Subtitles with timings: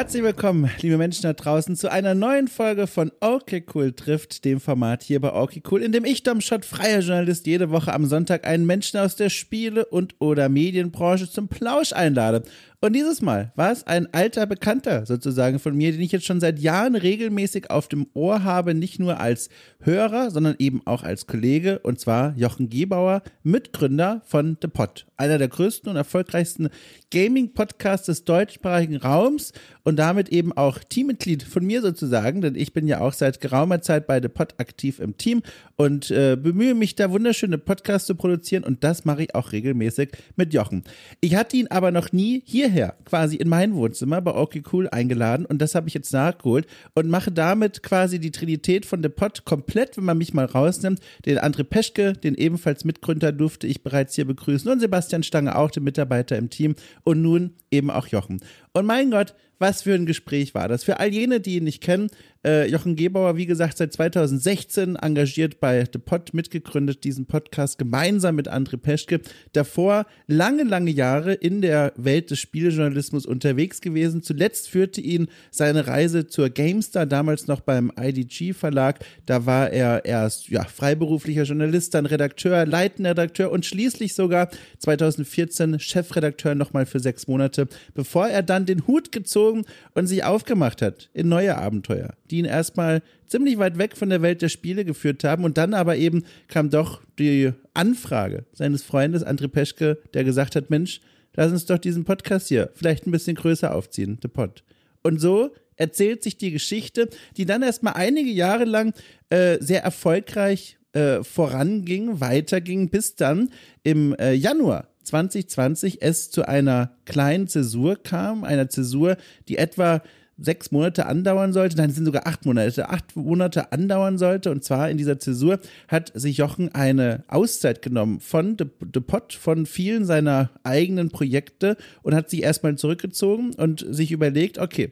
[0.00, 4.58] Herzlich willkommen, liebe Menschen da draußen, zu einer neuen Folge von Okay Cool trifft, dem
[4.58, 8.06] Format hier bei Okay Cool, in dem ich, Dom Schott, freier Journalist, jede Woche am
[8.06, 12.44] Sonntag einen Menschen aus der Spiele- und oder Medienbranche zum Plausch einlade.
[12.82, 16.40] Und dieses Mal war es ein alter Bekannter sozusagen von mir, den ich jetzt schon
[16.40, 21.26] seit Jahren regelmäßig auf dem Ohr habe, nicht nur als Hörer, sondern eben auch als
[21.26, 26.70] Kollege, und zwar Jochen Gebauer, Mitgründer von The Pod, einer der größten und erfolgreichsten
[27.10, 29.52] Gaming-Podcasts des deutschsprachigen Raums
[29.82, 33.82] und damit eben auch Teammitglied von mir sozusagen, denn ich bin ja auch seit geraumer
[33.82, 35.42] Zeit bei The Pod aktiv im Team
[35.76, 40.12] und äh, bemühe mich da wunderschöne Podcasts zu produzieren und das mache ich auch regelmäßig
[40.36, 40.84] mit Jochen.
[41.20, 45.44] Ich hatte ihn aber noch nie hierher, quasi in mein Wohnzimmer bei Okay Cool eingeladen
[45.44, 49.44] und das habe ich jetzt nachgeholt und mache damit quasi die Trinität von The Pod
[49.44, 51.00] komplett, wenn man mich mal rausnimmt.
[51.26, 55.70] Den André Peschke, den ebenfalls Mitgründer, durfte ich bereits hier begrüßen und Sebastian Stange, auch
[55.70, 58.40] den Mitarbeiter im Team und nun eben auch Jochen.
[58.72, 60.84] Und mein Gott, was für ein Gespräch war das.
[60.84, 62.08] Für all jene, die ihn nicht kennen,
[62.42, 68.36] äh, Jochen Gebauer, wie gesagt, seit 2016 engagiert bei The Pod, mitgegründet diesen Podcast gemeinsam
[68.36, 69.20] mit André Peschke.
[69.52, 74.22] Davor lange, lange Jahre in der Welt des Spielejournalismus unterwegs gewesen.
[74.22, 79.04] Zuletzt führte ihn seine Reise zur GameStar, damals noch beim IDG Verlag.
[79.26, 84.48] Da war er erst ja, freiberuflicher Journalist, dann Redakteur, leitender Redakteur und schließlich sogar
[84.78, 90.82] 2014 Chefredakteur nochmal für sechs Monate, bevor er dann den Hut gezogen und sich aufgemacht
[90.82, 94.84] hat in neue Abenteuer die ihn erstmal ziemlich weit weg von der Welt der Spiele
[94.84, 95.44] geführt haben.
[95.44, 100.70] Und dann aber eben kam doch die Anfrage seines Freundes André Peschke, der gesagt hat,
[100.70, 101.00] Mensch,
[101.34, 104.62] lass uns doch diesen Podcast hier vielleicht ein bisschen größer aufziehen, The Pod.
[105.02, 108.92] Und so erzählt sich die Geschichte, die dann erstmal einige Jahre lang
[109.30, 113.50] äh, sehr erfolgreich äh, voranging, weiterging, bis dann
[113.82, 119.16] im äh, Januar 2020 es zu einer kleinen Zäsur kam, einer Zäsur,
[119.48, 120.02] die etwa
[120.40, 124.50] sechs Monate andauern sollte, nein, es sind sogar acht Monate, acht Monate andauern sollte.
[124.50, 129.34] Und zwar in dieser Zäsur hat sich Jochen eine Auszeit genommen von The, The Pot,
[129.34, 134.90] von vielen seiner eigenen Projekte und hat sich erstmal zurückgezogen und sich überlegt, okay,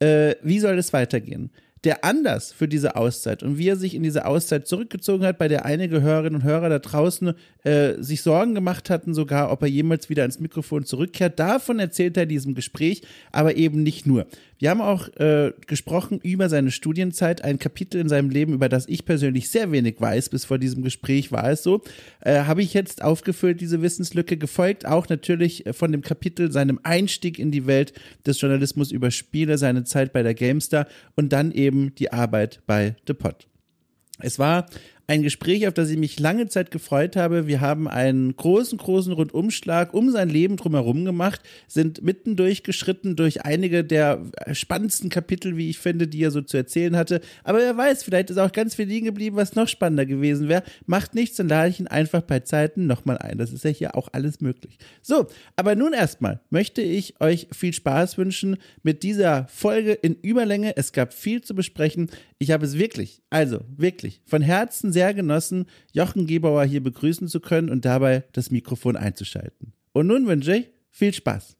[0.00, 1.50] äh, wie soll es weitergehen?
[1.84, 5.48] Der Anlass für diese Auszeit und wie er sich in diese Auszeit zurückgezogen hat, bei
[5.48, 7.32] der einige Hörerinnen und Hörer da draußen
[7.64, 11.38] äh, sich Sorgen gemacht hatten, sogar ob er jemals wieder ins Mikrofon zurückkehrt.
[11.38, 13.02] Davon erzählt er in diesem Gespräch,
[13.32, 14.26] aber eben nicht nur.
[14.60, 18.86] Wir haben auch äh, gesprochen über seine Studienzeit, ein Kapitel in seinem Leben, über das
[18.88, 20.28] ich persönlich sehr wenig weiß.
[20.28, 21.80] Bis vor diesem Gespräch war es so.
[22.20, 27.38] Äh, Habe ich jetzt aufgefüllt, diese Wissenslücke, gefolgt auch natürlich von dem Kapitel seinem Einstieg
[27.38, 27.94] in die Welt
[28.26, 32.96] des Journalismus über Spiele, seine Zeit bei der GameStar und dann eben die Arbeit bei
[33.06, 33.46] The Pod.
[34.18, 34.66] Es war
[35.10, 37.48] ein Gespräch, auf das ich mich lange Zeit gefreut habe.
[37.48, 43.44] Wir haben einen großen, großen Rundumschlag um sein Leben drumherum gemacht, sind mitten durchgeschritten durch
[43.44, 44.22] einige der
[44.52, 47.22] spannendsten Kapitel, wie ich finde, die er so zu erzählen hatte.
[47.42, 50.62] Aber wer weiß, vielleicht ist auch ganz viel liegen geblieben, was noch spannender gewesen wäre.
[50.86, 53.36] Macht nichts, dann lade ich ihn einfach bei Zeiten nochmal ein.
[53.36, 54.78] Das ist ja hier auch alles möglich.
[55.02, 60.76] So, aber nun erstmal möchte ich euch viel Spaß wünschen mit dieser Folge in Überlänge.
[60.76, 62.10] Es gab viel zu besprechen.
[62.38, 67.26] Ich habe es wirklich, also wirklich von Herzen sehr sehr genossen, Jochen Gebauer hier begrüßen
[67.26, 69.72] zu können und dabei das Mikrofon einzuschalten.
[69.92, 71.56] Und nun wünsche ich viel Spaß.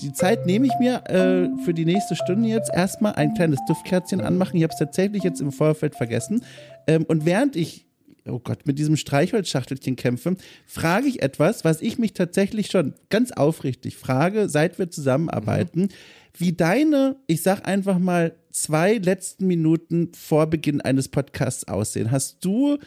[0.00, 4.20] die Zeit nehme ich mir äh, für die nächste Stunde jetzt erstmal ein kleines Duftkerzchen
[4.22, 4.56] anmachen.
[4.56, 6.44] Ich habe es tatsächlich jetzt im Vorfeld vergessen.
[6.86, 7.87] Ähm, und während ich
[8.30, 13.32] oh Gott, mit diesem Streichholzschachtelchen kämpfe, frage ich etwas, was ich mich tatsächlich schon ganz
[13.32, 15.88] aufrichtig frage, seit wir zusammenarbeiten, mhm.
[16.36, 22.10] wie deine, ich sag einfach mal, zwei letzten Minuten vor Beginn eines Podcasts aussehen.
[22.10, 22.78] Hast du,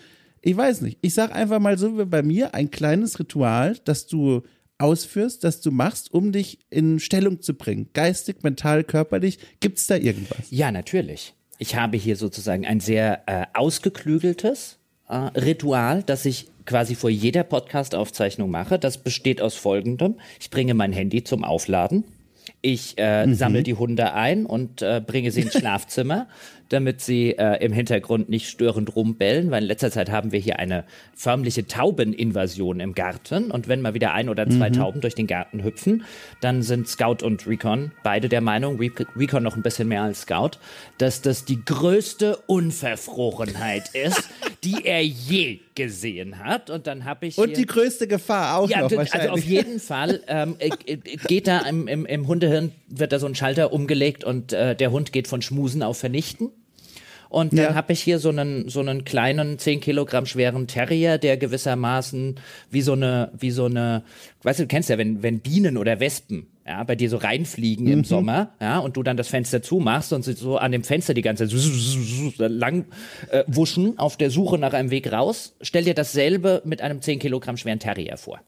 [0.41, 4.07] ich weiß nicht, ich sag einfach mal so wie bei mir, ein kleines Ritual, das
[4.07, 4.43] du
[4.77, 7.89] ausführst, das du machst, um dich in Stellung zu bringen?
[7.93, 9.39] Geistig, mental, körperlich?
[9.59, 10.47] Gibt es da irgendwas?
[10.49, 11.33] Ja, natürlich.
[11.57, 14.79] Ich habe hier sozusagen ein sehr äh, ausgeklügeltes,
[15.17, 18.79] Ritual, das ich quasi vor jeder Podcast-Aufzeichnung mache.
[18.79, 20.15] Das besteht aus folgendem.
[20.39, 22.03] Ich bringe mein Handy zum Aufladen.
[22.61, 23.33] Ich äh, mhm.
[23.33, 26.27] sammle die Hunde ein und äh, bringe sie ins Schlafzimmer
[26.71, 30.59] damit sie äh, im Hintergrund nicht störend rumbellen, weil in letzter Zeit haben wir hier
[30.59, 34.73] eine förmliche Taubeninvasion im Garten und wenn mal wieder ein oder zwei mhm.
[34.73, 36.05] Tauben durch den Garten hüpfen,
[36.39, 40.21] dann sind Scout und Recon beide der Meinung, Re Recon noch ein bisschen mehr als
[40.21, 40.51] Scout,
[40.97, 44.29] dass das die größte Unverfrorenheit ist,
[44.63, 48.81] die er je gesehen hat und dann habe ich und die größte Gefahr auch ja,
[48.81, 49.31] noch wahrscheinlich.
[49.31, 53.19] also auf jeden Fall ähm, äh, äh, geht da im, im, im Hundehirn wird da
[53.19, 56.51] so ein Schalter umgelegt und äh, der Hund geht von Schmusen auf Vernichten
[57.31, 57.75] Und dann ja.
[57.75, 62.35] habe ich hier so einen, so einen kleinen 10 Kilogramm schweren Terrier, der gewissermaßen
[62.69, 64.03] wie so eine, wie so eine,
[64.43, 67.85] weißt du, du kennst ja, wenn, wenn Bienen oder Wespen ja, bei dir so reinfliegen
[67.85, 67.91] mhm.
[67.93, 71.13] im Sommer, ja, und du dann das Fenster zumachst und sie so an dem Fenster
[71.13, 72.85] die ganze Zeit lang
[73.29, 75.55] äh, wuschen auf der Suche nach einem Weg raus.
[75.61, 78.41] Stell dir dasselbe mit einem 10 Kilogramm schweren Terrier vor.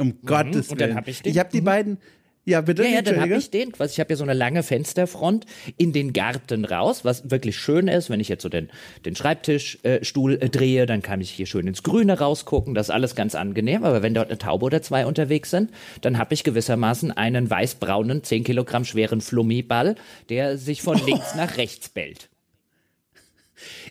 [0.00, 0.18] Um mhm.
[0.26, 0.70] Gottes Willen.
[0.70, 1.30] Und dann hab ich den.
[1.30, 1.66] Ich habe die mhm.
[1.66, 1.98] beiden,
[2.46, 2.84] ja, bitte.
[2.84, 3.72] Ja, ja dann habe ich den.
[3.72, 5.46] Quasi, ich habe ja so eine lange Fensterfront
[5.76, 8.08] in den Garten raus, was wirklich schön ist.
[8.08, 8.70] Wenn ich jetzt so den,
[9.04, 12.74] den Schreibtischstuhl äh, äh, drehe, dann kann ich hier schön ins Grüne rausgucken.
[12.74, 13.84] Das ist alles ganz angenehm.
[13.84, 15.70] Aber wenn dort eine Taube oder zwei unterwegs sind,
[16.02, 19.96] dann habe ich gewissermaßen einen weißbraunen, 10 Kilogramm schweren Flummiball,
[20.28, 22.28] der sich von links nach rechts bellt.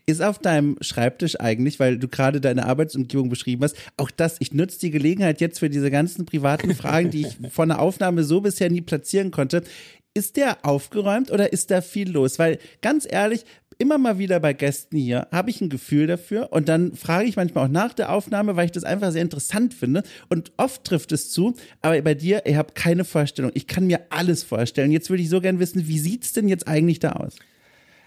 [0.07, 4.53] Ist auf deinem Schreibtisch eigentlich, weil du gerade deine Arbeitsumgebung beschrieben hast, auch das, ich
[4.53, 8.41] nutze die Gelegenheit jetzt für diese ganzen privaten Fragen, die ich von der Aufnahme so
[8.41, 9.63] bisher nie platzieren konnte.
[10.13, 12.37] Ist der aufgeräumt oder ist da viel los?
[12.37, 13.45] Weil ganz ehrlich,
[13.77, 17.35] immer mal wieder bei Gästen hier habe ich ein Gefühl dafür und dann frage ich
[17.35, 21.11] manchmal auch nach der Aufnahme, weil ich das einfach sehr interessant finde und oft trifft
[21.11, 23.51] es zu, aber bei dir, ich habe keine Vorstellung.
[23.53, 24.91] Ich kann mir alles vorstellen.
[24.91, 27.35] Jetzt würde ich so gern wissen, wie sieht's denn jetzt eigentlich da aus?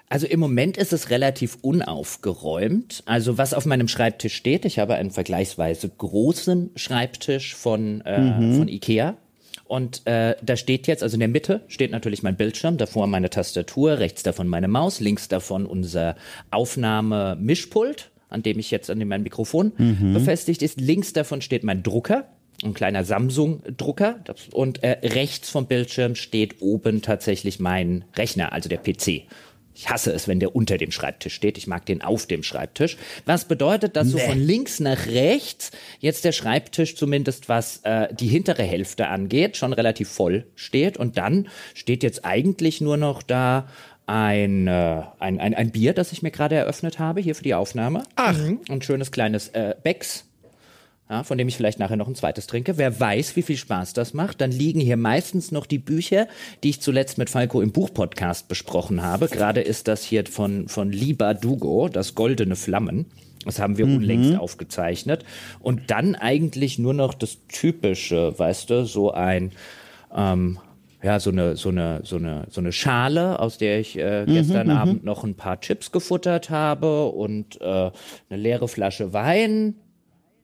[0.09, 3.03] Also im Moment ist es relativ unaufgeräumt.
[3.05, 8.57] Also was auf meinem Schreibtisch steht, ich habe einen vergleichsweise großen Schreibtisch von, äh, mhm.
[8.57, 9.17] von Ikea.
[9.67, 13.29] Und äh, da steht jetzt, also in der Mitte steht natürlich mein Bildschirm, davor meine
[13.29, 16.17] Tastatur, rechts davon meine Maus, links davon unser
[16.51, 20.15] Aufnahme-Mischpult, an dem ich jetzt an dem mein Mikrofon mhm.
[20.15, 20.81] befestigt ist.
[20.81, 22.29] Links davon steht mein Drucker,
[22.65, 24.21] ein kleiner Samsung-Drucker.
[24.53, 29.25] Und äh, rechts vom Bildschirm steht oben tatsächlich mein Rechner, also der PC.
[29.79, 31.57] Ich hasse es, wenn der unter dem Schreibtisch steht.
[31.57, 32.97] Ich mag den auf dem Schreibtisch.
[33.27, 34.15] Was bedeutet, dass nee.
[34.15, 35.71] so von links nach rechts
[36.01, 40.97] jetzt der Schreibtisch zumindest was äh, die hintere Hälfte angeht, schon relativ voll steht.
[40.97, 43.69] Und dann steht jetzt eigentlich nur noch da
[44.09, 47.55] ein, äh, ein, ein, ein Bier, das ich mir gerade eröffnet habe, hier für die
[47.55, 48.03] Aufnahme.
[48.17, 48.37] Ach.
[48.69, 50.28] Ein schönes kleines äh, Becks
[51.11, 52.77] ja, von dem ich vielleicht nachher noch ein zweites trinke.
[52.77, 54.41] Wer weiß, wie viel Spaß das macht.
[54.41, 56.29] Dann liegen hier meistens noch die Bücher,
[56.63, 59.29] die ich zuletzt mit Falco im Buchpodcast besprochen habe.
[59.29, 63.07] Gerade ist das hier von, von Liba Dugo, das Goldene Flammen.
[63.45, 63.97] Das haben wir mhm.
[63.97, 65.25] unlängst aufgezeichnet.
[65.61, 69.53] Und dann eigentlich nur noch das Typische, weißt du, so ein,
[70.15, 70.59] ähm,
[71.03, 74.35] ja, so eine, so eine, so eine, so eine Schale, aus der ich äh, mhm,
[74.35, 77.93] gestern mhm, Abend noch ein paar Chips gefuttert habe und äh, eine
[78.31, 79.77] leere Flasche Wein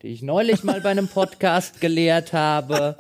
[0.05, 2.95] die ich neulich mal bei einem Podcast gelehrt habe.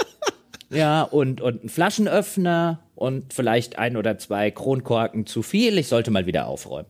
[0.71, 5.77] Ja, und, und ein Flaschenöffner und vielleicht ein oder zwei Kronkorken zu viel.
[5.77, 6.89] Ich sollte mal wieder aufräumen.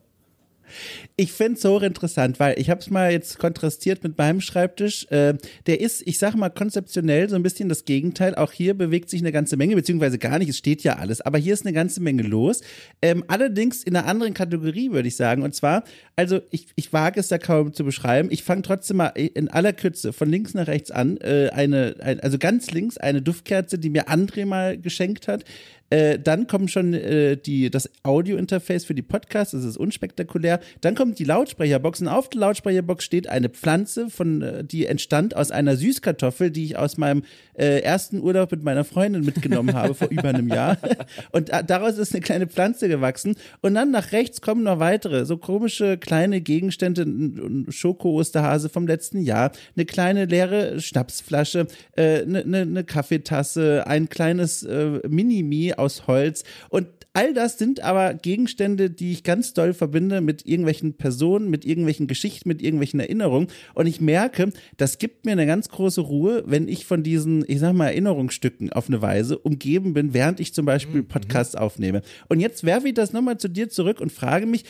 [1.15, 5.05] Ich finde es so interessant, weil ich habe es mal jetzt kontrastiert mit meinem Schreibtisch.
[5.11, 5.35] Äh,
[5.65, 8.35] der ist, ich sage mal, konzeptionell so ein bisschen das Gegenteil.
[8.35, 11.37] Auch hier bewegt sich eine ganze Menge, beziehungsweise gar nicht, es steht ja alles, aber
[11.37, 12.61] hier ist eine ganze Menge los.
[13.01, 15.43] Ähm, allerdings in einer anderen Kategorie, würde ich sagen.
[15.43, 15.83] Und zwar,
[16.15, 18.29] also ich, ich wage es da kaum zu beschreiben.
[18.31, 21.17] Ich fange trotzdem mal in aller Kürze von links nach rechts an.
[21.17, 25.43] Äh, eine, ein, also ganz links eine Duftkerze, die mir André mal geschenkt hat.
[25.91, 30.59] Äh, dann kommen schon äh, die, das Audio-Interface für die Podcasts, das ist unspektakulär.
[30.81, 35.35] Dann kommt die Lautsprecherbox und auf der Lautsprecherbox steht eine Pflanze, von, äh, die entstand
[35.35, 37.23] aus einer Süßkartoffel, die ich aus meinem
[37.53, 40.77] äh, ersten Urlaub mit meiner Freundin mitgenommen habe vor über einem Jahr.
[41.31, 43.35] Und daraus ist eine kleine Pflanze gewachsen.
[43.61, 49.21] Und dann nach rechts kommen noch weitere, so komische kleine Gegenstände, ein Schoko-Osterhase vom letzten
[49.21, 56.07] Jahr, eine kleine leere Schnapsflasche, äh, eine, eine, eine Kaffeetasse, ein kleines äh, Mini-Mi aus
[56.07, 56.43] Holz.
[56.69, 61.65] Und all das sind aber Gegenstände, die ich ganz doll verbinde mit irgendwelchen Personen, mit
[61.65, 63.47] irgendwelchen Geschichten, mit irgendwelchen Erinnerungen.
[63.73, 67.59] Und ich merke, das gibt mir eine ganz große Ruhe, wenn ich von diesen, ich
[67.59, 71.07] sag mal, Erinnerungsstücken auf eine Weise umgeben bin, während ich zum Beispiel mhm.
[71.07, 72.01] Podcasts aufnehme.
[72.27, 74.65] Und jetzt werfe ich das nochmal zu dir zurück und frage mich,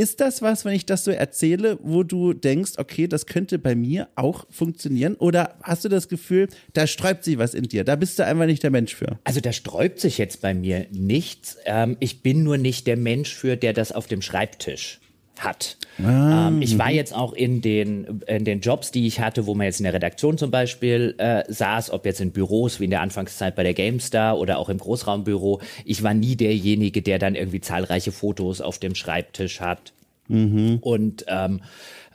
[0.00, 3.74] ist das was, wenn ich das so erzähle, wo du denkst, okay, das könnte bei
[3.74, 5.14] mir auch funktionieren?
[5.16, 7.84] Oder hast du das Gefühl, da sträubt sich was in dir?
[7.84, 9.18] Da bist du einfach nicht der Mensch für.
[9.24, 11.58] Also da sträubt sich jetzt bei mir nichts.
[11.66, 15.00] Ähm, ich bin nur nicht der Mensch für, der das auf dem Schreibtisch
[15.40, 15.76] hat.
[16.02, 19.54] Ah, ähm, ich war jetzt auch in den, in den Jobs, die ich hatte, wo
[19.54, 22.90] man jetzt in der Redaktion zum Beispiel äh, saß, ob jetzt in Büros wie in
[22.90, 25.60] der Anfangszeit bei der GameStar oder auch im Großraumbüro.
[25.84, 29.92] Ich war nie derjenige, der dann irgendwie zahlreiche Fotos auf dem Schreibtisch hat.
[30.28, 30.78] Mhm.
[30.80, 31.60] Und ähm,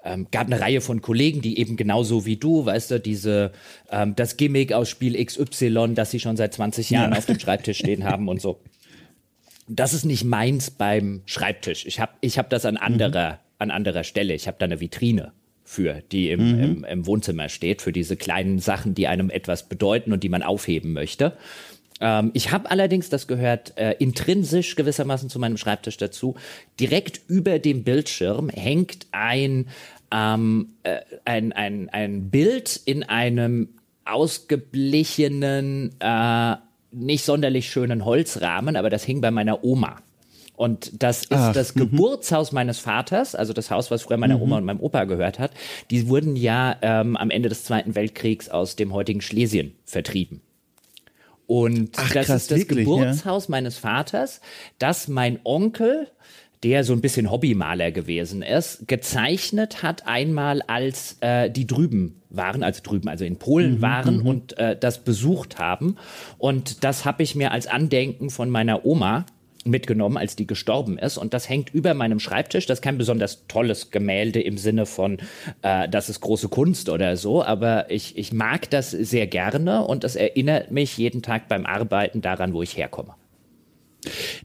[0.05, 3.51] ähm, gab eine Reihe von Kollegen, die eben genauso wie du, weißt du, diese
[3.91, 7.17] ähm, das Gimmick aus Spiel XY, das sie schon seit 20 Jahren ja.
[7.17, 8.59] auf dem Schreibtisch stehen haben und so
[9.67, 11.85] das ist nicht meins beim Schreibtisch.
[11.85, 13.37] Ich habe ich hab das an anderer, mhm.
[13.59, 14.33] an anderer Stelle.
[14.33, 15.31] Ich habe da eine Vitrine
[15.63, 16.63] für, die im, mhm.
[16.63, 20.43] im, im, Wohnzimmer steht, für diese kleinen Sachen, die einem etwas bedeuten und die man
[20.43, 21.33] aufheben möchte.
[21.99, 26.35] Ähm, ich habe allerdings, das gehört äh, intrinsisch gewissermaßen zu meinem Schreibtisch dazu,
[26.79, 29.67] direkt über dem Bildschirm hängt ein,
[30.11, 33.69] ähm, äh, ein, ein, ein Bild in einem
[34.05, 36.55] ausgeblichenen, äh,
[36.95, 39.97] nicht sonderlich schönen Holzrahmen, aber das hing bei meiner Oma.
[40.55, 41.79] Und das ist Ach, das -hmm.
[41.79, 44.59] Geburtshaus meines Vaters, also das Haus, was früher meiner Oma mhm.
[44.59, 45.51] und meinem Opa gehört hat.
[45.91, 50.41] Die wurden ja ähm, am Ende des Zweiten Weltkriegs aus dem heutigen Schlesien vertrieben.
[51.47, 53.51] Und Ach, das krass, ist das wirklich, Geburtshaus ja?
[53.51, 54.41] meines Vaters,
[54.79, 56.07] das mein Onkel,
[56.63, 62.63] der so ein bisschen Hobbymaler gewesen ist, gezeichnet hat einmal als äh, die drüben waren,
[62.63, 64.27] also drüben, also in Polen mhm, waren mhm.
[64.27, 65.97] und äh, das besucht haben.
[66.37, 69.25] Und das habe ich mir als Andenken von meiner Oma
[69.65, 71.17] mitgenommen, als die gestorben ist.
[71.17, 72.67] Und das hängt über meinem Schreibtisch.
[72.67, 75.17] Das ist kein besonders tolles Gemälde im Sinne von,
[75.63, 77.43] äh, das ist große Kunst oder so.
[77.43, 82.21] Aber ich, ich mag das sehr gerne und es erinnert mich jeden Tag beim Arbeiten
[82.21, 83.15] daran, wo ich herkomme.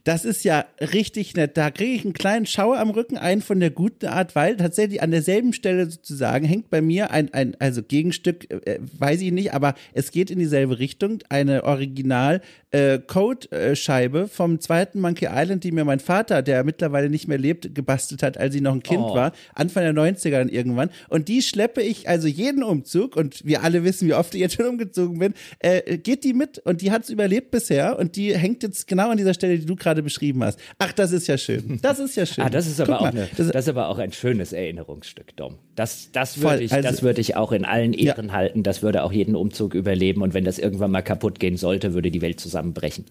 [0.05, 1.57] Das ist ja richtig nett.
[1.57, 5.03] Da kriege ich einen kleinen Schauer am Rücken ein von der guten Art, weil tatsächlich
[5.03, 9.55] an derselben Stelle sozusagen hängt bei mir ein, ein also Gegenstück, äh, weiß ich nicht,
[9.55, 11.19] aber es geht in dieselbe Richtung.
[11.29, 12.41] Eine Original
[12.71, 17.75] äh, Code-Scheibe vom zweiten Monkey Island, die mir mein Vater, der mittlerweile nicht mehr lebt,
[17.75, 19.15] gebastelt hat, als ich noch ein Kind oh.
[19.15, 20.91] war, Anfang der 90er dann irgendwann.
[21.09, 24.55] Und die schleppe ich also jeden Umzug und wir alle wissen, wie oft ich jetzt
[24.55, 28.37] schon umgezogen bin, äh, geht die mit und die hat es überlebt bisher und die
[28.37, 30.59] hängt jetzt genau an dieser Stelle Stelle, die du gerade beschrieben hast.
[30.79, 31.79] Ach, das ist ja schön.
[31.83, 32.45] Das ist ja schön.
[32.45, 35.59] ah, das ist aber, auch, das, das, ist aber auch ein schönes Erinnerungsstück, Dom.
[35.75, 38.33] Das, das würde ich, also, würd ich auch in allen Ehren ja.
[38.33, 38.63] halten.
[38.63, 40.23] Das würde auch jeden Umzug überleben.
[40.23, 43.05] Und wenn das irgendwann mal kaputt gehen sollte, würde die Welt zusammenbrechen.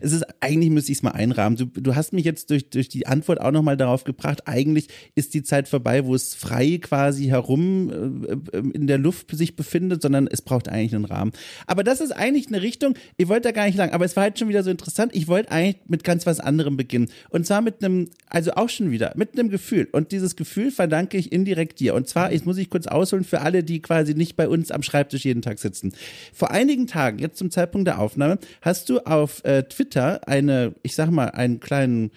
[0.00, 1.56] Es ist, eigentlich müsste ich es mal einrahmen.
[1.56, 5.34] Du, du hast mich jetzt durch, durch die Antwort auch nochmal darauf gebracht, eigentlich ist
[5.34, 10.02] die Zeit vorbei, wo es frei quasi herum äh, äh, in der Luft sich befindet,
[10.02, 11.32] sondern es braucht eigentlich einen Rahmen.
[11.66, 14.22] Aber das ist eigentlich eine Richtung, ich wollte da gar nicht lang, aber es war
[14.24, 15.14] halt schon wieder so interessant.
[15.14, 17.08] Ich wollte eigentlich mit ganz was anderem beginnen.
[17.30, 19.88] Und zwar mit einem, also auch schon wieder, mit einem Gefühl.
[19.90, 21.94] Und dieses Gefühl verdanke ich indirekt dir.
[21.94, 24.82] Und zwar, jetzt muss ich kurz ausholen für alle, die quasi nicht bei uns am
[24.82, 25.92] Schreibtisch jeden Tag sitzen.
[26.32, 30.94] Vor einigen Tagen, jetzt zum Zeitpunkt der Aufnahme, hast du auf äh, Twitter eine, ich
[30.94, 32.10] sag mal, einen kleinen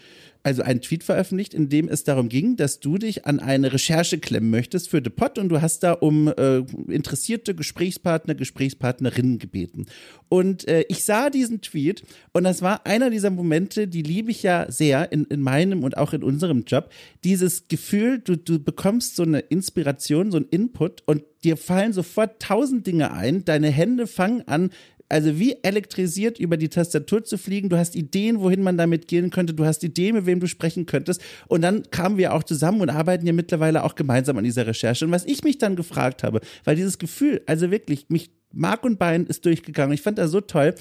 [0.45, 4.19] also einen Tweet veröffentlicht, in dem es darum ging, dass du dich an eine Recherche
[4.19, 9.87] klemmen möchtest für The Pod und du hast da um äh, interessierte Gesprächspartner, Gesprächspartnerinnen gebeten.
[10.29, 14.43] Und äh, ich sah diesen Tweet und das war einer dieser Momente, die liebe ich
[14.43, 16.91] ja sehr in, in meinem und auch in unserem Job.
[17.23, 22.39] Dieses Gefühl, du, du bekommst so eine Inspiration, so ein Input und dir fallen sofort
[22.39, 24.69] tausend Dinge ein, deine Hände fangen an,
[25.09, 27.69] also wie elektrisiert über die Tastatur zu fliegen.
[27.69, 29.53] Du hast Ideen, wohin man damit gehen könnte.
[29.53, 31.21] Du hast Ideen, mit wem du sprechen könntest.
[31.47, 35.05] Und dann kamen wir auch zusammen und arbeiten ja mittlerweile auch gemeinsam an dieser Recherche.
[35.05, 38.97] Und was ich mich dann gefragt habe, weil dieses Gefühl, also wirklich, mich Mark und
[38.97, 39.93] Bein ist durchgegangen.
[39.93, 40.75] Ich fand das so toll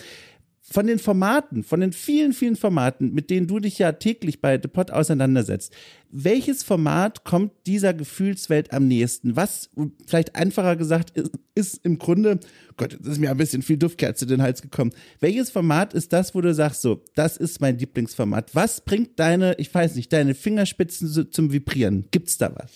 [0.66, 4.58] von den Formaten, von den vielen, vielen Formaten, mit denen du dich ja täglich bei
[4.60, 5.74] The Pod auseinandersetzt,
[6.10, 9.36] welches Format kommt dieser Gefühlswelt am nächsten?
[9.36, 9.68] Was,
[10.06, 12.40] vielleicht einfacher gesagt, ist, ist im Grunde,
[12.78, 14.92] Gott, das ist mir ein bisschen viel Duftkerze in den Hals gekommen.
[15.20, 18.54] Welches Format ist das, wo du sagst, so, das ist mein Lieblingsformat?
[18.54, 22.06] Was bringt deine, ich weiß nicht, deine Fingerspitzen zum Vibrieren?
[22.10, 22.70] Gibt's da was?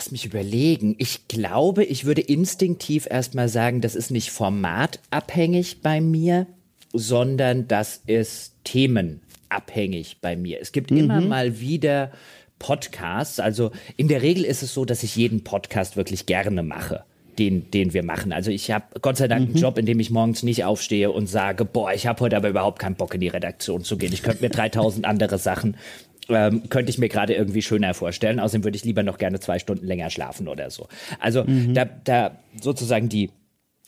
[0.00, 0.94] Lass mich überlegen.
[0.96, 6.46] Ich glaube, ich würde instinktiv erstmal sagen, das ist nicht formatabhängig bei mir,
[6.94, 10.58] sondern das ist themenabhängig bei mir.
[10.58, 10.96] Es gibt mhm.
[10.96, 12.12] immer mal wieder
[12.58, 13.40] Podcasts.
[13.40, 17.04] Also in der Regel ist es so, dass ich jeden Podcast wirklich gerne mache.
[17.38, 18.32] Den, den wir machen.
[18.32, 19.54] Also ich habe Gott sei Dank mhm.
[19.54, 22.48] einen Job, in dem ich morgens nicht aufstehe und sage, boah, ich habe heute aber
[22.48, 24.12] überhaupt keinen Bock in die Redaktion zu gehen.
[24.14, 25.76] Ich könnte mir 3000 andere Sachen
[26.30, 28.40] ähm, könnte ich mir gerade irgendwie schöner vorstellen.
[28.40, 30.88] Außerdem würde ich lieber noch gerne zwei Stunden länger schlafen oder so.
[31.18, 31.74] Also mhm.
[31.74, 33.30] da, da sozusagen die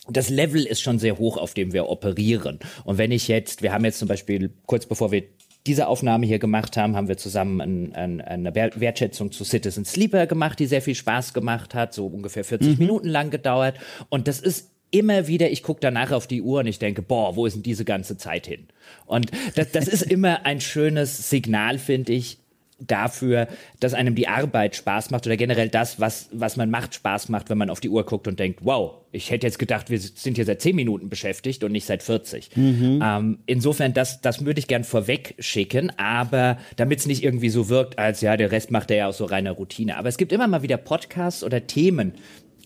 [0.09, 2.59] das Level ist schon sehr hoch, auf dem wir operieren.
[2.83, 5.23] Und wenn ich jetzt, wir haben jetzt zum Beispiel kurz bevor wir
[5.67, 10.27] diese Aufnahme hier gemacht haben, haben wir zusammen ein, ein, eine Wertschätzung zu Citizen Sleeper
[10.27, 12.79] gemacht, die sehr viel Spaß gemacht hat, so ungefähr 40 mhm.
[12.79, 13.77] Minuten lang gedauert.
[14.09, 17.35] Und das ist immer wieder, ich gucke danach auf die Uhr und ich denke, boah,
[17.35, 18.69] wo ist denn diese ganze Zeit hin?
[19.07, 22.39] Und das, das ist immer ein schönes Signal, finde ich,
[22.87, 23.49] dafür,
[23.81, 27.51] dass einem die Arbeit Spaß macht oder generell das, was, was man macht, Spaß macht,
[27.51, 30.37] wenn man auf die Uhr guckt und denkt, wow, ich hätte jetzt gedacht, wir sind
[30.37, 32.57] hier seit zehn Minuten beschäftigt und nicht seit 40.
[32.57, 33.01] Mhm.
[33.05, 37.69] Ähm, insofern, das, das würde ich gern vorweg schicken, aber damit es nicht irgendwie so
[37.69, 39.97] wirkt, als ja, der Rest macht er ja auch so reine Routine.
[39.97, 42.15] Aber es gibt immer mal wieder Podcasts oder Themen,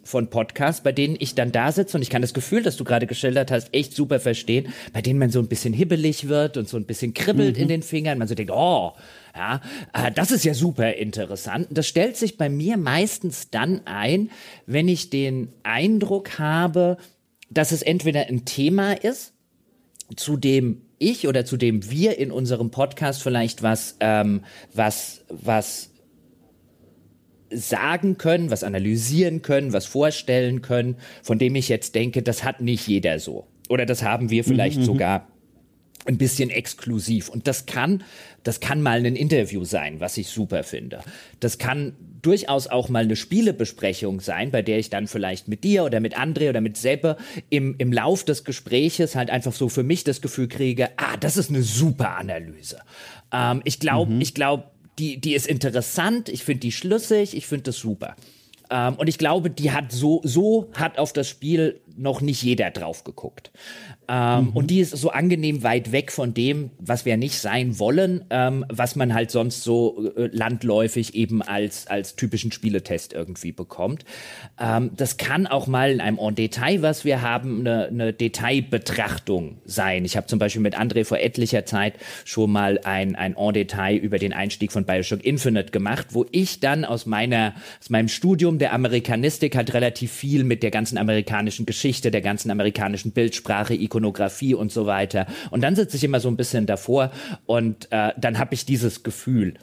[0.06, 2.84] von Podcasts, bei denen ich dann da sitze und ich kann das Gefühl, das du
[2.84, 6.68] gerade geschildert hast, echt super verstehen, bei denen man so ein bisschen hibbelig wird und
[6.68, 7.62] so ein bisschen kribbelt mhm.
[7.62, 8.92] in den Fingern, man so denkt, oh,
[9.34, 9.60] ja,
[9.92, 11.66] äh, das ist ja super interessant.
[11.70, 14.30] Das stellt sich bei mir meistens dann ein,
[14.66, 16.96] wenn ich den Eindruck habe,
[17.50, 19.32] dass es entweder ein Thema ist,
[20.14, 25.90] zu dem ich oder zu dem wir in unserem Podcast vielleicht was, ähm, was, was
[27.50, 32.60] sagen können, was analysieren können, was vorstellen können, von dem ich jetzt denke, das hat
[32.60, 33.46] nicht jeder so.
[33.68, 34.86] Oder das haben wir vielleicht mhm, mhm.
[34.86, 35.26] sogar
[36.06, 37.28] ein bisschen exklusiv.
[37.28, 38.04] Und das kann,
[38.44, 41.00] das kann mal ein Interview sein, was ich super finde.
[41.40, 45.84] Das kann durchaus auch mal eine Spielebesprechung sein, bei der ich dann vielleicht mit dir
[45.84, 47.16] oder mit André oder mit Seppe
[47.50, 51.36] im, im Lauf des Gespräches halt einfach so für mich das Gefühl kriege, ah, das
[51.36, 52.80] ist eine super Analyse.
[53.32, 54.20] Ähm, ich glaube, mhm.
[54.20, 54.64] ich glaube,
[54.98, 58.16] die, die ist interessant, ich finde die schlüssig, ich finde das super.
[58.70, 62.70] Ähm, und ich glaube, die hat so, so hat auf das Spiel noch nicht jeder
[62.70, 63.50] drauf geguckt.
[64.08, 64.48] Ähm, mhm.
[64.50, 68.64] Und die ist so angenehm weit weg von dem, was wir nicht sein wollen, ähm,
[68.68, 74.04] was man halt sonst so äh, landläufig eben als, als typischen Spieletest irgendwie bekommt.
[74.60, 79.58] Ähm, das kann auch mal in einem En Detail, was wir haben, eine, eine Detailbetrachtung
[79.64, 80.04] sein.
[80.04, 81.94] Ich habe zum Beispiel mit André vor etlicher Zeit
[82.24, 86.60] schon mal ein, ein En Detail über den Einstieg von Bioshock Infinite gemacht, wo ich
[86.60, 91.66] dann aus meiner, aus meinem Studium der Amerikanistik halt relativ viel mit der ganzen amerikanischen
[91.66, 95.26] Geschichte, der ganzen amerikanischen Bildsprache, Ikonografie und so weiter.
[95.50, 97.10] Und dann sitze ich immer so ein bisschen davor
[97.46, 99.54] und äh, dann habe ich dieses Gefühl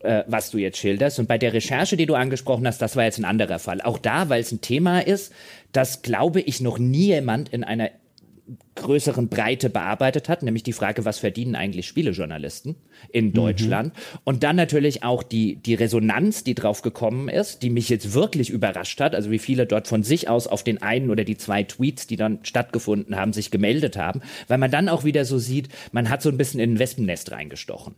[0.00, 1.18] äh, was du jetzt schilderst.
[1.18, 3.80] Und bei der Recherche, die du angesprochen hast, das war jetzt ein anderer Fall.
[3.80, 5.32] Auch da, weil es ein Thema ist,
[5.72, 7.90] das glaube ich noch nie jemand in einer
[8.76, 12.76] größeren Breite bearbeitet hat, nämlich die Frage, was verdienen eigentlich Spielejournalisten
[13.10, 13.32] in mhm.
[13.32, 13.94] Deutschland?
[13.94, 14.18] Mhm.
[14.24, 18.50] Und dann natürlich auch die, die Resonanz, die drauf gekommen ist, die mich jetzt wirklich
[18.50, 21.62] überrascht hat, also wie viele dort von sich aus auf den einen oder die zwei
[21.64, 25.68] Tweets, die dann stattgefunden haben, sich gemeldet haben, weil man dann auch wieder so sieht,
[25.92, 27.94] man hat so ein bisschen in ein Wespennest reingestochen.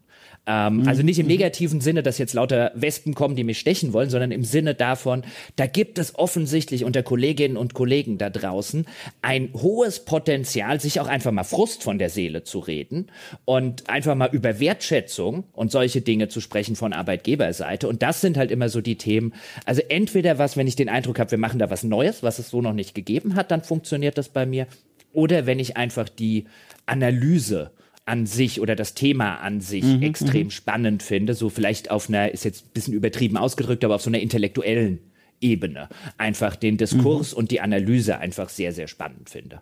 [0.48, 0.88] Ähm, mhm.
[0.88, 4.32] Also nicht im negativen Sinne, dass jetzt lauter Wespen kommen, die mich stechen wollen, sondern
[4.32, 5.22] im Sinne davon,
[5.56, 8.86] da gibt es offensichtlich unter Kolleginnen und Kollegen da draußen
[9.20, 13.10] ein hohes Potenzial, sich auch einfach mal Frust von der Seele zu reden
[13.44, 17.86] und einfach mal über Wertschätzung und solche Dinge zu sprechen von Arbeitgeberseite.
[17.86, 19.34] Und das sind halt immer so die Themen.
[19.66, 22.48] Also entweder was, wenn ich den Eindruck habe, wir machen da was Neues, was es
[22.48, 24.66] so noch nicht gegeben hat, dann funktioniert das bei mir.
[25.12, 26.46] Oder wenn ich einfach die
[26.86, 27.70] Analyse
[28.08, 30.50] an sich oder das Thema an sich mhm, extrem mhm.
[30.50, 31.34] spannend finde.
[31.34, 34.98] So vielleicht auf einer, ist jetzt ein bisschen übertrieben ausgedrückt, aber auf so einer intellektuellen
[35.40, 35.88] Ebene.
[36.16, 37.38] Einfach den Diskurs mhm.
[37.38, 39.60] und die Analyse einfach sehr, sehr spannend finde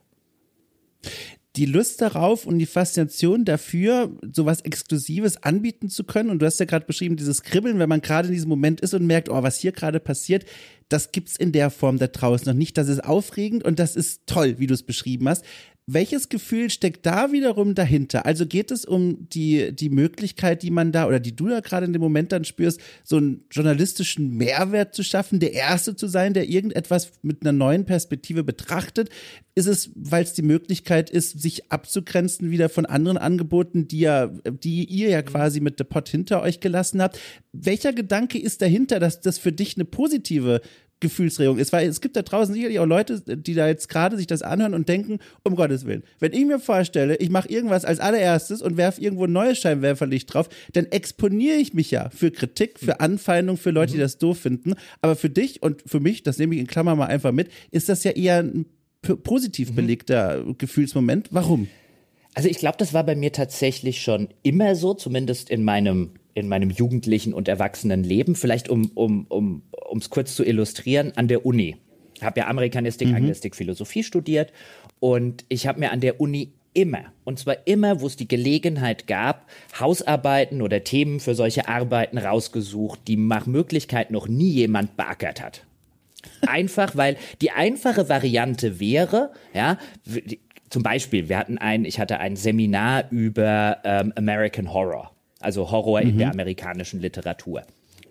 [1.57, 6.29] die Lust darauf und die Faszination dafür, sowas Exklusives anbieten zu können.
[6.29, 8.93] Und du hast ja gerade beschrieben, dieses Kribbeln, wenn man gerade in diesem Moment ist
[8.93, 10.45] und merkt, oh, was hier gerade passiert,
[10.89, 12.77] das gibt's in der Form da draußen noch nicht.
[12.77, 15.45] Das ist aufregend und das ist toll, wie du es beschrieben hast.
[15.88, 18.27] Welches Gefühl steckt da wiederum dahinter?
[18.27, 21.87] Also geht es um die, die Möglichkeit, die man da oder die du da gerade
[21.87, 26.35] in dem Moment dann spürst, so einen journalistischen Mehrwert zu schaffen, der Erste zu sein,
[26.35, 29.11] der irgendetwas mit einer neuen Perspektive betrachtet?
[29.55, 34.27] Ist es, weil es die Möglichkeit ist, sich abzugrenzen wieder von anderen Angeboten, die ja,
[34.27, 37.20] die ihr ja quasi mit The Pot hinter euch gelassen habt?
[37.53, 40.62] Welcher Gedanke ist dahinter, dass das für dich eine positive
[41.01, 44.27] Gefühlsregung ist, weil es gibt da draußen sicherlich auch Leute, die da jetzt gerade sich
[44.27, 48.01] das anhören und denken, um Gottes Willen, wenn ich mir vorstelle, ich mache irgendwas als
[48.01, 52.79] allererstes und werfe irgendwo ein neues Scheinwerferlicht drauf, dann exponiere ich mich ja für Kritik,
[52.79, 54.03] für Anfeindung, für Leute, die mhm.
[54.03, 54.75] das doof finden.
[55.03, 57.91] Aber für dich und für mich, das nehme ich in Klammer mal einfach mit, ist
[57.91, 58.65] das ja eher ein
[59.03, 59.75] positiv mhm.
[59.75, 60.59] belegter mhm.
[60.59, 61.29] Gefühlsmoment.
[61.31, 61.69] Warum?
[62.35, 66.49] Also ich glaube, das war bei mir tatsächlich schon immer so, zumindest in meinem in
[66.49, 68.35] meinem jugendlichen und erwachsenen Leben.
[68.35, 71.77] Vielleicht um um um um es kurz zu illustrieren an der Uni.
[72.14, 73.16] Ich habe ja Amerikanistik, mhm.
[73.16, 74.53] Anglistik, Philosophie studiert
[75.01, 79.07] und ich habe mir an der Uni immer, und zwar immer, wo es die Gelegenheit
[79.07, 79.49] gab,
[79.81, 85.64] Hausarbeiten oder Themen für solche Arbeiten rausgesucht, die nach Möglichkeit noch nie jemand beackert hat.
[86.46, 89.79] Einfach, weil die einfache Variante wäre, ja,
[90.68, 95.15] zum Beispiel, wir hatten ein, ich hatte ein Seminar über ähm, American Horror,
[95.47, 96.11] also Horror mhm.
[96.11, 97.63] in der amerikanischen Literatur.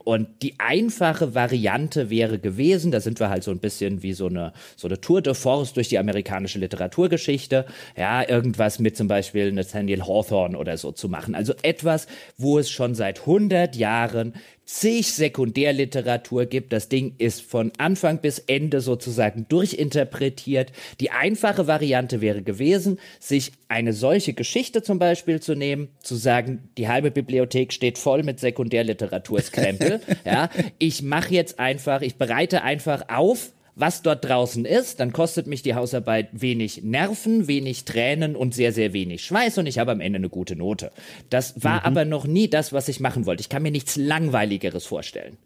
[0.05, 4.27] Und die einfache Variante wäre gewesen, da sind wir halt so ein bisschen wie so
[4.27, 7.65] eine, so eine Tour de Force durch die amerikanische Literaturgeschichte,
[7.97, 11.33] ja, irgendwas mit zum Beispiel Nathaniel Hawthorne oder so zu machen.
[11.33, 12.05] Also etwas,
[12.37, 16.73] wo es schon seit 100 Jahren zig Sekundärliteratur gibt.
[16.73, 20.71] Das Ding ist von Anfang bis Ende sozusagen durchinterpretiert.
[20.99, 26.69] Die einfache Variante wäre gewesen, sich eine solche Geschichte zum Beispiel zu nehmen, zu sagen,
[26.77, 30.01] die halbe Bibliothek steht voll mit Sekundärliteraturskrempel.
[30.25, 30.49] ja,
[30.79, 35.61] ich mache jetzt einfach, ich bereite einfach auf, was dort draußen ist, dann kostet mich
[35.61, 39.99] die Hausarbeit wenig Nerven, wenig Tränen und sehr, sehr wenig Schweiß und ich habe am
[39.99, 40.91] Ende eine gute Note.
[41.29, 41.85] Das war mhm.
[41.85, 43.41] aber noch nie das, was ich machen wollte.
[43.41, 45.37] Ich kann mir nichts Langweiligeres vorstellen.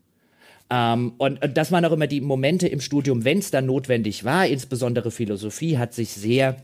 [0.70, 4.24] Ähm, und, und das waren auch immer die Momente im Studium, wenn es dann notwendig
[4.24, 6.58] war, insbesondere Philosophie hat sich sehr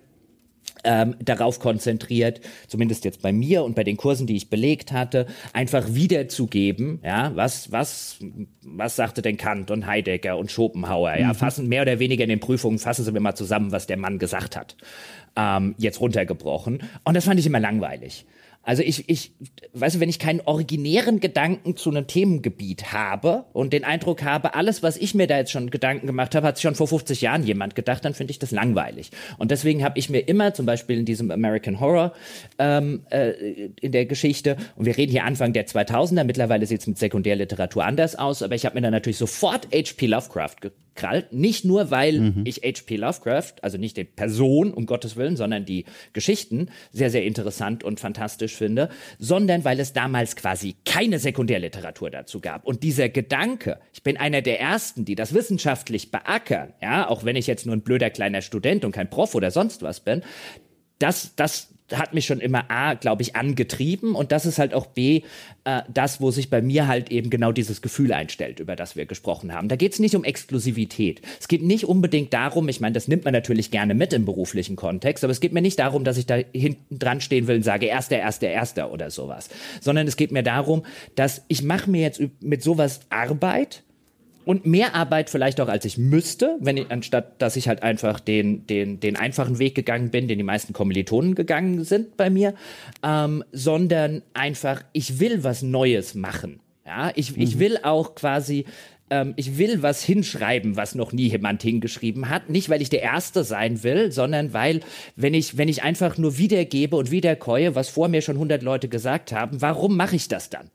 [0.84, 5.26] ähm, darauf konzentriert, zumindest jetzt bei mir und bei den Kursen, die ich belegt hatte,
[5.54, 8.20] einfach wiederzugeben, ja, was, was,
[8.64, 11.36] was sagte denn Kant und Heidegger und Schopenhauer, ja, mhm.
[11.36, 14.20] fassen mehr oder weniger in den Prüfungen, fassen Sie mir mal zusammen, was der Mann
[14.20, 14.76] gesagt hat,
[15.36, 16.84] ähm, jetzt runtergebrochen.
[17.04, 18.26] Und das fand ich immer langweilig.
[18.66, 19.32] Also ich, ich,
[19.74, 24.56] weißt du, wenn ich keinen originären Gedanken zu einem Themengebiet habe und den Eindruck habe,
[24.56, 27.44] alles, was ich mir da jetzt schon Gedanken gemacht habe, hat schon vor 50 Jahren
[27.44, 29.12] jemand gedacht, dann finde ich das langweilig.
[29.38, 32.14] Und deswegen habe ich mir immer, zum Beispiel in diesem American Horror
[32.58, 36.88] ähm, äh, in der Geschichte, und wir reden hier Anfang der 2000er, mittlerweile sieht es
[36.88, 40.08] mit Sekundärliteratur anders aus, aber ich habe mir dann natürlich sofort H.P.
[40.08, 40.56] Lovecraft
[40.96, 41.34] gekrallt.
[41.34, 42.42] Nicht nur, weil mhm.
[42.46, 42.96] ich H.P.
[42.96, 48.00] Lovecraft, also nicht die Person, um Gottes Willen, sondern die Geschichten sehr, sehr interessant und
[48.00, 52.66] fantastisch finde, sondern weil es damals quasi keine Sekundärliteratur dazu gab.
[52.66, 57.36] Und dieser Gedanke, ich bin einer der ersten, die das wissenschaftlich beackern, ja, auch wenn
[57.36, 60.24] ich jetzt nur ein blöder kleiner Student und kein Prof oder sonst was bin,
[61.00, 64.88] das, das, hat mich schon immer A, glaube ich, angetrieben und das ist halt auch
[64.88, 65.22] B,
[65.66, 69.06] äh, das, wo sich bei mir halt eben genau dieses Gefühl einstellt, über das wir
[69.06, 69.68] gesprochen haben.
[69.68, 71.22] Da geht es nicht um Exklusivität.
[71.40, 74.76] Es geht nicht unbedingt darum, ich meine, das nimmt man natürlich gerne mit im beruflichen
[74.76, 77.64] Kontext, aber es geht mir nicht darum, dass ich da hinten dran stehen will und
[77.64, 80.84] sage, erster, erster, erster oder sowas, sondern es geht mir darum,
[81.16, 83.84] dass ich mache mir jetzt mit sowas Arbeit,
[84.46, 88.20] und mehr Arbeit vielleicht auch, als ich müsste, wenn ich, anstatt dass ich halt einfach
[88.20, 92.54] den, den, den einfachen Weg gegangen bin, den die meisten Kommilitonen gegangen sind bei mir,
[93.04, 96.60] ähm, sondern einfach, ich will was Neues machen.
[96.86, 97.42] Ja, ich, mhm.
[97.42, 98.66] ich will auch quasi,
[99.10, 102.50] ähm, ich will was hinschreiben, was noch nie jemand hingeschrieben hat.
[102.50, 104.82] Nicht, weil ich der Erste sein will, sondern weil,
[105.16, 108.88] wenn ich, wenn ich einfach nur wiedergebe und wiederkäue, was vor mir schon 100 Leute
[108.88, 110.70] gesagt haben, warum mache ich das dann?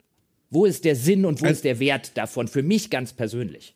[0.50, 3.74] Wo ist der Sinn und wo also, ist der Wert davon für mich ganz persönlich?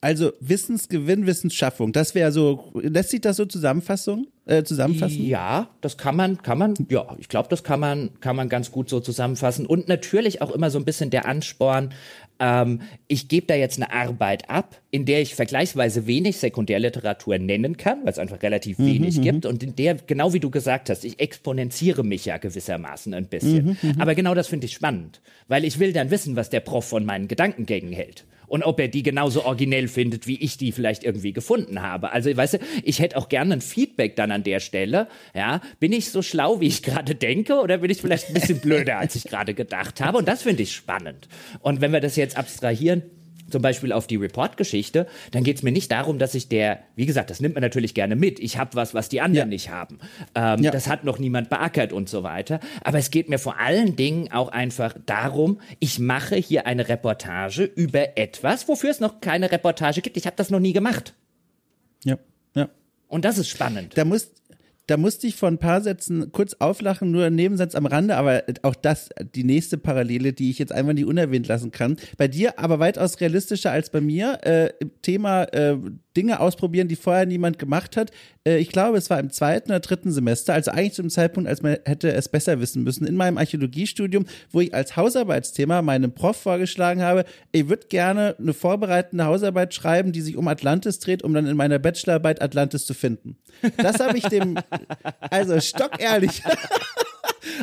[0.00, 5.24] Also Wissensgewinn, Wissensschaffung, das wäre so, lässt sich das so Zusammenfassung, äh, zusammenfassen?
[5.24, 8.70] Ja, das kann man, kann man, ja, ich glaube, das kann man, kann man ganz
[8.70, 9.64] gut so zusammenfassen.
[9.64, 11.94] Und natürlich auch immer so ein bisschen der Ansporn,
[12.38, 17.76] ähm, ich gebe da jetzt eine Arbeit ab, in der ich vergleichsweise wenig Sekundärliteratur nennen
[17.76, 19.22] kann, weil es einfach relativ mhm, wenig mhm.
[19.22, 23.26] gibt und in der, genau wie du gesagt hast, ich exponentiere mich ja gewissermaßen ein
[23.26, 23.76] bisschen.
[23.82, 24.00] Mhm, mhm.
[24.00, 27.04] Aber genau das finde ich spannend, weil ich will dann wissen, was der Prof von
[27.04, 31.32] meinen Gedankengängen hält und ob er die genauso originell findet, wie ich die vielleicht irgendwie
[31.32, 32.12] gefunden habe.
[32.12, 35.08] Also, weißt du, ich hätte auch gerne ein Feedback dann an der Stelle.
[35.34, 38.60] Ja, bin ich so schlau, wie ich gerade denke, oder bin ich vielleicht ein bisschen
[38.60, 40.18] blöder, als ich gerade gedacht habe?
[40.18, 41.28] Und das finde ich spannend.
[41.60, 43.02] Und wenn wir das jetzt abstrahieren,
[43.48, 47.06] zum Beispiel auf die Report-Geschichte, dann geht es mir nicht darum, dass ich der, wie
[47.06, 48.40] gesagt, das nimmt man natürlich gerne mit.
[48.40, 49.54] Ich habe was, was die anderen ja.
[49.54, 49.98] nicht haben.
[50.34, 50.70] Ähm, ja.
[50.70, 52.60] Das hat noch niemand beackert und so weiter.
[52.82, 57.64] Aber es geht mir vor allen Dingen auch einfach darum, ich mache hier eine Reportage
[57.64, 60.16] über etwas, wofür es noch keine Reportage gibt.
[60.16, 61.14] Ich habe das noch nie gemacht.
[62.04, 62.18] Ja,
[62.54, 62.68] ja.
[63.08, 63.96] Und das ist spannend.
[63.96, 64.30] Da muss,
[64.86, 68.44] da musste ich vor ein paar Sätzen kurz auflachen, nur ein Nebensatz am Rande, aber
[68.62, 71.96] auch das, die nächste Parallele, die ich jetzt einfach nicht unerwähnt lassen kann.
[72.16, 74.38] Bei dir aber weitaus realistischer als bei mir.
[74.44, 74.70] Äh,
[75.02, 75.76] Thema äh,
[76.16, 78.10] Dinge ausprobieren, die vorher niemand gemacht hat.
[78.46, 81.62] Äh, ich glaube, es war im zweiten oder dritten Semester, also eigentlich zum Zeitpunkt, als
[81.62, 86.36] man hätte es besser wissen müssen, in meinem Archäologiestudium, wo ich als Hausarbeitsthema meinem Prof
[86.36, 91.34] vorgeschlagen habe, ich würde gerne eine vorbereitende Hausarbeit schreiben, die sich um Atlantis dreht, um
[91.34, 93.36] dann in meiner Bachelorarbeit Atlantis zu finden.
[93.76, 94.58] Das habe ich dem,
[95.30, 96.42] also stockehrlich.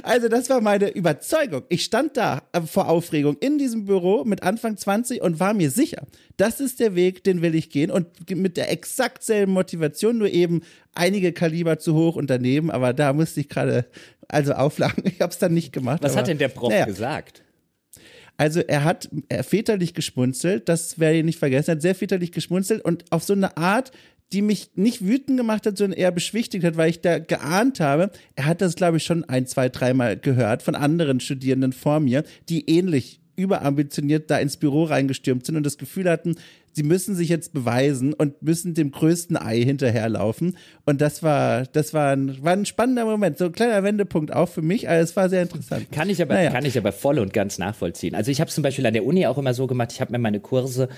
[0.02, 1.64] Also, das war meine Überzeugung.
[1.70, 5.70] Ich stand da äh, vor Aufregung in diesem Büro mit Anfang 20 und war mir
[5.70, 6.04] sicher,
[6.38, 7.92] das ist der Weg, den will ich gehen.
[7.92, 10.62] Und mit der exakt selben Motivation, nur eben
[10.96, 12.72] einige Kaliber zu hoch und daneben.
[12.72, 13.86] Aber da musste ich gerade
[14.28, 15.04] also auflachen.
[15.14, 16.02] Ich habe es dann nicht gemacht.
[16.02, 16.86] Was aber, hat denn der Prof naja.
[16.86, 17.44] gesagt?
[18.36, 22.32] Also er hat er väterlich geschmunzelt, das werde ich nicht vergessen, er hat sehr väterlich
[22.32, 23.92] geschmunzelt und auf so eine Art,
[24.34, 28.12] die mich nicht wütend gemacht hat, sondern eher beschwichtigt hat, weil ich da geahnt habe,
[28.36, 32.24] er hat das, glaube ich, schon ein, zwei, dreimal gehört von anderen Studierenden vor mir,
[32.50, 36.36] die ähnlich überambitioniert da ins Büro reingestürmt sind und das Gefühl hatten,
[36.72, 40.58] sie müssen sich jetzt beweisen und müssen dem größten Ei hinterherlaufen.
[40.86, 44.50] Und das war, das war ein, war ein spannender Moment, so ein kleiner Wendepunkt auch
[44.50, 45.92] für mich, aber es war sehr interessant.
[45.92, 46.52] Kann ich aber, naja.
[46.52, 48.14] kann ich aber voll und ganz nachvollziehen.
[48.14, 50.12] Also ich habe es zum Beispiel an der Uni auch immer so gemacht, ich habe
[50.12, 50.90] mir meine Kurse,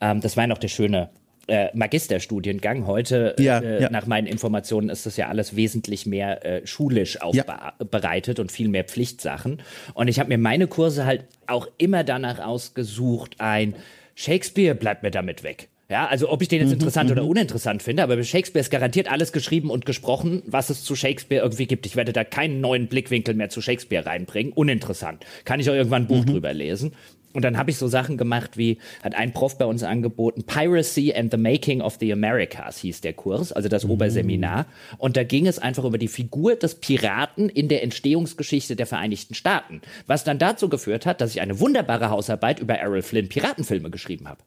[0.00, 1.10] ähm, das war ja noch der schöne
[1.46, 2.86] äh, Magisterstudiengang.
[2.86, 3.90] Heute, ja, äh, ja.
[3.90, 8.42] nach meinen Informationen, ist das ja alles wesentlich mehr äh, schulisch aufbereitet ja.
[8.42, 9.62] und viel mehr Pflichtsachen.
[9.94, 13.74] Und ich habe mir meine Kurse halt auch immer danach ausgesucht, ein
[14.14, 15.68] Shakespeare bleibt mir damit weg.
[15.90, 17.30] Ja, also ob ich den jetzt mhm, interessant oder mhm.
[17.30, 21.42] uninteressant finde, aber bei Shakespeare ist garantiert alles geschrieben und gesprochen, was es zu Shakespeare
[21.42, 21.84] irgendwie gibt.
[21.84, 24.52] Ich werde da keinen neuen Blickwinkel mehr zu Shakespeare reinbringen.
[24.54, 25.24] Uninteressant.
[25.44, 26.30] Kann ich auch irgendwann ein Buch mhm.
[26.30, 26.94] drüber lesen.
[27.34, 31.12] Und dann habe ich so Sachen gemacht wie, hat ein Prof bei uns angeboten, Piracy
[31.12, 33.90] and the Making of the Americas hieß der Kurs, also das mhm.
[33.90, 34.66] Oberseminar.
[34.98, 39.34] Und da ging es einfach über die Figur des Piraten in der Entstehungsgeschichte der Vereinigten
[39.34, 39.82] Staaten.
[40.06, 44.28] Was dann dazu geführt hat, dass ich eine wunderbare Hausarbeit über Errol Flynn Piratenfilme geschrieben
[44.28, 44.40] habe.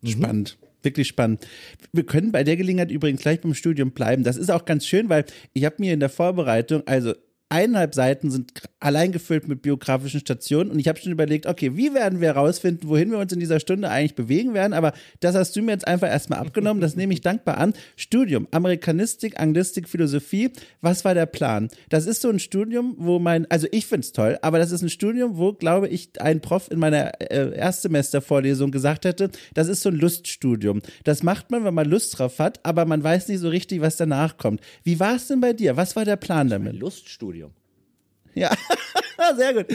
[0.00, 0.08] Mhm.
[0.08, 0.56] Spannend.
[0.84, 1.46] Wirklich spannend.
[1.92, 4.22] Wir können bei der Gelegenheit übrigens gleich beim Studium bleiben.
[4.22, 7.14] Das ist auch ganz schön, weil ich habe mir in der Vorbereitung, also
[7.48, 11.94] eineinhalb Seiten sind allein gefüllt mit biografischen Stationen und ich habe schon überlegt, okay, wie
[11.94, 15.54] werden wir herausfinden, wohin wir uns in dieser Stunde eigentlich bewegen werden, aber das hast
[15.54, 17.74] du mir jetzt einfach erstmal abgenommen, das nehme ich dankbar an.
[17.96, 21.68] Studium, Amerikanistik, Anglistik, Philosophie, was war der Plan?
[21.88, 24.82] Das ist so ein Studium, wo mein, also ich finde es toll, aber das ist
[24.82, 29.82] ein Studium, wo, glaube ich, ein Prof in meiner äh, Erstsemestervorlesung gesagt hätte, das ist
[29.82, 30.82] so ein Luststudium.
[31.04, 33.96] Das macht man, wenn man Lust drauf hat, aber man weiß nicht so richtig, was
[33.96, 34.60] danach kommt.
[34.82, 35.76] Wie war es denn bei dir?
[35.76, 36.74] Was war der Plan damit?
[36.74, 37.43] Luststudium.
[38.34, 38.50] Ja,
[39.36, 39.66] sehr gut.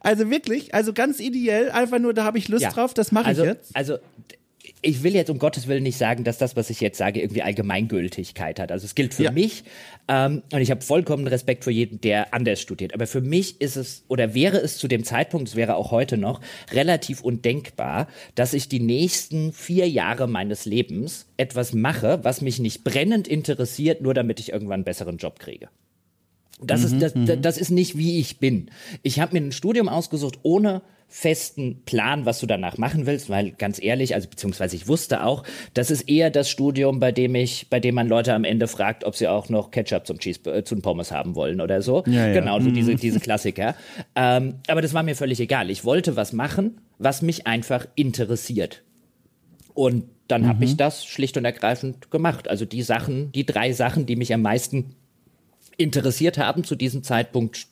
[0.00, 2.70] Also wirklich, also ganz ideell, einfach nur, da habe ich Lust ja.
[2.70, 3.76] drauf, das mache also, ich jetzt.
[3.76, 3.98] Also
[4.82, 7.42] ich will jetzt um Gottes Willen nicht sagen, dass das, was ich jetzt sage, irgendwie
[7.42, 8.70] Allgemeingültigkeit hat.
[8.70, 9.30] Also es gilt für ja.
[9.30, 9.64] mich
[10.08, 12.94] ähm, und ich habe vollkommen Respekt für jeden, der anders studiert.
[12.94, 16.16] Aber für mich ist es oder wäre es zu dem Zeitpunkt, es wäre auch heute
[16.16, 16.40] noch,
[16.72, 22.84] relativ undenkbar, dass ich die nächsten vier Jahre meines Lebens etwas mache, was mich nicht
[22.84, 25.68] brennend interessiert, nur damit ich irgendwann einen besseren Job kriege.
[26.60, 27.42] Das, mhm, ist, das, mhm.
[27.42, 28.70] das ist nicht, wie ich bin.
[29.02, 33.52] Ich habe mir ein Studium ausgesucht ohne festen Plan, was du danach machen willst, weil
[33.52, 35.42] ganz ehrlich, also beziehungsweise ich wusste auch,
[35.72, 39.04] das ist eher das Studium, bei dem ich, bei dem man Leute am Ende fragt,
[39.04, 42.04] ob sie auch noch Ketchup zum Cheese, äh, zum Pommes haben wollen oder so.
[42.06, 42.32] Ja, ja.
[42.34, 42.74] Genau, so mhm.
[42.74, 43.74] diese, diese Klassiker.
[44.14, 45.70] ähm, aber das war mir völlig egal.
[45.70, 48.82] Ich wollte was machen, was mich einfach interessiert.
[49.72, 50.48] Und dann mhm.
[50.48, 52.48] habe ich das schlicht und ergreifend gemacht.
[52.48, 54.94] Also die Sachen, die drei Sachen, die mich am meisten
[55.78, 57.66] interessiert haben zu diesem Zeitpunkt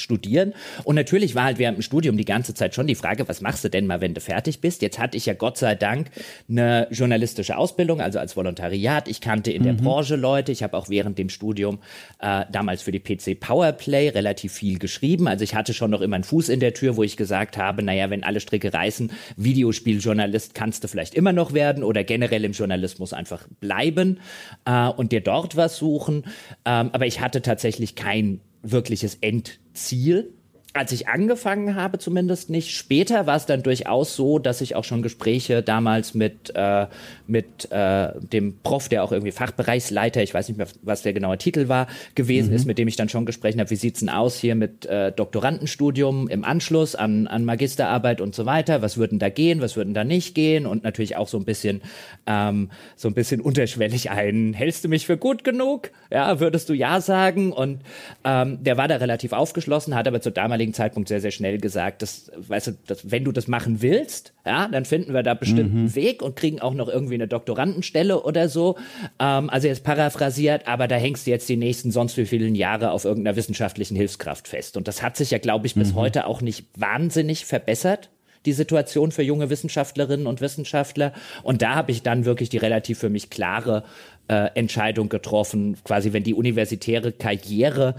[0.00, 0.54] studieren.
[0.84, 3.64] Und natürlich war halt während dem Studium die ganze Zeit schon die Frage, was machst
[3.64, 4.82] du denn mal, wenn du fertig bist?
[4.82, 6.10] Jetzt hatte ich ja Gott sei Dank
[6.48, 9.08] eine journalistische Ausbildung, also als Volontariat.
[9.08, 9.66] Ich kannte in mhm.
[9.66, 10.52] der Branche Leute.
[10.52, 11.78] Ich habe auch während dem Studium
[12.20, 15.28] äh, damals für die PC Powerplay relativ viel geschrieben.
[15.28, 17.82] Also ich hatte schon noch immer einen Fuß in der Tür, wo ich gesagt habe,
[17.82, 22.52] naja, wenn alle Stricke reißen, Videospieljournalist kannst du vielleicht immer noch werden oder generell im
[22.52, 24.20] Journalismus einfach bleiben
[24.64, 26.24] äh, und dir dort was suchen.
[26.64, 30.32] Ähm, aber ich hatte tatsächlich kein wirkliches Endziel
[30.72, 32.70] als ich angefangen habe, zumindest nicht.
[32.70, 36.86] Später war es dann durchaus so, dass ich auch schon Gespräche damals mit, äh,
[37.26, 41.38] mit äh, dem Prof, der auch irgendwie Fachbereichsleiter, ich weiß nicht mehr, was der genaue
[41.38, 42.56] Titel war, gewesen mhm.
[42.56, 45.10] ist, mit dem ich dann schon gesprochen habe, wie sieht's denn aus hier mit äh,
[45.10, 48.80] Doktorandenstudium im Anschluss an, an Magisterarbeit und so weiter.
[48.80, 50.66] Was würden da gehen, was würden da nicht gehen?
[50.66, 51.82] Und natürlich auch so ein bisschen,
[52.28, 55.90] ähm, so ein bisschen unterschwellig ein, hältst du mich für gut genug?
[56.12, 57.52] Ja, würdest du ja sagen?
[57.52, 57.80] Und
[58.22, 61.58] ähm, der war da relativ aufgeschlossen, hat aber zur damaligen damaligen Zeitpunkt sehr, sehr schnell
[61.58, 65.34] gesagt, dass, weißt du, dass, wenn du das machen willst, ja, dann finden wir da
[65.34, 65.78] bestimmt mhm.
[65.78, 68.76] einen Weg und kriegen auch noch irgendwie eine Doktorandenstelle oder so.
[69.18, 72.90] Ähm, also jetzt paraphrasiert, aber da hängst du jetzt die nächsten sonst wie vielen Jahre
[72.90, 74.76] auf irgendeiner wissenschaftlichen Hilfskraft fest.
[74.76, 75.96] Und das hat sich ja, glaube ich, bis mhm.
[75.96, 78.10] heute auch nicht wahnsinnig verbessert
[78.46, 81.12] die Situation für junge Wissenschaftlerinnen und Wissenschaftler.
[81.42, 83.84] Und da habe ich dann wirklich die relativ für mich klare
[84.28, 87.96] äh, Entscheidung getroffen, quasi wenn die universitäre Karriere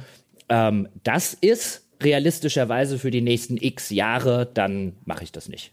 [0.51, 5.71] ähm, das ist, realistischerweise für die nächsten x Jahre, dann mache ich das nicht.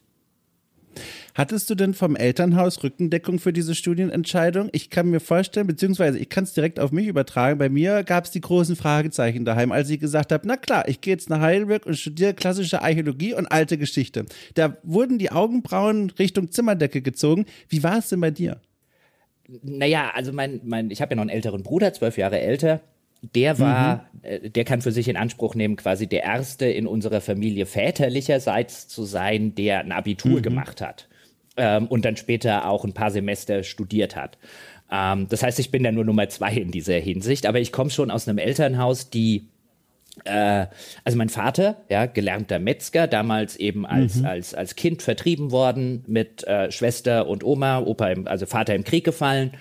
[1.35, 4.71] Hattest du denn vom Elternhaus Rückendeckung für diese Studienentscheidung?
[4.73, 7.59] Ich kann mir vorstellen, beziehungsweise ich kann es direkt auf mich übertragen.
[7.59, 11.01] Bei mir gab es die großen Fragezeichen daheim, als ich gesagt habe, na klar, ich
[11.01, 14.27] gehe jetzt nach Heidelberg und studiere klassische Archäologie und alte Geschichte.
[14.55, 17.47] Da wurden die Augenbrauen Richtung Zimmerdecke gezogen.
[17.69, 18.61] Wie war es denn bei dir?
[19.63, 22.81] Naja, also mein, mein ich habe ja noch einen älteren Bruder, zwölf Jahre älter
[23.23, 24.19] der war, mhm.
[24.23, 28.89] äh, der kann für sich in Anspruch nehmen, quasi der erste in unserer Familie väterlicherseits
[28.89, 30.43] zu sein, der ein Abitur mhm.
[30.43, 31.09] gemacht hat
[31.57, 34.39] ähm, und dann später auch ein paar Semester studiert hat.
[34.91, 37.91] Ähm, das heißt, ich bin da nur Nummer zwei in dieser Hinsicht, aber ich komme
[37.91, 39.49] schon aus einem Elternhaus, die
[40.25, 40.67] äh,
[41.05, 44.27] also mein Vater, ja, gelernter Metzger, damals eben als, mhm.
[44.27, 48.85] als, als Kind vertrieben worden mit äh, Schwester und Oma, Opa, im, also Vater im
[48.85, 49.53] Krieg gefallen.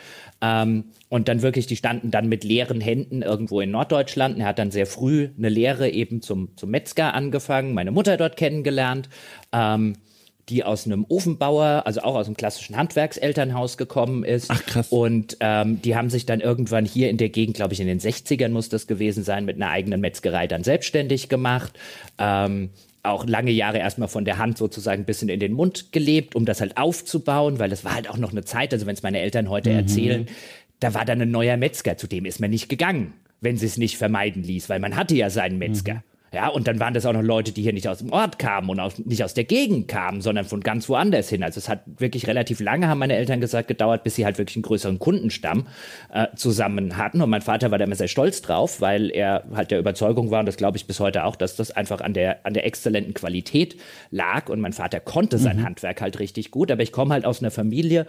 [0.42, 4.38] Ähm, und dann wirklich, die standen dann mit leeren Händen irgendwo in Norddeutschland.
[4.40, 8.36] Er hat dann sehr früh eine Lehre eben zum, zum Metzger angefangen, meine Mutter dort
[8.38, 9.10] kennengelernt.
[9.54, 9.96] Ähm,
[10.50, 14.50] die aus einem Ofenbauer, also auch aus einem klassischen Handwerkselternhaus gekommen ist.
[14.50, 14.88] Ach krass.
[14.90, 18.00] Und ähm, die haben sich dann irgendwann hier in der Gegend, glaube ich, in den
[18.00, 21.78] 60ern muss das gewesen sein, mit einer eigenen Metzgerei dann selbstständig gemacht.
[22.18, 22.70] Ähm,
[23.04, 26.46] auch lange Jahre erstmal von der Hand sozusagen ein bisschen in den Mund gelebt, um
[26.46, 29.20] das halt aufzubauen, weil es war halt auch noch eine Zeit, also wenn es meine
[29.20, 29.78] Eltern heute mhm.
[29.78, 30.28] erzählen,
[30.80, 33.78] da war dann ein neuer Metzger, zu dem ist man nicht gegangen, wenn sie es
[33.78, 35.96] nicht vermeiden ließ, weil man hatte ja seinen Metzger.
[35.96, 36.02] Mhm.
[36.34, 38.70] Ja, und dann waren das auch noch Leute, die hier nicht aus dem Ort kamen
[38.70, 41.42] und auch nicht aus der Gegend kamen, sondern von ganz woanders hin.
[41.42, 44.58] Also es hat wirklich relativ lange, haben meine Eltern gesagt, gedauert, bis sie halt wirklich
[44.58, 45.68] einen größeren Kundenstamm
[46.14, 47.22] äh, zusammen hatten.
[47.22, 50.42] Und mein Vater war da immer sehr stolz drauf, weil er halt der Überzeugung war,
[50.42, 53.14] und das glaube ich bis heute auch, dass das einfach an der, an der exzellenten
[53.14, 53.78] Qualität
[54.12, 54.50] lag.
[54.50, 55.64] Und mein Vater konnte sein mhm.
[55.64, 56.72] Handwerk halt richtig gut.
[56.72, 58.06] Aber ich komme halt aus einer Familie,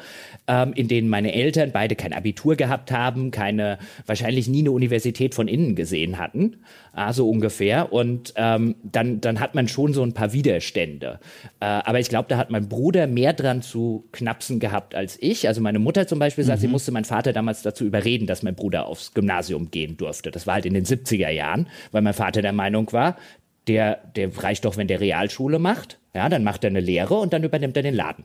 [0.49, 5.37] ähm, in denen meine Eltern beide kein Abitur gehabt haben, keine, wahrscheinlich nie eine Universität
[5.37, 6.57] von innen gesehen hatten
[6.99, 7.93] ah, so ungefähr.
[7.93, 11.21] Und ähm, dann, dann hat man schon so ein paar Widerstände.
[11.61, 15.49] Äh, aber ich glaube, da hat mein Bruder mehr dran zu knapsen gehabt als ich.
[15.49, 16.63] Also meine Mutter zum Beispiel sagt, mhm.
[16.63, 20.31] sie musste meinen Vater damals dazu überreden, dass mein Bruder aufs Gymnasium gehen durfte.
[20.31, 23.17] Das war halt in den 70er Jahren, weil mein Vater der Meinung war,
[23.67, 25.99] der, der reicht doch, wenn der Realschule macht.
[26.15, 28.25] Ja, dann macht er eine Lehre und dann übernimmt er den Laden.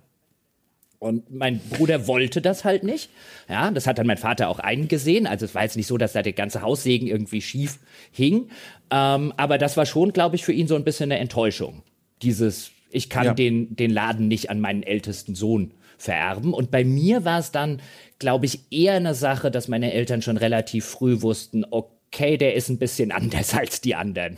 [1.03, 3.09] Und mein Bruder wollte das halt nicht.
[3.49, 5.27] Ja, das hat dann mein Vater auch eingesehen.
[5.27, 7.79] Also es war jetzt nicht so, dass da der ganze Haussegen irgendwie schief
[8.11, 8.49] hing.
[8.89, 11.83] Ähm, aber das war schon, glaube ich, für ihn so ein bisschen eine Enttäuschung.
[12.21, 13.33] Dieses, ich kann ja.
[13.33, 16.53] den, den Laden nicht an meinen ältesten Sohn vererben.
[16.53, 17.81] Und bei mir war es dann,
[18.17, 22.69] glaube ich, eher eine Sache, dass meine Eltern schon relativ früh wussten, okay, der ist
[22.69, 24.37] ein bisschen anders als die anderen.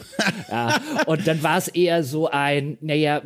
[0.49, 3.21] ja, und dann war es eher so ein, naja,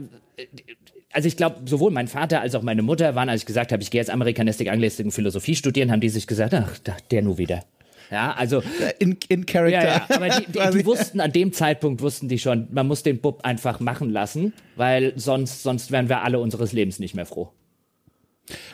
[1.12, 3.82] also ich glaube, sowohl mein Vater als auch meine Mutter waren, als ich gesagt habe,
[3.82, 6.78] ich gehe jetzt Amerikanistik, Anglistik und Philosophie studieren, haben die sich gesagt, ach,
[7.12, 7.64] der nur wieder.
[8.12, 8.64] Ja, also
[8.98, 9.84] in, in Character.
[9.84, 13.04] Ja, ja, aber die, die, die, wussten an dem Zeitpunkt wussten die schon, man muss
[13.04, 17.28] den Bub einfach machen lassen, weil sonst sonst wären wir alle unseres Lebens nicht mehr
[17.28, 17.52] froh.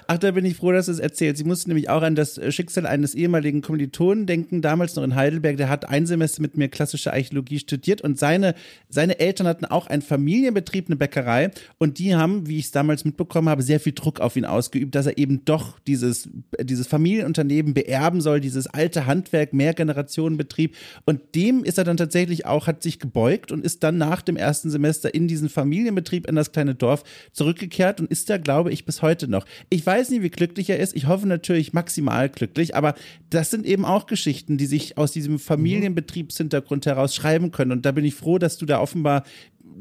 [0.08, 1.38] Ach, da bin ich froh, dass du es erzählt.
[1.38, 5.58] Sie musste nämlich auch an das Schicksal eines ehemaligen Kommilitonen denken, damals noch in Heidelberg.
[5.58, 8.56] Der hat ein Semester mit mir klassische Archäologie studiert und seine,
[8.90, 13.06] seine Eltern hatten auch einen Familienbetrieb, eine Bäckerei und die haben, wie ich es damals
[13.06, 16.30] mitbekommen habe, sehr viel Druck auf ihn ausgeübt, dass er eben doch dieses,
[16.62, 22.68] dieses Familienunternehmen beerben soll, dieses alte Handwerk, Mehrgenerationenbetrieb und dem ist er dann tatsächlich auch,
[22.68, 26.52] hat sich gebeugt und ist dann nach dem ersten Semester in diesen Familienbetrieb in das
[26.52, 29.46] kleine Dorf zurückgekehrt und ist da, glaube ich, bis heute noch.
[29.70, 30.96] Ich weiß nicht, wie glücklich er ist.
[30.96, 32.96] Ich hoffe natürlich maximal glücklich, aber
[33.30, 37.72] das sind eben auch Geschichten, die sich aus diesem Familienbetriebshintergrund heraus schreiben können.
[37.72, 39.24] Und da bin ich froh, dass du da offenbar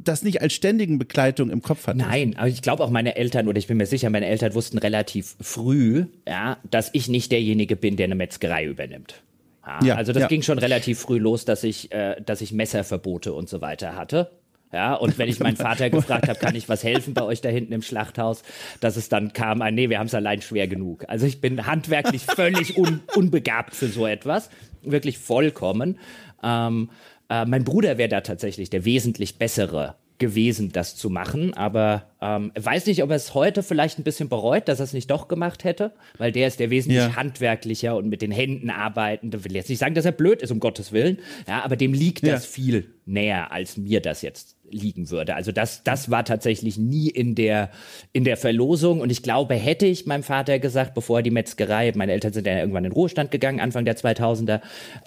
[0.03, 2.07] das nicht als ständigen Begleitung im Kopf hattest.
[2.07, 4.79] Nein, aber ich glaube auch meine Eltern, oder ich bin mir sicher, meine Eltern wussten
[4.79, 9.23] relativ früh, ja, dass ich nicht derjenige bin, der eine Metzgerei übernimmt.
[9.67, 10.29] Ja, ja, also das ja.
[10.29, 14.31] ging schon relativ früh los, dass ich, äh, dass ich Messerverbote und so weiter hatte.
[14.75, 17.49] Ja, und wenn ich meinen Vater gefragt habe, kann ich was helfen bei euch da
[17.49, 18.43] hinten im Schlachthaus,
[18.81, 21.05] dass es dann kam, ein, nee, wir haben es allein schwer genug.
[21.07, 24.51] Also ich bin handwerklich völlig un, unbegabt für so etwas,
[24.83, 25.97] wirklich vollkommen.
[26.43, 26.91] Ähm,
[27.31, 31.55] äh, mein Bruder wäre da tatsächlich der wesentlich bessere gewesen, das zu machen.
[31.55, 34.93] Aber ähm, weiß nicht, ob er es heute vielleicht ein bisschen bereut, dass er es
[34.93, 37.15] nicht doch gemacht hätte, weil der ist der wesentlich ja.
[37.15, 39.45] handwerklicher und mit den Händen arbeitende.
[39.45, 41.21] Will jetzt nicht sagen, dass er blöd ist, um Gottes Willen.
[41.47, 42.33] Ja, aber dem liegt ja.
[42.33, 45.35] das viel näher, als mir das jetzt liegen würde.
[45.35, 47.71] Also das, das war tatsächlich nie in der,
[48.13, 49.01] in der Verlosung.
[49.01, 52.47] Und ich glaube, hätte ich meinem Vater gesagt, bevor er die Metzgerei, meine Eltern sind
[52.47, 54.61] ja irgendwann in den Ruhestand gegangen, Anfang der 2000er,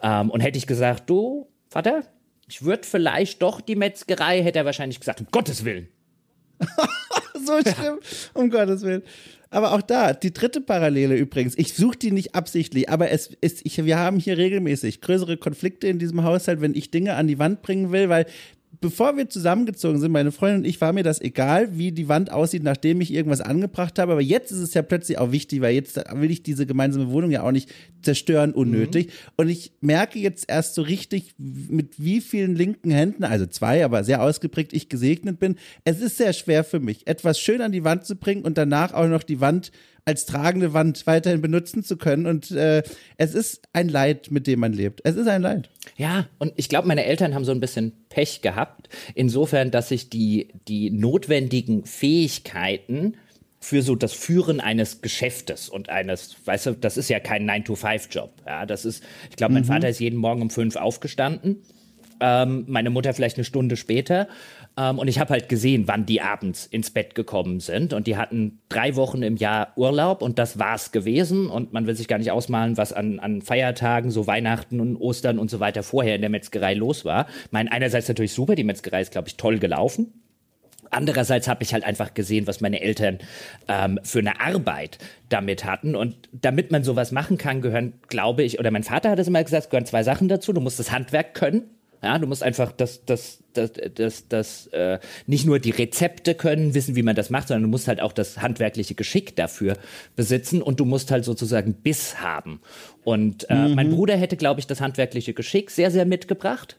[0.04, 2.04] ähm, und hätte ich gesagt, du, Vater,
[2.48, 5.90] ich würde vielleicht doch die Metzgerei, hätte er wahrscheinlich gesagt, um Gottes Willen.
[7.46, 8.00] so schlimm,
[8.34, 9.04] um Gottes Willen.
[9.50, 13.62] Aber auch da, die dritte Parallele übrigens, ich suche die nicht absichtlich, aber es ist,
[13.64, 17.40] ich, wir haben hier regelmäßig größere Konflikte in diesem Haushalt, wenn ich Dinge an die
[17.40, 18.26] Wand bringen will, weil
[18.80, 22.32] bevor wir zusammengezogen sind, meine Freundin und ich, war mir das egal, wie die Wand
[22.32, 24.12] aussieht, nachdem ich irgendwas angebracht habe.
[24.12, 27.32] Aber jetzt ist es ja plötzlich auch wichtig, weil jetzt will ich diese gemeinsame Wohnung
[27.32, 27.70] ja auch nicht
[28.02, 29.08] zerstören, unnötig.
[29.08, 29.12] Mhm.
[29.38, 34.04] Und ich merke jetzt erst so richtig, mit wie vielen linken Händen, also zwei, aber
[34.04, 35.56] sehr ausgeprägt, ich gesegnet bin.
[35.84, 38.94] Es ist sehr schwer für mich, etwas schön an die Wand zu bringen und danach
[38.94, 39.72] auch noch die Wand
[40.08, 42.28] als tragende Wand weiterhin benutzen zu können.
[42.28, 42.82] Und äh,
[43.18, 45.02] es ist ein Leid, mit dem man lebt.
[45.04, 45.70] Es ist ein Leid.
[45.98, 50.10] Ja, und ich glaube, meine Eltern haben so ein bisschen Pech gehabt, insofern, dass sich
[50.10, 53.18] die, die notwendigen Fähigkeiten
[53.60, 58.32] für so das Führen eines Geschäftes und eines, weißt du, das ist ja kein 9-to-5-Job.
[58.46, 59.68] Ja, das ist, ich glaube, mein mhm.
[59.68, 61.64] Vater ist jeden Morgen um fünf aufgestanden
[62.20, 64.28] ähm, meine Mutter vielleicht eine Stunde später.
[64.78, 67.94] Ähm, und ich habe halt gesehen, wann die abends ins Bett gekommen sind.
[67.94, 71.50] Und die hatten drei Wochen im Jahr Urlaub und das war's gewesen.
[71.50, 75.40] Und man will sich gar nicht ausmalen, was an, an Feiertagen, so Weihnachten und Ostern
[75.40, 77.28] und so weiter vorher in der Metzgerei los war.
[77.46, 80.14] Ich meine, einerseits natürlich super, die Metzgerei ist, glaube ich, toll gelaufen.
[80.90, 83.18] Andererseits habe ich halt einfach gesehen, was meine Eltern
[83.68, 85.96] ähm, für eine Arbeit damit hatten.
[85.98, 89.44] Und damit man sowas machen kann, gehören, glaube ich, oder mein Vater hat es immer
[89.44, 90.54] gesagt, gehören zwei Sachen dazu.
[90.54, 91.64] Du musst das Handwerk können
[92.04, 96.74] Ja, du musst einfach das, das, das, das, das äh, nicht nur die Rezepte können,
[96.74, 99.78] wissen, wie man das macht, sondern du musst halt auch das handwerkliche Geschick dafür
[100.16, 102.62] besitzen und du musst halt sozusagen Biss haben.
[103.04, 103.76] Und äh, mhm.
[103.76, 106.78] mein Bruder hätte, glaube ich, das handwerkliche Geschick sehr, sehr mitgebracht.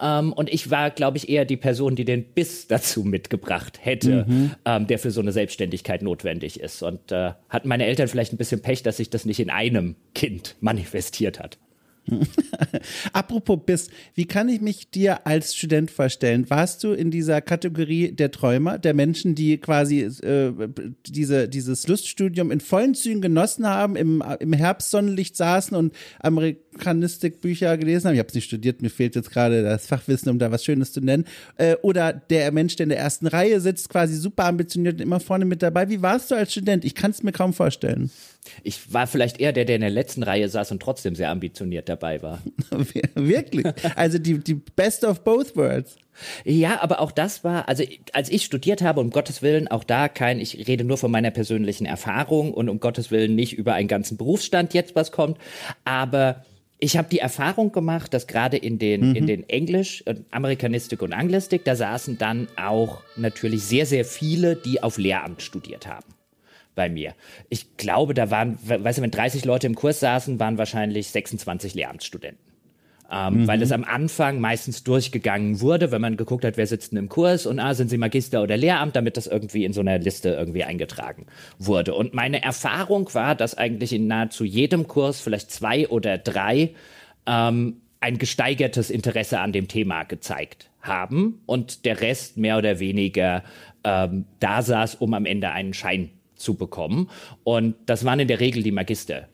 [0.00, 4.26] Ähm, und ich war, glaube ich, eher die Person, die den Biss dazu mitgebracht hätte,
[4.28, 4.50] mhm.
[4.64, 6.82] ähm, der für so eine Selbstständigkeit notwendig ist.
[6.82, 9.96] Und äh, hatten meine Eltern vielleicht ein bisschen Pech, dass sich das nicht in einem
[10.14, 11.58] Kind manifestiert hat.
[13.12, 16.48] Apropos Biss, wie kann ich mich dir als Student vorstellen?
[16.50, 20.52] Warst du in dieser Kategorie der Träumer, der Menschen, die quasi äh,
[21.06, 28.08] diese, dieses Luststudium in vollen Zügen genossen haben, im, im Herbstsonnenlicht saßen und Amerikanistikbücher gelesen
[28.08, 28.14] haben?
[28.14, 30.92] Ich habe es nicht studiert, mir fehlt jetzt gerade das Fachwissen, um da was Schönes
[30.92, 31.24] zu nennen.
[31.56, 35.20] Äh, oder der Mensch, der in der ersten Reihe sitzt, quasi super ambitioniert und immer
[35.20, 35.88] vorne mit dabei.
[35.88, 36.84] Wie warst du als Student?
[36.84, 38.10] Ich kann es mir kaum vorstellen.
[38.62, 41.88] Ich war vielleicht eher der, der in der letzten Reihe saß und trotzdem sehr ambitioniert
[41.88, 42.40] dabei war.
[43.14, 43.66] Wirklich?
[43.94, 45.96] Also die, die Best of both worlds.
[46.44, 50.08] Ja, aber auch das war, also als ich studiert habe, um Gottes Willen, auch da
[50.08, 53.88] kein, ich rede nur von meiner persönlichen Erfahrung und um Gottes Willen nicht über einen
[53.88, 55.38] ganzen Berufsstand jetzt was kommt,
[55.84, 56.44] aber
[56.80, 59.16] ich habe die Erfahrung gemacht, dass gerade in den, mhm.
[59.16, 64.82] in den Englisch, Amerikanistik und Anglistik, da saßen dann auch natürlich sehr, sehr viele, die
[64.82, 66.17] auf Lehramt studiert haben
[66.78, 67.14] bei mir.
[67.48, 71.74] Ich glaube, da waren, weißt du, wenn 30 Leute im Kurs saßen, waren wahrscheinlich 26
[71.74, 72.38] Lehramtsstudenten.
[73.10, 73.46] Ähm, mhm.
[73.48, 77.08] Weil es am Anfang meistens durchgegangen wurde, wenn man geguckt hat, wer sitzt denn im
[77.08, 80.28] Kurs und ah, sind sie Magister oder Lehramt, damit das irgendwie in so einer Liste
[80.28, 81.26] irgendwie eingetragen
[81.58, 81.94] wurde.
[81.94, 86.74] Und meine Erfahrung war, dass eigentlich in nahezu jedem Kurs vielleicht zwei oder drei
[87.26, 93.42] ähm, ein gesteigertes Interesse an dem Thema gezeigt haben und der Rest mehr oder weniger
[93.84, 97.10] ähm, da saß, um am Ende einen Schein zu bekommen.
[97.44, 99.28] Und das waren in der Regel die Magister.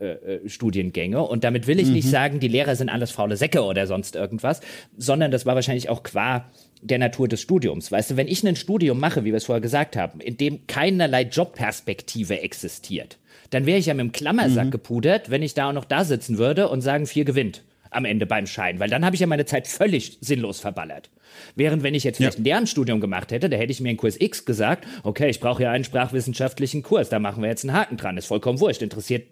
[0.00, 0.12] Äh,
[0.44, 1.20] äh, Studiengänge.
[1.20, 1.94] Und damit will ich mhm.
[1.94, 4.60] nicht sagen, die Lehrer sind alles faule Säcke oder sonst irgendwas,
[4.96, 6.44] sondern das war wahrscheinlich auch qua
[6.82, 7.90] der Natur des Studiums.
[7.90, 10.68] Weißt du, wenn ich ein Studium mache, wie wir es vorher gesagt haben, in dem
[10.68, 13.18] keinerlei Jobperspektive existiert,
[13.50, 14.70] dann wäre ich ja mit dem Klammersack mhm.
[14.70, 18.26] gepudert, wenn ich da auch noch da sitzen würde und sagen, vier gewinnt am Ende
[18.26, 21.10] beim Schein, weil dann habe ich ja meine Zeit völlig sinnlos verballert.
[21.54, 22.42] Während wenn ich jetzt vielleicht ja.
[22.42, 25.62] ein Lernstudium gemacht hätte, da hätte ich mir in Kurs X gesagt, okay, ich brauche
[25.62, 29.26] ja einen sprachwissenschaftlichen Kurs, da machen wir jetzt einen Haken dran, ist vollkommen wurscht, interessiert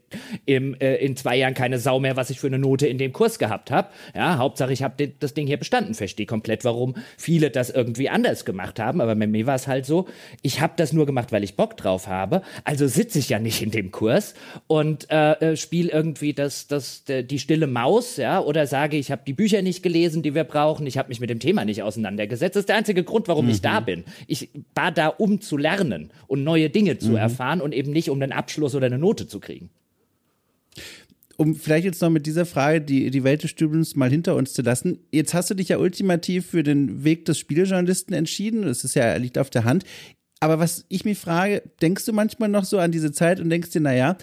[0.45, 3.13] im, äh, in zwei Jahren keine Sau mehr, was ich für eine Note in dem
[3.13, 3.89] Kurs gehabt habe.
[4.15, 8.45] Ja, Hauptsache ich habe das Ding hier bestanden, verstehe komplett, warum viele das irgendwie anders
[8.45, 10.07] gemacht haben, aber bei mir war es halt so,
[10.43, 13.63] ich habe das nur gemacht, weil ich Bock drauf habe, also sitze ich ja nicht
[13.63, 14.35] in dem Kurs
[14.67, 19.23] und äh, äh spiele irgendwie das, das, die stille Maus, ja, oder sage, ich habe
[19.27, 22.57] die Bücher nicht gelesen, die wir brauchen, ich habe mich mit dem Thema nicht auseinandergesetzt.
[22.57, 23.53] Das ist der einzige Grund, warum mhm.
[23.53, 23.85] ich da mhm.
[23.85, 24.05] bin.
[24.27, 27.17] Ich war da, um zu lernen und neue Dinge zu mhm.
[27.17, 29.71] erfahren und eben nicht, um einen Abschluss oder eine Note zu kriegen
[31.37, 34.55] um vielleicht jetzt noch mit dieser Frage die, die Welt des Studiums mal hinter uns
[34.55, 35.01] zu lassen.
[35.13, 38.63] Jetzt hast du dich ja ultimativ für den Weg des Spielejournalisten entschieden.
[38.63, 39.85] Das ist ja, liegt auf der Hand.
[40.41, 43.71] Aber was ich mich frage, denkst du manchmal noch so an diese Zeit und denkst
[43.71, 44.17] dir, naja,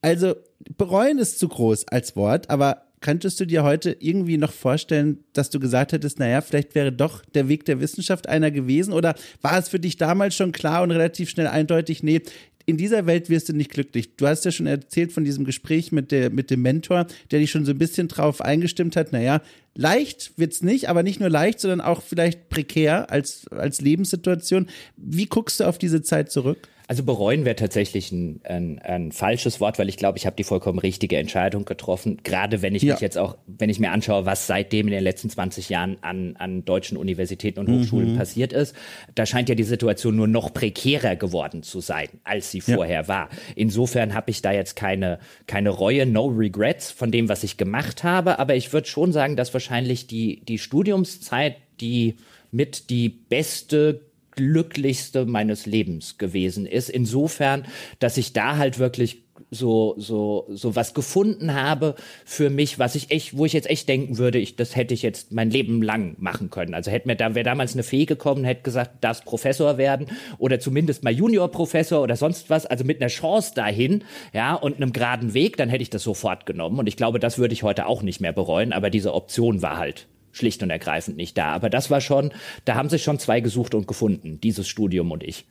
[0.00, 0.34] also
[0.76, 5.50] bereuen ist zu groß als Wort, aber könntest du dir heute irgendwie noch vorstellen, dass
[5.50, 8.94] du gesagt hättest, naja, vielleicht wäre doch der Weg der Wissenschaft einer gewesen?
[8.94, 12.22] Oder war es für dich damals schon klar und relativ schnell eindeutig, nee,
[12.64, 14.16] in dieser Welt wirst du nicht glücklich.
[14.16, 17.50] Du hast ja schon erzählt von diesem Gespräch mit, der, mit dem Mentor, der dich
[17.50, 19.42] schon so ein bisschen drauf eingestimmt hat, naja,
[19.74, 24.66] leicht wird's nicht, aber nicht nur leicht, sondern auch vielleicht prekär als, als Lebenssituation.
[24.96, 26.68] Wie guckst du auf diese Zeit zurück?
[26.86, 30.44] Also bereuen wäre tatsächlich ein, ein, ein, falsches Wort, weil ich glaube, ich habe die
[30.44, 32.18] vollkommen richtige Entscheidung getroffen.
[32.24, 32.92] Gerade wenn ich ja.
[32.92, 36.36] mich jetzt auch, wenn ich mir anschaue, was seitdem in den letzten 20 Jahren an,
[36.36, 38.18] an deutschen Universitäten und Hochschulen mhm.
[38.18, 38.76] passiert ist,
[39.14, 42.74] da scheint ja die Situation nur noch prekärer geworden zu sein, als sie ja.
[42.74, 43.30] vorher war.
[43.56, 48.04] Insofern habe ich da jetzt keine, keine Reue, no regrets von dem, was ich gemacht
[48.04, 48.38] habe.
[48.38, 52.16] Aber ich würde schon sagen, dass wahrscheinlich die, die Studiumszeit die
[52.50, 54.02] mit die beste
[54.36, 56.88] glücklichste meines Lebens gewesen ist.
[56.88, 57.64] Insofern,
[57.98, 63.10] dass ich da halt wirklich so so so was gefunden habe für mich, was ich
[63.10, 66.16] echt, wo ich jetzt echt denken würde, ich das hätte ich jetzt mein Leben lang
[66.18, 66.74] machen können.
[66.74, 70.06] Also hätte mir da wäre damals eine Fee gekommen, hätte gesagt, darfst Professor werden
[70.38, 74.92] oder zumindest mal Juniorprofessor oder sonst was, also mit einer Chance dahin, ja, und einem
[74.92, 77.86] geraden Weg, dann hätte ich das sofort genommen und ich glaube, das würde ich heute
[77.86, 80.06] auch nicht mehr bereuen, aber diese Option war halt
[80.36, 81.52] schlicht und ergreifend nicht da.
[81.52, 82.32] Aber das war schon,
[82.64, 85.46] da haben sich schon zwei gesucht und gefunden, dieses Studium und ich.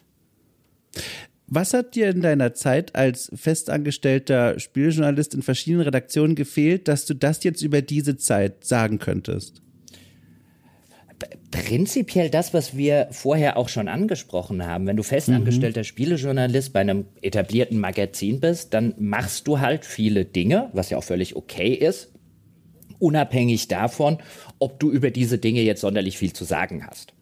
[1.48, 7.14] Was hat dir in deiner Zeit als festangestellter Spieljournalist in verschiedenen Redaktionen gefehlt, dass du
[7.14, 9.62] das jetzt über diese Zeit sagen könntest?
[11.52, 14.88] Prinzipiell das, was wir vorher auch schon angesprochen haben.
[14.88, 15.86] Wenn du festangestellter mhm.
[15.86, 21.04] Spielejournalist bei einem etablierten Magazin bist, dann machst du halt viele Dinge, was ja auch
[21.04, 22.14] völlig okay ist
[23.04, 24.20] unabhängig davon,
[24.64, 27.14] ob du über diese Dinge jetzt sonderlich viel zu sagen hast.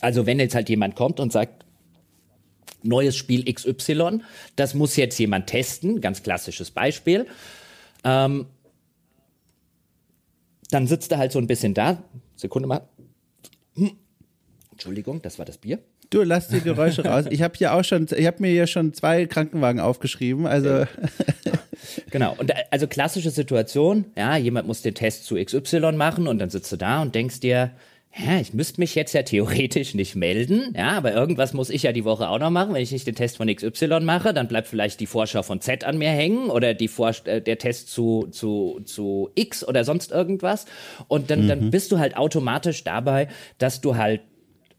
[0.00, 1.64] Also wenn jetzt halt jemand kommt und sagt,
[2.82, 4.20] neues Spiel XY,
[4.56, 7.26] das muss jetzt jemand testen, ganz klassisches Beispiel.
[8.02, 8.46] Ähm,
[10.70, 12.02] dann sitzt er halt so ein bisschen da.
[12.34, 12.88] Sekunde mal.
[13.76, 13.92] Hm.
[14.72, 15.78] Entschuldigung, das war das Bier.
[16.10, 17.26] Du lass die Geräusche raus.
[17.30, 20.46] Ich habe hier auch schon, ich habe mir hier schon zwei Krankenwagen aufgeschrieben.
[20.46, 20.84] Also
[22.10, 22.34] genau.
[22.36, 24.06] Und also klassische Situation.
[24.16, 27.38] Ja, jemand muss den Test zu XY machen und dann sitzt du da und denkst
[27.38, 27.70] dir,
[28.18, 31.92] ja, ich müsste mich jetzt ja theoretisch nicht melden, ja, aber irgendwas muss ich ja
[31.92, 32.74] die Woche auch noch machen.
[32.74, 35.84] Wenn ich nicht den Test von XY mache, dann bleibt vielleicht die Vorschau von Z
[35.84, 40.10] an mir hängen oder die Vor äh, der Test zu, zu, zu X oder sonst
[40.10, 40.66] irgendwas.
[41.06, 41.48] Und dann, mhm.
[41.48, 44.22] dann bist du halt automatisch dabei, dass du halt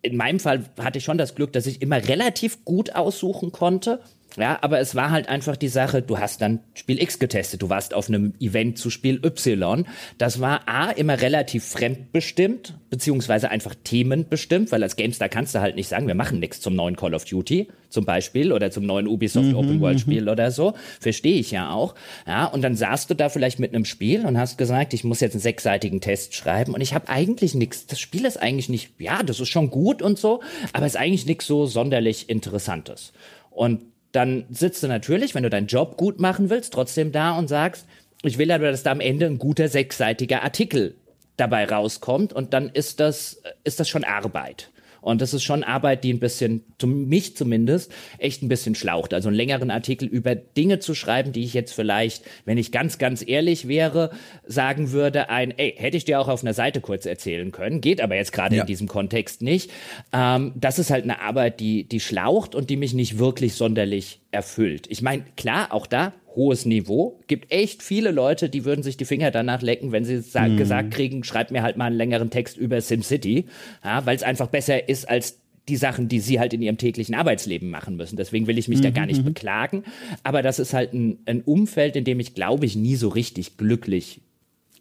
[0.01, 4.01] in meinem Fall hatte ich schon das Glück, dass ich immer relativ gut aussuchen konnte.
[4.37, 7.69] Ja, aber es war halt einfach die Sache, du hast dann Spiel X getestet, du
[7.69, 9.85] warst auf einem Event zu Spiel Y.
[10.17, 15.75] Das war A, immer relativ fremdbestimmt, beziehungsweise einfach themenbestimmt, weil als GameStar kannst du halt
[15.75, 19.07] nicht sagen, wir machen nichts zum neuen Call of Duty zum Beispiel oder zum neuen
[19.07, 19.99] Ubisoft mhm, Open World.
[19.99, 20.73] Spiel oder so.
[20.99, 21.95] Verstehe ich ja auch.
[22.25, 25.19] Ja, und dann saßt du da vielleicht mit einem Spiel und hast gesagt, ich muss
[25.19, 27.85] jetzt einen sechsseitigen Test schreiben und ich habe eigentlich nichts.
[27.85, 30.41] Das Spiel ist eigentlich nicht, ja, das ist schon gut und so,
[30.73, 33.13] aber ist eigentlich nichts so sonderlich Interessantes.
[33.49, 33.81] Und
[34.11, 37.85] dann sitzt du natürlich, wenn du deinen Job gut machen willst, trotzdem da und sagst,
[38.23, 40.95] ich will aber, dass da am Ende ein guter sechsseitiger Artikel
[41.37, 44.69] dabei rauskommt und dann ist das, ist das schon Arbeit.
[45.01, 49.13] Und das ist schon Arbeit, die ein bisschen, zu mich zumindest, echt ein bisschen schlaucht.
[49.13, 52.99] Also einen längeren Artikel über Dinge zu schreiben, die ich jetzt vielleicht, wenn ich ganz,
[52.99, 54.11] ganz ehrlich wäre,
[54.45, 57.99] sagen würde, ein, ey, hätte ich dir auch auf einer Seite kurz erzählen können, geht
[57.99, 58.61] aber jetzt gerade ja.
[58.61, 59.71] in diesem Kontext nicht.
[60.13, 64.21] Ähm, das ist halt eine Arbeit, die, die schlaucht und die mich nicht wirklich sonderlich
[64.31, 64.87] erfüllt.
[64.89, 67.19] Ich meine, klar, auch da hohes Niveau.
[67.27, 70.57] Gibt echt viele Leute, die würden sich die Finger danach lecken, wenn sie mm.
[70.57, 73.45] gesagt kriegen, schreib mir halt mal einen längeren Text über SimCity,
[73.83, 77.15] ja, weil es einfach besser ist als die Sachen, die sie halt in ihrem täglichen
[77.15, 78.17] Arbeitsleben machen müssen.
[78.17, 79.25] Deswegen will ich mich mhm, da gar nicht mhm.
[79.25, 79.83] beklagen.
[80.23, 83.57] Aber das ist halt ein, ein, Umfeld, in dem ich, glaube ich, nie so richtig
[83.57, 84.21] glücklich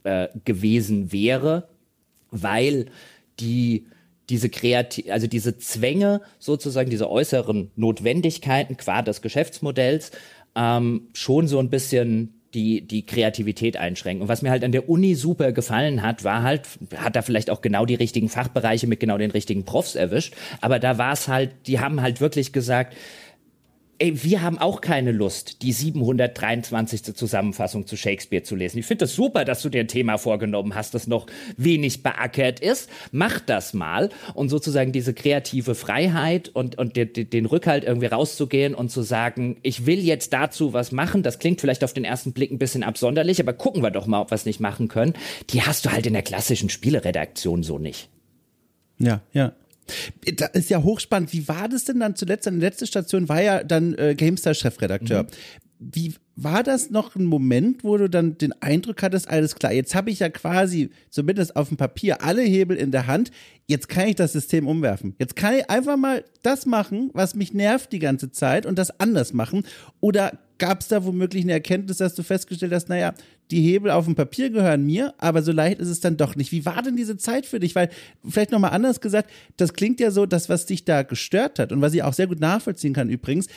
[0.04, 1.68] äh, gewesen wäre,
[2.30, 2.86] weil
[3.40, 3.86] die
[4.30, 10.12] diese Kreativ also diese Zwänge sozusagen, diese äußeren Notwendigkeiten qua des Geschäftsmodells
[10.54, 14.22] ähm, schon so ein bisschen die, die Kreativität einschränken.
[14.22, 16.62] Und was mir halt an der Uni super gefallen hat, war halt,
[16.96, 20.34] hat da vielleicht auch genau die richtigen Fachbereiche mit genau den richtigen Profs erwischt.
[20.60, 22.96] Aber da war es halt, die haben halt wirklich gesagt,
[24.00, 27.14] ey, wir haben auch keine Lust, die 723.
[27.14, 28.78] Zusammenfassung zu Shakespeare zu lesen.
[28.78, 31.26] Ich finde das super, dass du dir ein Thema vorgenommen hast, das noch
[31.56, 32.88] wenig beackert ist.
[33.12, 38.74] Mach das mal und sozusagen diese kreative Freiheit und, und den, den Rückhalt irgendwie rauszugehen
[38.74, 41.22] und zu sagen, ich will jetzt dazu was machen.
[41.22, 44.22] Das klingt vielleicht auf den ersten Blick ein bisschen absonderlich, aber gucken wir doch mal,
[44.22, 45.12] ob wir es nicht machen können.
[45.50, 48.08] Die hast du halt in der klassischen Spieleredaktion so nicht.
[48.98, 49.52] Ja, ja.
[50.36, 51.32] Das ist ja hochspannend.
[51.32, 52.46] Wie war das denn dann zuletzt?
[52.46, 55.24] Deine letzte Station war ja dann äh, GameStar-Chefredakteur.
[55.24, 55.28] Mhm.
[55.78, 59.94] Wie war das noch ein Moment, wo du dann den Eindruck hattest, alles klar, jetzt
[59.94, 63.30] habe ich ja quasi, zumindest auf dem Papier, alle Hebel in der Hand,
[63.66, 65.14] jetzt kann ich das System umwerfen.
[65.18, 69.00] Jetzt kann ich einfach mal das machen, was mich nervt die ganze Zeit und das
[69.00, 69.64] anders machen.
[70.00, 73.14] Oder gab es da womöglich eine Erkenntnis, dass du festgestellt hast, naja,
[73.50, 76.52] die Hebel auf dem Papier gehören mir, aber so leicht ist es dann doch nicht.
[76.52, 77.74] Wie war denn diese Zeit für dich?
[77.74, 77.90] Weil,
[78.28, 81.80] vielleicht nochmal anders gesagt, das klingt ja so, das, was dich da gestört hat und
[81.80, 83.48] was ich auch sehr gut nachvollziehen kann übrigens,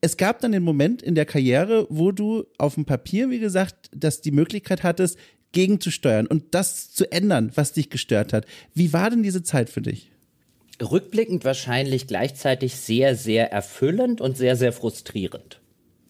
[0.00, 3.88] es gab dann den Moment in der Karriere, wo du auf dem Papier, wie gesagt,
[3.94, 5.16] dass die Möglichkeit hattest,
[5.52, 8.46] gegenzusteuern und das zu ändern, was dich gestört hat.
[8.74, 10.10] Wie war denn diese Zeit für dich?
[10.80, 15.60] Rückblickend wahrscheinlich gleichzeitig sehr, sehr erfüllend und sehr, sehr frustrierend.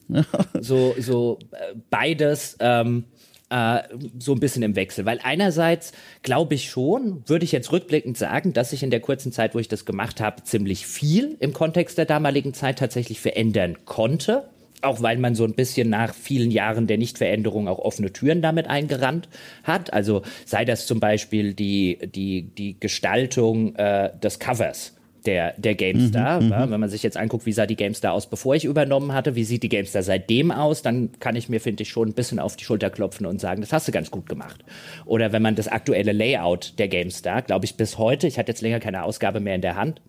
[0.60, 3.04] so, so äh, beides ähm,
[3.52, 3.82] äh,
[4.18, 5.04] so ein bisschen im Wechsel.
[5.04, 5.92] Weil einerseits
[6.22, 9.58] glaube ich schon, würde ich jetzt rückblickend sagen, dass ich in der kurzen Zeit, wo
[9.58, 14.48] ich das gemacht habe, ziemlich viel im Kontext der damaligen Zeit tatsächlich verändern konnte
[14.84, 18.66] auch weil man so ein bisschen nach vielen Jahren der Nichtveränderung auch offene Türen damit
[18.66, 19.28] eingerannt
[19.62, 19.92] hat.
[19.92, 24.94] Also sei das zum Beispiel die, die, die Gestaltung äh, des Covers
[25.26, 26.40] der, der GameStar.
[26.40, 26.70] Mhm, ja, mhm.
[26.70, 29.44] wenn man sich jetzt anguckt, wie sah die GameStar aus, bevor ich übernommen hatte, wie
[29.44, 32.56] sieht die GameStar seitdem aus, dann kann ich mir, finde ich, schon ein bisschen auf
[32.56, 34.64] die Schulter klopfen und sagen, das hast du ganz gut gemacht.
[35.04, 38.62] Oder wenn man das aktuelle Layout der GameStar, glaube ich, bis heute, ich hatte jetzt
[38.62, 40.00] länger keine Ausgabe mehr in der Hand,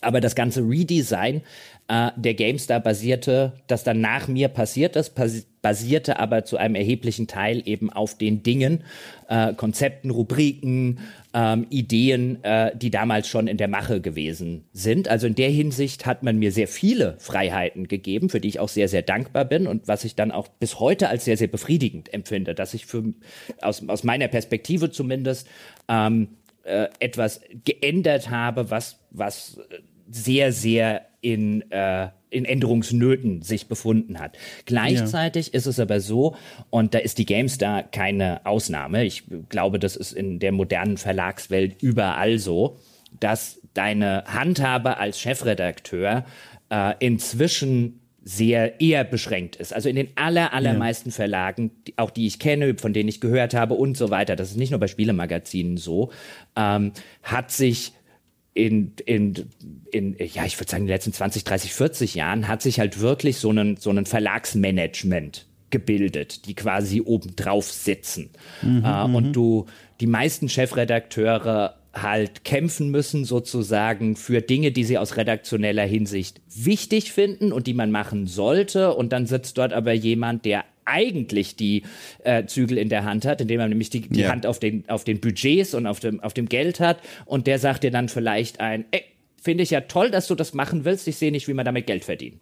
[0.00, 1.42] Aber das ganze Redesign
[1.88, 5.14] äh, der GameStar basierte, das dann nach mir passiert ist,
[5.62, 8.84] basierte aber zu einem erheblichen Teil eben auf den Dingen,
[9.28, 11.00] äh, Konzepten, Rubriken,
[11.32, 15.08] ähm, Ideen, äh, die damals schon in der Mache gewesen sind.
[15.08, 18.68] Also in der Hinsicht hat man mir sehr viele Freiheiten gegeben, für die ich auch
[18.68, 22.12] sehr, sehr dankbar bin und was ich dann auch bis heute als sehr, sehr befriedigend
[22.12, 23.02] empfinde, dass ich für,
[23.62, 25.48] aus, aus meiner Perspektive zumindest
[25.88, 26.28] ähm,
[26.64, 29.58] äh, etwas geändert habe, was, was
[30.10, 34.36] sehr, sehr in, äh, in Änderungsnöten sich befunden hat.
[34.66, 35.54] Gleichzeitig ja.
[35.54, 36.36] ist es aber so,
[36.70, 41.82] und da ist die GameStar keine Ausnahme, ich glaube, das ist in der modernen Verlagswelt
[41.82, 42.78] überall so,
[43.20, 46.24] dass deine Handhabe als Chefredakteur
[46.70, 49.72] äh, inzwischen sehr eher beschränkt ist.
[49.72, 51.14] Also in den aller, allermeisten ja.
[51.14, 54.58] Verlagen, auch die ich kenne, von denen ich gehört habe und so weiter, das ist
[54.58, 56.10] nicht nur bei Spielemagazinen so,
[56.54, 56.92] ähm,
[57.22, 57.94] hat sich
[58.58, 59.34] in, in,
[59.92, 62.98] in, ja, ich würde sagen, in den letzten 20, 30, 40 Jahren hat sich halt
[62.98, 68.30] wirklich so ein, so ein Verlagsmanagement gebildet, die quasi obendrauf sitzen.
[68.62, 69.32] Mhm, äh, und mhm.
[69.32, 69.66] du,
[70.00, 77.12] die meisten Chefredakteure halt kämpfen müssen sozusagen für Dinge, die sie aus redaktioneller Hinsicht wichtig
[77.12, 78.92] finden und die man machen sollte.
[78.94, 81.82] Und dann sitzt dort aber jemand, der eigentlich die
[82.24, 84.30] äh, Zügel in der Hand hat, indem er nämlich die, die ja.
[84.30, 86.98] Hand auf den, auf den Budgets und auf dem, auf dem Geld hat.
[87.26, 89.04] Und der sagt dir dann vielleicht ein, ey,
[89.40, 91.06] finde ich ja toll, dass du das machen willst.
[91.08, 92.40] Ich sehe nicht, wie man damit Geld verdient.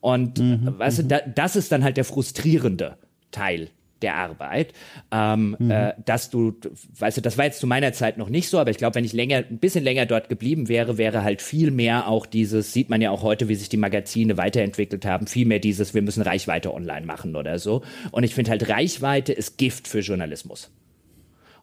[0.00, 1.08] Und mhm, weißt du, mhm.
[1.08, 2.96] da, das ist dann halt der frustrierende
[3.30, 3.68] Teil
[4.02, 4.72] der Arbeit,
[5.10, 5.70] ähm, mhm.
[5.70, 6.54] äh, dass du,
[6.98, 9.04] weißt du, das war jetzt zu meiner Zeit noch nicht so, aber ich glaube, wenn
[9.04, 12.90] ich länger, ein bisschen länger dort geblieben wäre, wäre halt viel mehr auch dieses, sieht
[12.90, 16.22] man ja auch heute, wie sich die Magazine weiterentwickelt haben, viel mehr dieses, wir müssen
[16.22, 17.82] Reichweite online machen oder so.
[18.10, 20.70] Und ich finde halt, Reichweite ist Gift für Journalismus.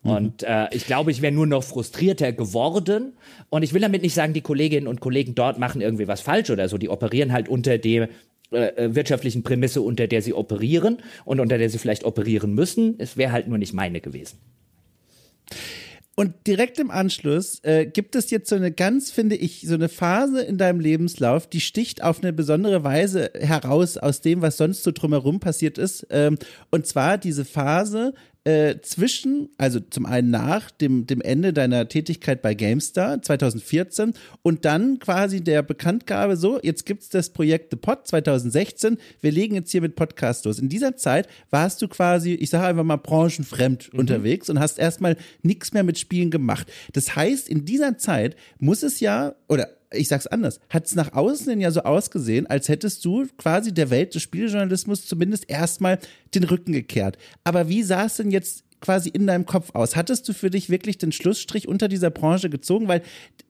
[0.06, 0.12] Mhm.
[0.12, 3.14] Und äh, ich glaube, ich wäre nur noch frustrierter geworden.
[3.50, 6.50] Und ich will damit nicht sagen, die Kolleginnen und Kollegen dort machen irgendwie was falsch
[6.50, 6.78] oder so.
[6.78, 8.08] Die operieren halt unter dem
[8.52, 12.96] äh, äh, wirtschaftlichen Prämisse, unter der sie operieren und unter der sie vielleicht operieren müssen.
[13.00, 14.38] Es wäre halt nur nicht meine gewesen.
[16.18, 19.90] Und direkt im Anschluss äh, gibt es jetzt so eine ganz, finde ich, so eine
[19.90, 24.84] Phase in deinem Lebenslauf, die sticht auf eine besondere Weise heraus aus dem, was sonst
[24.84, 26.08] so drumherum passiert ist.
[26.10, 26.38] Ähm,
[26.72, 28.14] und zwar diese Phase,
[28.46, 34.66] äh, zwischen, also zum einen nach dem, dem Ende deiner Tätigkeit bei GameStar 2014 und
[34.66, 39.56] dann quasi der Bekanntgabe, so, jetzt gibt es das Projekt The Pod 2016, wir legen
[39.56, 40.60] jetzt hier mit Podcast los.
[40.60, 44.00] In dieser Zeit warst du quasi, ich sage einfach mal, branchenfremd mhm.
[44.00, 46.72] unterwegs und hast erstmal nichts mehr mit Spielen gemacht.
[46.94, 51.14] Das heißt, in dieser Zeit muss es ja, oder ich sag's anders, hat es nach
[51.14, 56.00] außen hin ja so ausgesehen, als hättest du quasi der Welt des Spieljournalismus zumindest erstmal
[56.34, 57.18] den Rücken gekehrt.
[57.44, 59.96] Aber wie sah es denn jetzt quasi in deinem Kopf aus?
[59.96, 62.88] Hattest du für dich wirklich den Schlussstrich unter dieser Branche gezogen?
[62.88, 63.02] Weil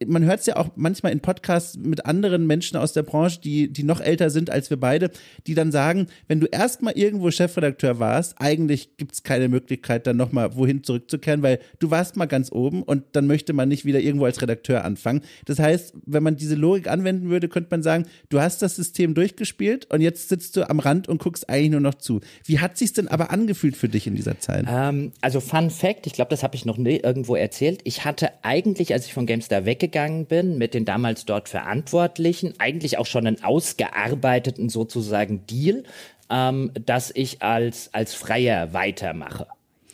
[0.05, 3.71] man hört es ja auch manchmal in Podcasts mit anderen Menschen aus der Branche, die,
[3.71, 5.11] die noch älter sind als wir beide,
[5.47, 10.17] die dann sagen, wenn du erstmal irgendwo Chefredakteur warst, eigentlich gibt es keine Möglichkeit, dann
[10.17, 13.99] nochmal wohin zurückzukehren, weil du warst mal ganz oben und dann möchte man nicht wieder
[13.99, 15.21] irgendwo als Redakteur anfangen.
[15.45, 19.13] Das heißt, wenn man diese Logik anwenden würde, könnte man sagen, du hast das System
[19.13, 22.21] durchgespielt und jetzt sitzt du am Rand und guckst eigentlich nur noch zu.
[22.43, 24.65] Wie hat sich denn aber angefühlt für dich in dieser Zeit?
[24.67, 27.81] Ähm, also Fun Fact, ich glaube, das habe ich noch nie irgendwo erzählt.
[27.83, 32.97] Ich hatte eigentlich, als ich von GameStar weggegangen bin, mit den damals dort Verantwortlichen, eigentlich
[32.97, 35.83] auch schon einen ausgearbeiteten sozusagen Deal,
[36.29, 39.47] ähm, dass ich als, als Freier weitermache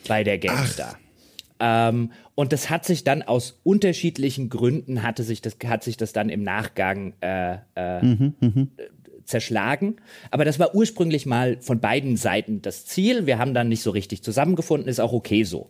[0.07, 0.97] bei der GameStar.
[1.59, 6.11] Ähm, und das hat sich dann aus unterschiedlichen Gründen hatte sich das hat sich das
[6.11, 8.67] dann im Nachgang äh, äh, mhm, mh
[9.31, 9.95] zerschlagen.
[10.29, 13.25] Aber das war ursprünglich mal von beiden Seiten das Ziel.
[13.25, 15.67] Wir haben dann nicht so richtig zusammengefunden, ist auch okay so.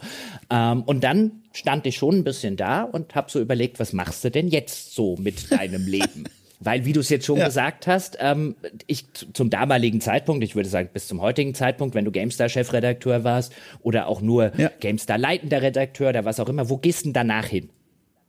[0.49, 4.23] Ähm, und dann stand ich schon ein bisschen da und habe so überlegt, was machst
[4.25, 6.25] du denn jetzt so mit deinem Leben?
[6.63, 7.45] Weil, wie du es jetzt schon ja.
[7.45, 8.55] gesagt hast, ähm,
[8.85, 13.51] ich zum damaligen Zeitpunkt, ich würde sagen bis zum heutigen Zeitpunkt, wenn du GameStar-Chefredakteur warst
[13.81, 14.69] oder auch nur ja.
[14.79, 17.69] GameStar-leitender Redakteur oder was auch immer, wo gehst du denn danach hin?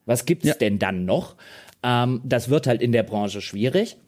[0.07, 0.55] Was gibt's ja.
[0.55, 1.37] denn dann noch?
[1.83, 3.99] Ähm, das wird halt in der Branche schwierig.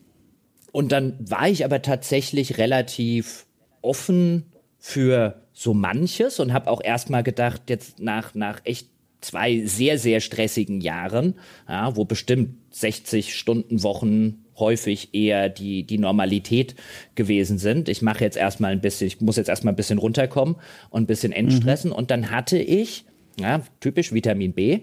[0.74, 3.46] Und dann war ich aber tatsächlich relativ
[3.80, 4.46] offen
[4.80, 8.88] für so manches und habe auch erstmal gedacht, jetzt nach, nach echt
[9.20, 11.34] zwei sehr, sehr stressigen Jahren,
[11.68, 16.74] ja, wo bestimmt 60 Stunden Wochen häufig eher die, die Normalität
[17.14, 17.88] gewesen sind.
[17.88, 20.56] Ich mache jetzt erstmal ein bisschen, ich muss jetzt erstmal ein bisschen runterkommen
[20.90, 21.90] und ein bisschen entstressen.
[21.90, 21.96] Mhm.
[21.96, 23.04] Und dann hatte ich,
[23.38, 24.80] ja, typisch Vitamin B,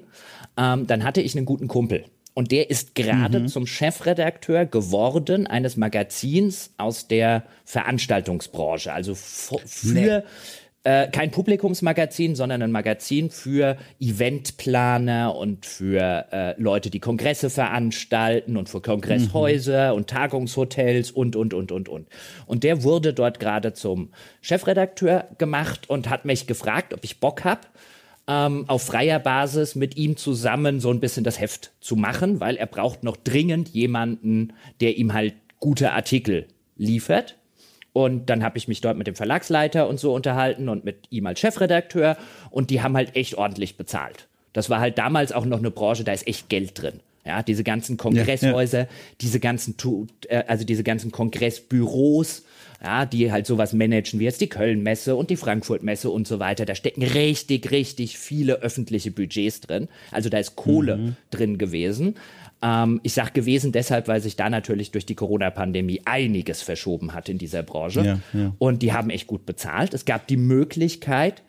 [0.55, 2.05] ähm, dann hatte ich einen guten Kumpel.
[2.33, 3.47] Und der ist gerade mhm.
[3.47, 10.23] zum Chefredakteur geworden eines Magazins aus der Veranstaltungsbranche, also für
[10.83, 18.57] äh, kein Publikumsmagazin, sondern ein Magazin für Eventplaner und für äh, Leute, die Kongresse veranstalten
[18.57, 19.97] und für Kongresshäuser mhm.
[19.97, 22.07] und Tagungshotels und, und, und, und, und.
[22.47, 24.09] Und der wurde dort gerade zum
[24.41, 27.61] Chefredakteur gemacht und hat mich gefragt, ob ich Bock habe,
[28.31, 32.55] ähm, auf freier Basis mit ihm zusammen so ein bisschen das Heft zu machen, weil
[32.55, 37.37] er braucht noch dringend jemanden, der ihm halt gute Artikel liefert.
[37.93, 41.27] Und dann habe ich mich dort mit dem Verlagsleiter und so unterhalten und mit ihm
[41.27, 42.15] als Chefredakteur
[42.49, 44.29] und die haben halt echt ordentlich bezahlt.
[44.53, 47.01] Das war halt damals auch noch eine Branche, da ist echt Geld drin.
[47.25, 48.89] Ja, diese ganzen Kongresshäuser, ja, ja.
[49.19, 49.75] diese ganzen,
[50.27, 52.43] äh, also diese ganzen Kongressbüros,
[52.83, 56.65] ja, die halt sowas managen wie jetzt die Köln-Messe und die Frankfurt-Messe und so weiter.
[56.65, 59.87] Da stecken richtig, richtig viele öffentliche Budgets drin.
[60.11, 61.15] Also da ist Kohle mhm.
[61.29, 62.15] drin gewesen.
[62.63, 67.29] Ähm, ich sage gewesen deshalb, weil sich da natürlich durch die Corona-Pandemie einiges verschoben hat
[67.29, 68.01] in dieser Branche.
[68.01, 68.53] Ja, ja.
[68.57, 69.93] Und die haben echt gut bezahlt.
[69.93, 71.43] Es gab die Möglichkeit,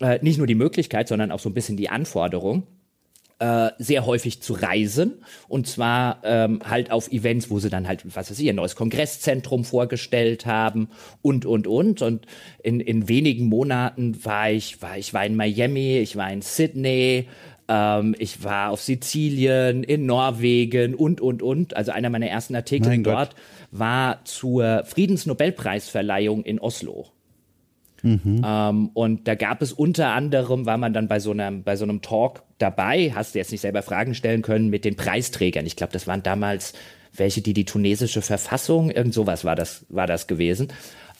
[0.00, 2.62] äh, nicht nur die Möglichkeit, sondern auch so ein bisschen die Anforderung,
[3.42, 5.14] äh, sehr häufig zu reisen
[5.48, 8.76] und zwar ähm, halt auf Events, wo sie dann halt, was weiß ich, ein neues
[8.76, 10.90] Kongresszentrum vorgestellt haben
[11.22, 12.02] und, und, und.
[12.02, 12.26] Und
[12.62, 17.26] in, in wenigen Monaten war ich, war ich war in Miami, ich war in Sydney,
[17.66, 21.74] ähm, ich war auf Sizilien, in Norwegen und, und, und.
[21.74, 23.42] Also einer meiner ersten Artikel mein dort Gott.
[23.72, 27.08] war zur Friedensnobelpreisverleihung in Oslo.
[28.02, 28.42] Mhm.
[28.44, 31.84] Ähm, und da gab es unter anderem, war man dann bei so einem, bei so
[31.84, 35.66] einem Talk dabei, hast du jetzt nicht selber Fragen stellen können mit den Preisträgern.
[35.66, 36.74] Ich glaube, das waren damals
[37.14, 40.68] welche, die die tunesische Verfassung, irgend sowas war das, war das gewesen.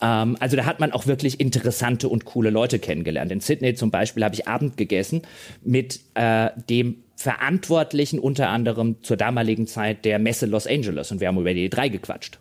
[0.00, 3.30] Ähm, also da hat man auch wirklich interessante und coole Leute kennengelernt.
[3.30, 5.22] In Sydney zum Beispiel habe ich Abend gegessen
[5.62, 11.28] mit äh, dem Verantwortlichen unter anderem zur damaligen Zeit der Messe Los Angeles und wir
[11.28, 12.40] haben über die drei gequatscht.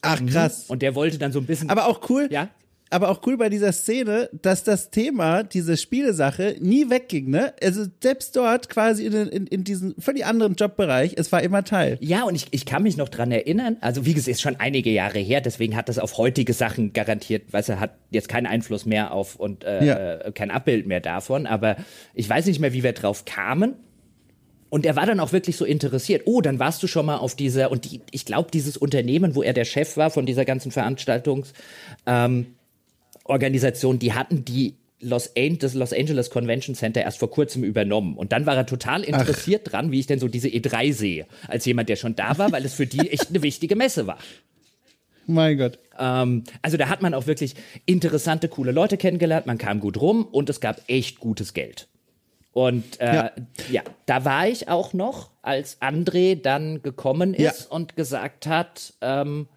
[0.00, 0.64] Ach krass.
[0.66, 1.70] Und der wollte dann so ein bisschen.
[1.70, 2.26] Aber auch cool.
[2.32, 2.48] Ja
[2.92, 7.54] aber auch cool bei dieser Szene, dass das Thema, diese Spielesache, nie wegging, ne?
[7.62, 11.98] Also selbst dort quasi in, in, in diesem völlig anderen Jobbereich, es war immer Teil.
[12.00, 14.90] Ja, und ich, ich kann mich noch dran erinnern, also wie gesagt, ist schon einige
[14.90, 18.86] Jahre her, deswegen hat das auf heutige Sachen garantiert, weißt du, hat jetzt keinen Einfluss
[18.86, 20.14] mehr auf und äh, ja.
[20.16, 21.76] äh, kein Abbild mehr davon, aber
[22.14, 23.74] ich weiß nicht mehr, wie wir drauf kamen.
[24.70, 26.22] Und er war dann auch wirklich so interessiert.
[26.24, 29.42] Oh, dann warst du schon mal auf dieser, und die, ich glaube, dieses Unternehmen, wo
[29.42, 31.52] er der Chef war von dieser ganzen Veranstaltungs,
[32.06, 32.46] ähm,
[33.24, 38.16] Organisation, die hatten die Los An das Los Angeles Convention Center erst vor kurzem übernommen.
[38.16, 39.72] Und dann war er total interessiert Ach.
[39.72, 42.64] dran, wie ich denn so diese E3 sehe, als jemand, der schon da war, weil
[42.64, 44.18] es für die echt eine wichtige Messe war.
[45.26, 45.78] Mein Gott.
[45.98, 47.54] Ähm, also da hat man auch wirklich
[47.84, 51.88] interessante, coole Leute kennengelernt, man kam gut rum und es gab echt gutes Geld.
[52.52, 53.32] Und äh, ja.
[53.70, 53.82] ja.
[54.06, 57.70] da war ich auch noch, als André dann gekommen ist ja.
[57.70, 59.48] und gesagt hat, ähm,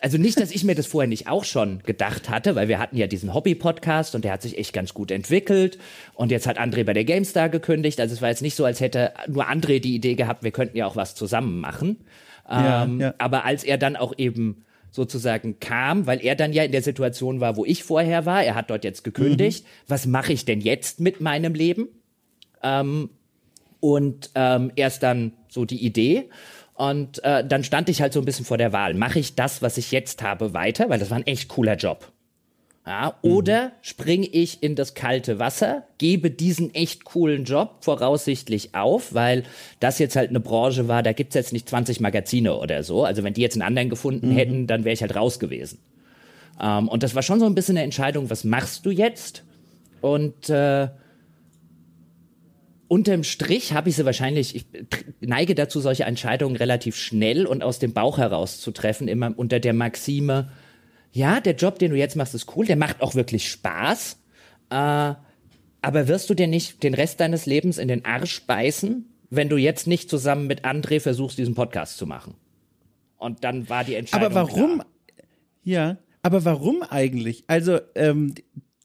[0.00, 2.96] also nicht, dass ich mir das vorher nicht auch schon gedacht hatte, weil wir hatten
[2.96, 5.78] ja diesen Hobby-Podcast und der hat sich echt ganz gut entwickelt.
[6.14, 8.00] Und jetzt hat André bei der GameStar gekündigt.
[8.00, 10.76] Also es war jetzt nicht so, als hätte nur André die Idee gehabt, wir könnten
[10.76, 12.04] ja auch was zusammen machen.
[12.48, 13.14] Ja, ähm, ja.
[13.18, 17.40] Aber als er dann auch eben sozusagen kam, weil er dann ja in der Situation
[17.40, 19.68] war, wo ich vorher war, er hat dort jetzt gekündigt, mhm.
[19.88, 21.88] was mache ich denn jetzt mit meinem Leben?
[22.62, 23.10] Ähm,
[23.80, 26.30] und ähm, erst dann so die Idee.
[26.78, 28.94] Und äh, dann stand ich halt so ein bisschen vor der Wahl.
[28.94, 30.88] Mache ich das, was ich jetzt habe, weiter?
[30.88, 32.12] Weil das war ein echt cooler Job.
[32.86, 33.72] Ja, oder mhm.
[33.82, 39.42] springe ich in das kalte Wasser, gebe diesen echt coolen Job voraussichtlich auf, weil
[39.80, 43.04] das jetzt halt eine Branche war, da gibt's jetzt nicht 20 Magazine oder so.
[43.04, 44.36] Also wenn die jetzt einen anderen gefunden mhm.
[44.36, 45.80] hätten, dann wäre ich halt raus gewesen.
[46.62, 49.42] Ähm, und das war schon so ein bisschen eine Entscheidung, was machst du jetzt?
[50.00, 50.88] Und äh,
[52.88, 54.66] unterm Strich habe ich sie wahrscheinlich, ich
[55.20, 59.60] neige dazu, solche Entscheidungen relativ schnell und aus dem Bauch heraus zu treffen, immer unter
[59.60, 60.50] der Maxime,
[61.12, 64.18] ja, der Job, den du jetzt machst, ist cool, der macht auch wirklich Spaß,
[64.70, 65.14] äh,
[65.80, 69.56] aber wirst du dir nicht den Rest deines Lebens in den Arsch beißen, wenn du
[69.56, 72.34] jetzt nicht zusammen mit André versuchst, diesen Podcast zu machen?
[73.16, 74.26] Und dann war die Entscheidung.
[74.26, 74.74] Aber warum?
[74.74, 74.86] Klar.
[75.62, 77.44] Ja, aber warum eigentlich?
[77.46, 78.34] Also, ähm,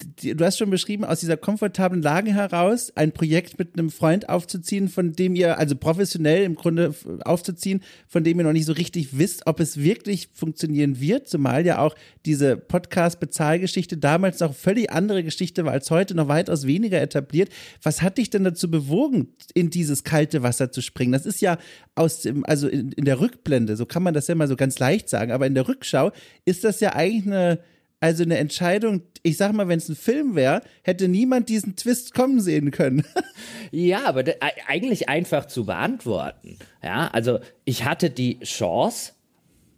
[0.05, 4.89] du hast schon beschrieben, aus dieser komfortablen Lage heraus ein Projekt mit einem Freund aufzuziehen,
[4.89, 6.93] von dem ihr, also professionell im Grunde
[7.25, 11.65] aufzuziehen, von dem ihr noch nicht so richtig wisst, ob es wirklich funktionieren wird, zumal
[11.65, 11.95] ja auch
[12.25, 17.49] diese Podcast-Bezahlgeschichte damals noch völlig andere Geschichte war als heute, noch weitaus weniger etabliert.
[17.81, 21.11] Was hat dich denn dazu bewogen, in dieses kalte Wasser zu springen?
[21.11, 21.57] Das ist ja
[21.95, 24.79] aus dem, also in, in der Rückblende, so kann man das ja mal so ganz
[24.79, 26.11] leicht sagen, aber in der Rückschau
[26.45, 27.59] ist das ja eigentlich eine
[28.03, 32.13] also eine Entscheidung, ich sag mal, wenn es ein Film wäre, hätte niemand diesen Twist
[32.13, 33.05] kommen sehen können.
[33.71, 34.25] ja, aber
[34.67, 36.57] eigentlich einfach zu beantworten.
[36.83, 39.13] Ja, also ich hatte die Chance,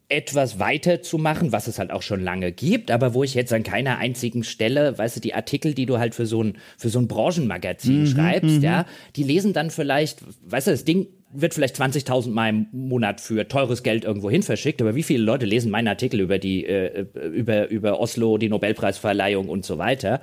[0.07, 3.97] etwas weiterzumachen, was es halt auch schon lange gibt, aber wo ich jetzt an keiner
[3.97, 7.07] einzigen Stelle, weißt du, die Artikel, die du halt für so ein, für so ein
[7.07, 8.63] Branchenmagazin mhm, schreibst, mhm.
[8.63, 8.85] ja,
[9.15, 13.47] die lesen dann vielleicht, weißt du, das Ding wird vielleicht 20.000 Mal im Monat für
[13.47, 17.05] teures Geld irgendwo hin verschickt, aber wie viele Leute lesen meinen Artikel über die, äh,
[17.33, 20.21] über, über Oslo, die Nobelpreisverleihung und so weiter?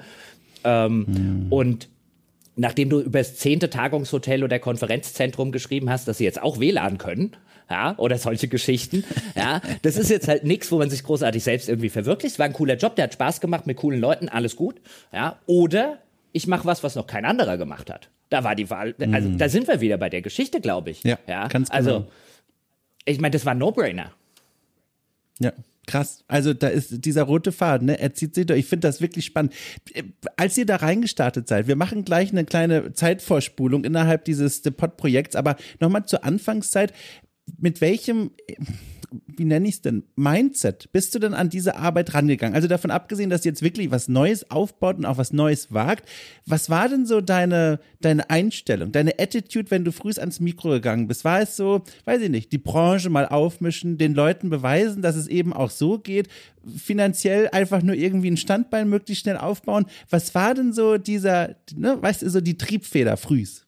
[0.65, 1.47] Ähm, mhm.
[1.51, 1.89] Und
[2.55, 6.99] nachdem du über das zehnte Tagungshotel oder Konferenzzentrum geschrieben hast, dass sie jetzt auch WLAN
[6.99, 7.33] können,
[7.73, 9.03] ja, oder solche Geschichten.
[9.35, 12.35] Ja, das ist jetzt halt nichts, wo man sich großartig selbst irgendwie verwirklicht.
[12.35, 14.81] Es war ein cooler Job, der hat Spaß gemacht mit coolen Leuten, alles gut.
[15.11, 15.99] Ja, oder
[16.33, 18.11] ich mache was, was noch kein anderer gemacht hat.
[18.29, 19.39] Da war die Wahl, also mm.
[19.39, 21.03] da sind wir wieder bei der Geschichte, glaube ich.
[21.03, 22.01] Ja, ja ganz also, genau.
[22.01, 22.13] Also,
[23.07, 24.13] ich meine, das war ein No-Brainer.
[25.39, 25.53] Ja.
[25.85, 26.23] Krass.
[26.29, 27.99] Also da ist dieser rote Faden, ne?
[27.99, 28.61] Er zieht sich durch.
[28.61, 29.53] Ich finde das wirklich spannend.
[30.37, 35.57] Als ihr da reingestartet seid, wir machen gleich eine kleine Zeitvorspulung innerhalb dieses Pod-Projekts, aber
[35.81, 36.93] nochmal zur Anfangszeit
[37.59, 38.31] mit welchem,
[39.27, 42.55] wie nenne ich es denn, Mindset bist du denn an diese Arbeit rangegangen?
[42.55, 46.09] Also davon abgesehen, dass jetzt wirklich was Neues aufbaut und auch was Neues wagt,
[46.47, 51.09] was war denn so deine, deine Einstellung, deine Attitude, wenn du früh ans Mikro gegangen
[51.09, 51.25] bist?
[51.25, 55.27] War es so, weiß ich nicht, die Branche mal aufmischen, den Leuten beweisen, dass es
[55.27, 56.29] eben auch so geht,
[56.77, 59.87] finanziell einfach nur irgendwie ein Standbein möglichst schnell aufbauen?
[60.11, 63.62] Was war denn so dieser, ne, weißt du, so die Triebfeder frühs?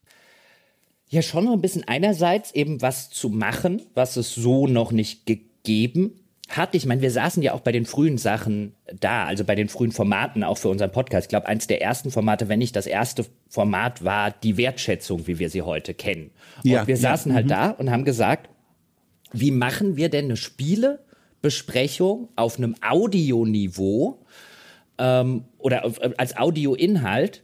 [1.15, 5.27] Ja, schon noch ein bisschen einerseits eben was zu machen, was es so noch nicht
[5.27, 6.75] gegeben hat.
[6.75, 9.93] Ich meine, wir saßen ja auch bei den frühen Sachen da, also bei den frühen
[9.93, 11.27] Formaten auch für unseren Podcast.
[11.27, 15.39] Ich glaube, eins der ersten Formate, wenn nicht das erste Format war die Wertschätzung, wie
[15.39, 16.33] wir sie heute kennen.
[16.65, 17.51] Ja, und wir saßen ja, halt mhm.
[17.51, 18.51] da und haben gesagt,
[19.33, 24.19] wie machen wir denn eine Spielebesprechung auf einem Audioniveau
[24.99, 27.44] ähm, oder auf, als Audioinhalt,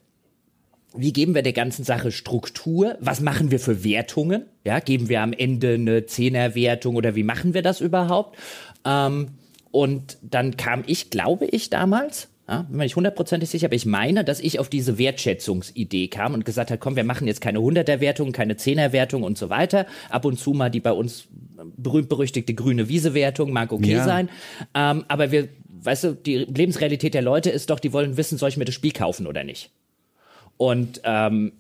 [0.95, 2.97] wie geben wir der ganzen Sache Struktur?
[3.01, 4.45] Was machen wir für Wertungen?
[4.65, 8.37] Ja, geben wir am Ende eine Zehnerwertung oder wie machen wir das überhaupt?
[8.85, 9.29] Ähm,
[9.71, 13.87] und dann kam ich, glaube ich, damals, ja, bin mir nicht hundertprozentig sicher, aber ich
[13.87, 17.61] meine, dass ich auf diese Wertschätzungsidee kam und gesagt habe, komm, wir machen jetzt keine
[17.61, 19.87] Hunderterwertung, keine Zehnerwertung und so weiter.
[20.09, 21.29] Ab und zu mal die bei uns
[21.77, 24.05] berühmt-berüchtigte grüne Wiese-Wertung mag okay ja.
[24.05, 24.29] sein.
[24.75, 28.49] Ähm, aber wir, weißt du, die Lebensrealität der Leute ist doch, die wollen wissen, soll
[28.49, 29.71] ich mir das Spiel kaufen oder nicht?
[30.61, 31.53] Und ähm,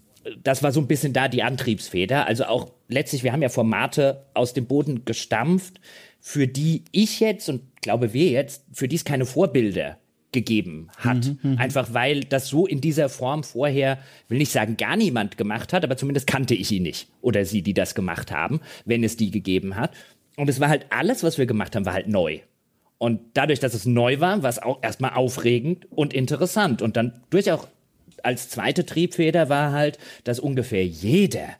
[0.42, 2.26] das war so ein bisschen da die Antriebsfeder.
[2.26, 5.80] Also auch letztlich, wir haben ja Formate aus dem Boden gestampft,
[6.20, 9.96] für die ich jetzt und glaube wir jetzt, für die es keine Vorbilder
[10.32, 11.24] gegeben hat.
[11.24, 13.96] Mhm, mhm, Einfach weil das so in dieser Form vorher,
[14.28, 17.08] will nicht sagen, gar niemand gemacht hat, aber zumindest kannte ich ihn nicht.
[17.22, 19.92] Oder sie, die das gemacht haben, wenn es die gegeben hat.
[20.36, 22.40] Und es war halt alles, was wir gemacht haben, war halt neu.
[22.98, 26.82] Und dadurch, dass es neu war, war es auch erstmal aufregend und interessant.
[26.82, 27.66] Und dann durchaus
[28.24, 31.56] als zweite Triebfeder war halt, dass ungefähr jeder,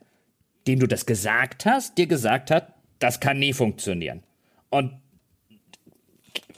[0.67, 4.23] dem du das gesagt hast, dir gesagt hat, das kann nie funktionieren.
[4.69, 4.93] Und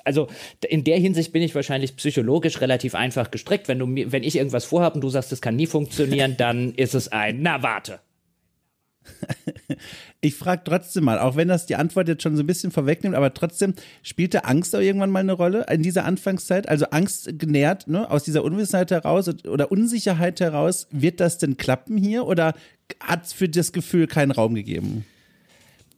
[0.05, 0.29] also
[0.69, 3.69] in der Hinsicht bin ich wahrscheinlich psychologisch relativ einfach gestrickt.
[3.69, 6.75] Wenn du mir, wenn ich irgendwas vorhabe und du sagst, das kann nie funktionieren, dann
[6.75, 8.01] ist es ein, na warte.
[10.21, 13.15] ich frage trotzdem mal, auch wenn das die Antwort jetzt schon so ein bisschen vorwegnimmt,
[13.15, 16.69] aber trotzdem, spielte Angst auch irgendwann mal eine Rolle in dieser Anfangszeit?
[16.69, 21.97] Also Angst genährt, ne, aus dieser Unwissenheit heraus oder Unsicherheit heraus, wird das denn klappen
[21.97, 22.55] hier oder
[23.01, 25.05] hat es für das Gefühl keinen Raum gegeben?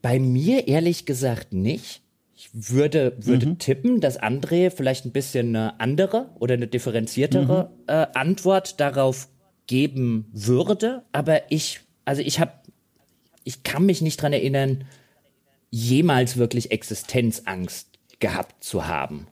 [0.03, 2.03] Bei mir ehrlich gesagt nicht.
[2.37, 3.59] Ich würde, würde mhm.
[3.59, 7.85] tippen, dass André vielleicht ein bisschen eine andere oder eine differenziertere mhm.
[7.87, 9.29] äh, Antwort darauf
[9.67, 12.53] geben würde, aber ich, also ich habe
[13.45, 14.85] ich kann mich nicht dran erinnern,
[15.71, 17.89] jemals wirklich Existenzangst
[18.21, 19.27] gehabt zu haben.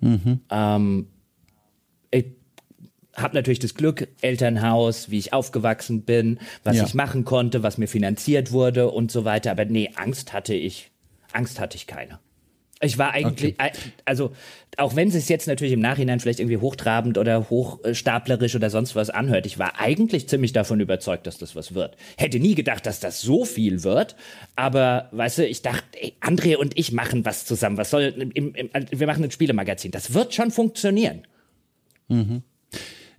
[0.00, 0.40] Mhm.
[0.50, 1.06] Ähm,
[2.10, 2.26] ich
[3.14, 6.84] habe natürlich das Glück, Elternhaus, wie ich aufgewachsen bin, was ja.
[6.84, 9.50] ich machen konnte, was mir finanziert wurde und so weiter.
[9.50, 10.90] Aber nee, Angst hatte ich,
[11.32, 12.18] Angst hatte ich keine.
[12.86, 13.72] Ich war eigentlich, okay.
[14.04, 14.32] also
[14.76, 19.10] auch wenn es jetzt natürlich im Nachhinein vielleicht irgendwie hochtrabend oder hochstaplerisch oder sonst was
[19.10, 21.96] anhört, ich war eigentlich ziemlich davon überzeugt, dass das was wird.
[22.16, 24.16] Hätte nie gedacht, dass das so viel wird,
[24.54, 27.76] aber weißt du, ich dachte, ey, André und ich machen was zusammen.
[27.76, 28.02] Was soll,
[28.34, 29.90] im, im, wir machen ein Spielemagazin.
[29.90, 31.26] Das wird schon funktionieren.
[32.08, 32.42] Mhm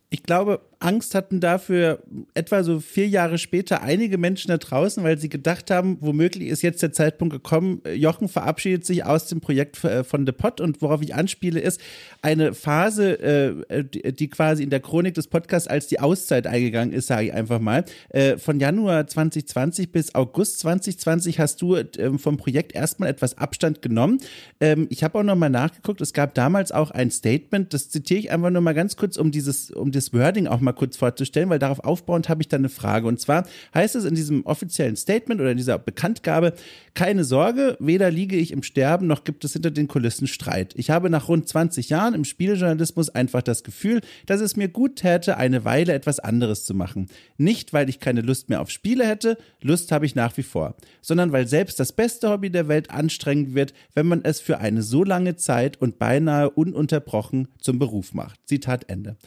[0.10, 2.04] ich glaube, Angst hatten dafür
[2.34, 6.62] etwa so vier Jahre später einige Menschen da draußen, weil sie gedacht haben, womöglich ist
[6.62, 10.82] jetzt der Zeitpunkt gekommen, Jochen verabschiedet sich aus dem Projekt äh, von The Pod und
[10.82, 11.82] worauf ich anspiele, ist
[12.22, 13.84] eine Phase, äh,
[14.14, 17.60] die quasi in der Chronik des Podcasts als die Auszeit eingegangen ist, sage ich einfach
[17.60, 17.84] mal.
[18.10, 23.82] Äh, von Januar 2020 bis August 2020 hast du ähm, vom Projekt erstmal etwas Abstand
[23.82, 24.20] genommen.
[24.60, 28.32] Ähm, ich habe auch nochmal nachgeguckt, es gab damals auch ein Statement, das zitiere ich
[28.32, 31.60] einfach nur mal ganz kurz, um dieses, um das Wording auch mal kurz vorzustellen, weil
[31.60, 33.08] darauf aufbauend habe ich dann eine Frage.
[33.08, 36.54] Und zwar heißt es in diesem offiziellen Statement oder in dieser Bekanntgabe,
[36.94, 40.74] keine Sorge, weder liege ich im Sterben, noch gibt es hinter den Kulissen Streit.
[40.76, 44.98] Ich habe nach rund 20 Jahren im Spieljournalismus einfach das Gefühl, dass es mir gut
[44.98, 47.08] täte, eine Weile etwas anderes zu machen.
[47.38, 50.76] Nicht, weil ich keine Lust mehr auf Spiele hätte, Lust habe ich nach wie vor,
[51.02, 54.82] sondern weil selbst das beste Hobby der Welt anstrengend wird, wenn man es für eine
[54.82, 58.40] so lange Zeit und beinahe ununterbrochen zum Beruf macht.
[58.46, 59.18] Zitat Ende.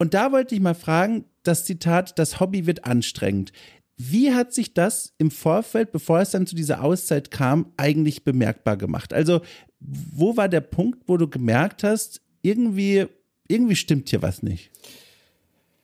[0.00, 3.52] Und da wollte ich mal fragen, das Zitat, das Hobby wird anstrengend.
[3.98, 8.78] Wie hat sich das im Vorfeld, bevor es dann zu dieser Auszeit kam, eigentlich bemerkbar
[8.78, 9.12] gemacht?
[9.12, 9.42] Also,
[9.78, 13.08] wo war der Punkt, wo du gemerkt hast, irgendwie,
[13.46, 14.70] irgendwie stimmt hier was nicht?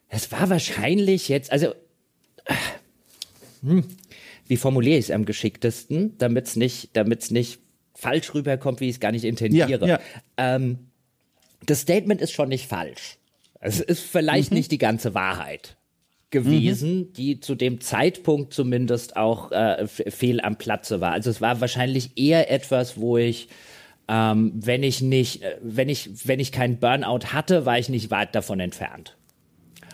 [0.08, 1.74] Es war wahrscheinlich jetzt, also,
[3.60, 3.84] hm,
[4.46, 7.58] wie formuliere ich es am geschicktesten, damit es nicht, damit's nicht
[7.92, 9.86] falsch rüberkommt, wie ich es gar nicht intendiere.
[9.86, 10.00] Ja, ja.
[10.38, 10.78] Ähm,
[11.66, 13.18] das Statement ist schon nicht falsch.
[13.60, 14.58] Es ist vielleicht mhm.
[14.58, 15.76] nicht die ganze Wahrheit
[16.30, 17.12] gewesen, mhm.
[17.12, 21.12] die zu dem Zeitpunkt zumindest auch äh, fehl am Platze war.
[21.12, 23.48] Also es war wahrscheinlich eher etwas, wo ich
[24.08, 28.10] ähm, wenn ich nicht, äh, wenn ich, wenn ich keinen Burnout hatte, war ich nicht
[28.10, 29.16] weit davon entfernt.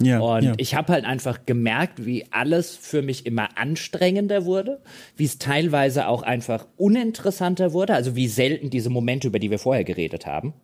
[0.01, 0.53] Ja, und ja.
[0.57, 4.81] ich habe halt einfach gemerkt, wie alles für mich immer anstrengender wurde,
[5.17, 9.59] wie es teilweise auch einfach uninteressanter wurde, also wie selten diese Momente, über die wir
[9.59, 10.55] vorher geredet haben,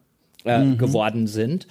[0.45, 0.79] äh, mhm.
[0.79, 1.69] geworden sind.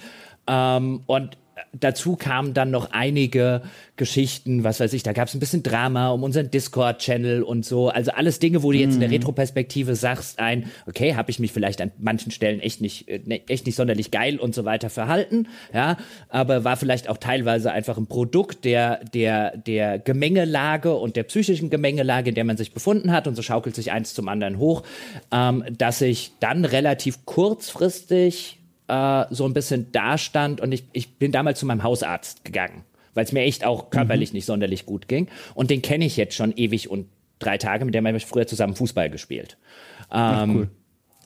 [0.48, 1.36] Ähm, und
[1.72, 3.62] dazu kamen dann noch einige
[3.96, 7.88] Geschichten, was weiß ich, da gab es ein bisschen Drama um unseren Discord-Channel und so.
[7.88, 9.16] Also alles Dinge, wo du jetzt in der mhm.
[9.16, 13.42] Retroperspektive sagst, ein, okay, habe ich mich vielleicht an manchen Stellen echt nicht, äh, ne,
[13.48, 15.96] echt nicht sonderlich geil und so weiter verhalten, ja,
[16.28, 21.70] aber war vielleicht auch teilweise einfach ein Produkt der, der, der Gemengelage und der psychischen
[21.70, 24.84] Gemengelage, in der man sich befunden hat und so schaukelt sich eins zum anderen hoch,
[25.32, 28.57] ähm, dass ich dann relativ kurzfristig
[28.88, 32.84] äh, so ein bisschen dastand und ich, ich bin damals zu meinem Hausarzt gegangen,
[33.14, 34.36] weil es mir echt auch körperlich mhm.
[34.36, 35.28] nicht sonderlich gut ging.
[35.54, 37.06] Und den kenne ich jetzt schon ewig und
[37.38, 39.56] drei Tage, mit dem habe ich früher zusammen Fußball gespielt.
[40.00, 40.70] Ähm, Ach, cool.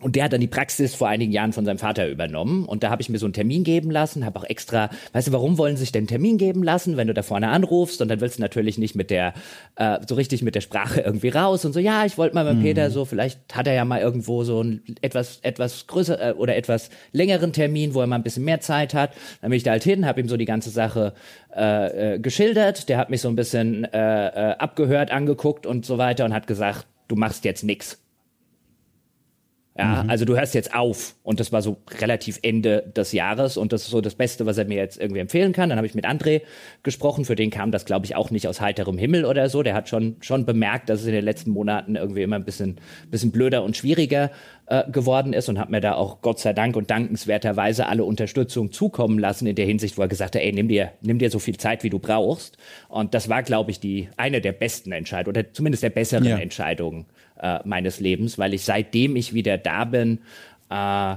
[0.02, 2.64] Und der hat dann die Praxis vor einigen Jahren von seinem Vater übernommen.
[2.64, 5.32] Und da habe ich mir so einen Termin geben lassen, habe auch extra, weißt du,
[5.32, 8.02] warum wollen sie sich denn einen Termin geben lassen, wenn du da vorne anrufst?
[8.02, 9.34] Und dann willst du natürlich nicht mit der,
[9.76, 12.58] äh, so richtig mit der Sprache irgendwie raus und so, ja, ich wollte mal mit
[12.58, 12.62] mhm.
[12.62, 16.56] Peter so, vielleicht hat er ja mal irgendwo so einen etwas, etwas größer äh, oder
[16.56, 19.12] etwas längeren Termin, wo er mal ein bisschen mehr Zeit hat.
[19.40, 21.14] Dann bin ich da halt hin, habe ihm so die ganze Sache
[21.54, 22.88] äh, äh, geschildert.
[22.88, 26.46] Der hat mich so ein bisschen äh, äh, abgehört, angeguckt und so weiter und hat
[26.46, 27.98] gesagt, du machst jetzt nix.
[29.76, 30.10] Ja, mhm.
[30.10, 33.84] also du hörst jetzt auf und das war so relativ Ende des Jahres und das
[33.84, 35.70] ist so das Beste, was er mir jetzt irgendwie empfehlen kann.
[35.70, 36.42] Dann habe ich mit André
[36.82, 39.62] gesprochen, für den kam das glaube ich auch nicht aus heiterem Himmel oder so.
[39.62, 42.76] Der hat schon schon bemerkt, dass es in den letzten Monaten irgendwie immer ein bisschen
[43.10, 44.30] bisschen blöder und schwieriger
[44.66, 48.72] äh, geworden ist und hat mir da auch Gott sei Dank und dankenswerterweise alle Unterstützung
[48.72, 51.38] zukommen lassen in der Hinsicht, wo er gesagt hat, ey, nimm dir nimm dir so
[51.38, 52.58] viel Zeit, wie du brauchst.
[52.90, 56.36] Und das war glaube ich die eine der besten Entscheidungen oder zumindest der besseren ja.
[56.36, 57.06] Entscheidungen
[57.42, 60.20] äh, meines Lebens, weil ich seitdem ich wieder da bin,
[60.70, 61.16] äh,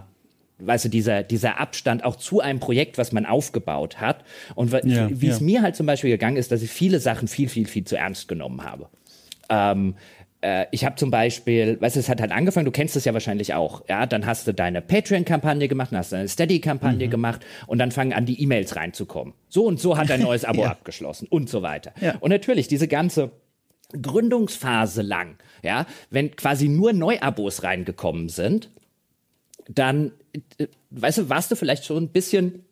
[0.60, 4.24] weißt du, dieser, dieser Abstand auch zu einem Projekt, was man aufgebaut hat.
[4.56, 5.34] Und ja, wie ja.
[5.34, 7.98] es mir halt zum Beispiel gegangen ist, dass ich viele Sachen viel, viel, viel zu
[7.98, 8.90] ernst genommen habe.
[9.50, 9.96] Ähm,
[10.42, 13.14] äh, ich habe zum Beispiel, weißt du, es hat halt angefangen, du kennst es ja
[13.14, 17.12] wahrscheinlich auch, ja, dann hast du deine Patreon-Kampagne gemacht, dann hast du eine Steady-Kampagne mhm.
[17.12, 19.34] gemacht und dann fangen an, die E-Mails reinzukommen.
[19.50, 20.72] So und so hat ein neues Abo ja.
[20.72, 21.94] abgeschlossen und so weiter.
[22.22, 23.32] Und natürlich, diese ganze
[24.02, 28.70] Gründungsphase lang, ja, wenn quasi nur Neuabos reingekommen sind,
[29.68, 30.12] dann,
[30.58, 32.66] äh, weißt du, warst du vielleicht schon ein bisschen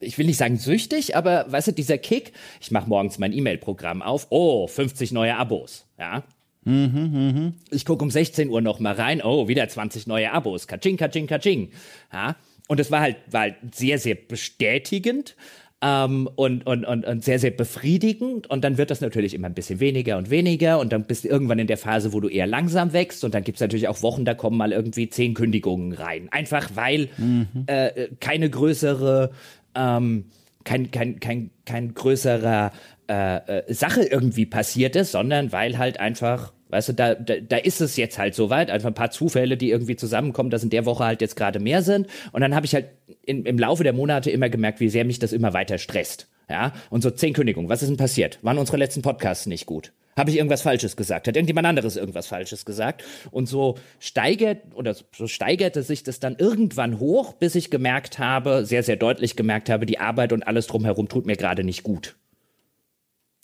[0.00, 4.02] ich will nicht sagen süchtig, aber weißt du, dieser Kick, ich mache morgens mein E-Mail-Programm
[4.02, 6.24] auf, oh, 50 neue Abos, ja.
[6.64, 7.52] Mhm, mh.
[7.70, 11.26] Ich gucke um 16 Uhr noch mal rein, oh, wieder 20 neue Abos, kaching, kaching,
[11.26, 11.70] kaching,
[12.12, 12.36] ja.
[12.68, 15.36] Und es war halt, war halt sehr, sehr bestätigend,
[15.82, 18.48] ähm, und, und, und, und sehr, sehr befriedigend.
[18.48, 20.78] Und dann wird das natürlich immer ein bisschen weniger und weniger.
[20.78, 23.24] Und dann bist du irgendwann in der Phase, wo du eher langsam wächst.
[23.24, 26.28] Und dann gibt es natürlich auch Wochen, da kommen mal irgendwie zehn Kündigungen rein.
[26.30, 27.46] Einfach weil mhm.
[27.66, 29.30] äh, keine größere,
[29.74, 30.26] ähm,
[30.64, 32.72] kein, kein, kein, kein größerer
[33.08, 37.56] äh, äh, Sache irgendwie passiert ist, sondern weil halt einfach Weißt du, da, da, da
[37.56, 40.86] ist es jetzt halt soweit, einfach ein paar Zufälle, die irgendwie zusammenkommen, dass in der
[40.86, 42.06] Woche halt jetzt gerade mehr sind.
[42.32, 42.86] Und dann habe ich halt
[43.24, 46.28] in, im Laufe der Monate immer gemerkt, wie sehr mich das immer weiter stresst.
[46.48, 47.70] Ja, und so zehn Kündigungen.
[47.70, 48.40] Was ist denn passiert?
[48.42, 49.92] Waren unsere letzten Podcasts nicht gut?
[50.16, 51.28] Habe ich irgendwas Falsches gesagt?
[51.28, 53.04] Hat irgendjemand anderes irgendwas Falsches gesagt?
[53.30, 58.66] Und so steigert oder so steigerte sich das dann irgendwann hoch, bis ich gemerkt habe,
[58.66, 62.16] sehr, sehr deutlich gemerkt habe, die Arbeit und alles drumherum tut mir gerade nicht gut.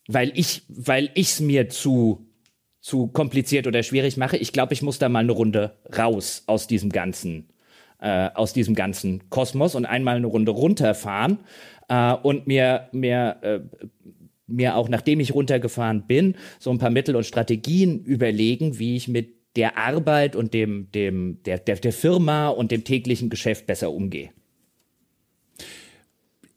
[0.08, 2.25] Weil ich, weil ich's mir zu
[2.86, 4.36] zu kompliziert oder schwierig mache.
[4.36, 7.48] Ich glaube, ich muss da mal eine Runde raus aus diesem ganzen
[7.98, 11.38] äh, aus diesem ganzen Kosmos und einmal eine Runde runterfahren
[11.88, 13.60] äh, und mir, mir, äh,
[14.46, 19.08] mir auch, nachdem ich runtergefahren bin, so ein paar Mittel und Strategien überlegen, wie ich
[19.08, 23.90] mit der Arbeit und dem, dem, der, der, der Firma und dem täglichen Geschäft besser
[23.90, 24.30] umgehe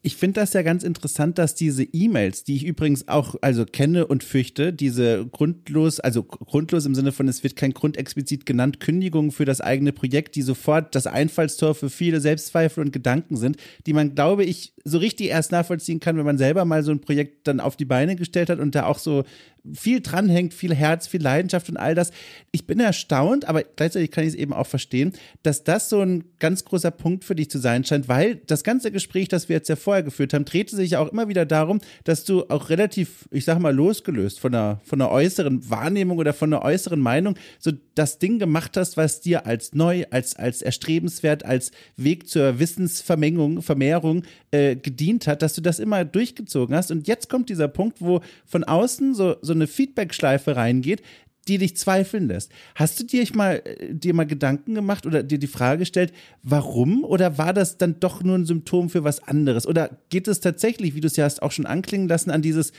[0.01, 4.07] ich finde das ja ganz interessant, dass diese E-Mails, die ich übrigens auch also kenne
[4.07, 8.79] und fürchte, diese grundlos, also grundlos im Sinne von es wird kein Grund explizit genannt,
[8.79, 13.57] Kündigungen für das eigene Projekt, die sofort das Einfallstor für viele Selbstzweifel und Gedanken sind,
[13.87, 17.01] die man, glaube ich, so richtig erst nachvollziehen kann, wenn man selber mal so ein
[17.01, 19.25] Projekt dann auf die Beine gestellt hat und da auch so
[19.73, 22.11] viel dranhängt, viel Herz, viel Leidenschaft und all das.
[22.51, 26.23] Ich bin erstaunt, aber gleichzeitig kann ich es eben auch verstehen, dass das so ein
[26.39, 29.69] ganz großer Punkt für dich zu sein scheint, weil das ganze Gespräch, das wir jetzt
[29.69, 33.27] ja vorher geführt haben, drehte sich ja auch immer wieder darum, dass du auch relativ,
[33.31, 37.35] ich sag mal, losgelöst von einer, von einer äußeren Wahrnehmung oder von einer äußeren Meinung
[37.59, 42.59] so das Ding gemacht hast, was dir als neu, als, als erstrebenswert, als Weg zur
[42.59, 46.91] Wissensvermengung, Vermehrung äh, gedient hat, dass du das immer durchgezogen hast.
[46.91, 51.01] Und jetzt kommt dieser Punkt, wo von außen so, so eine Feedback-Schleife reingeht,
[51.47, 52.51] die dich zweifeln lässt.
[52.75, 57.03] Hast du dir mal, äh, dir mal Gedanken gemacht oder dir die Frage gestellt, warum?
[57.03, 59.67] Oder war das dann doch nur ein Symptom für was anderes?
[59.67, 62.71] Oder geht es tatsächlich, wie du es ja hast auch schon anklingen lassen, an dieses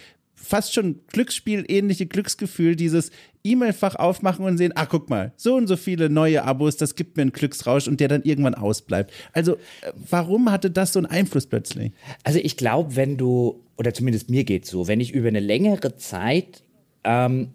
[0.42, 3.10] fast schon Glücksspiel-ähnliche Glücksgefühl, dieses
[3.44, 7.16] E-Mail-Fach aufmachen und sehen, ach guck mal, so und so viele neue Abos, das gibt
[7.16, 9.12] mir einen Glücksrausch und der dann irgendwann ausbleibt.
[9.32, 11.92] Also äh, warum hatte das so einen Einfluss plötzlich?
[12.24, 15.96] Also ich glaube, wenn du, oder zumindest mir geht so, wenn ich über eine längere
[15.96, 16.62] Zeit
[17.04, 17.54] ähm,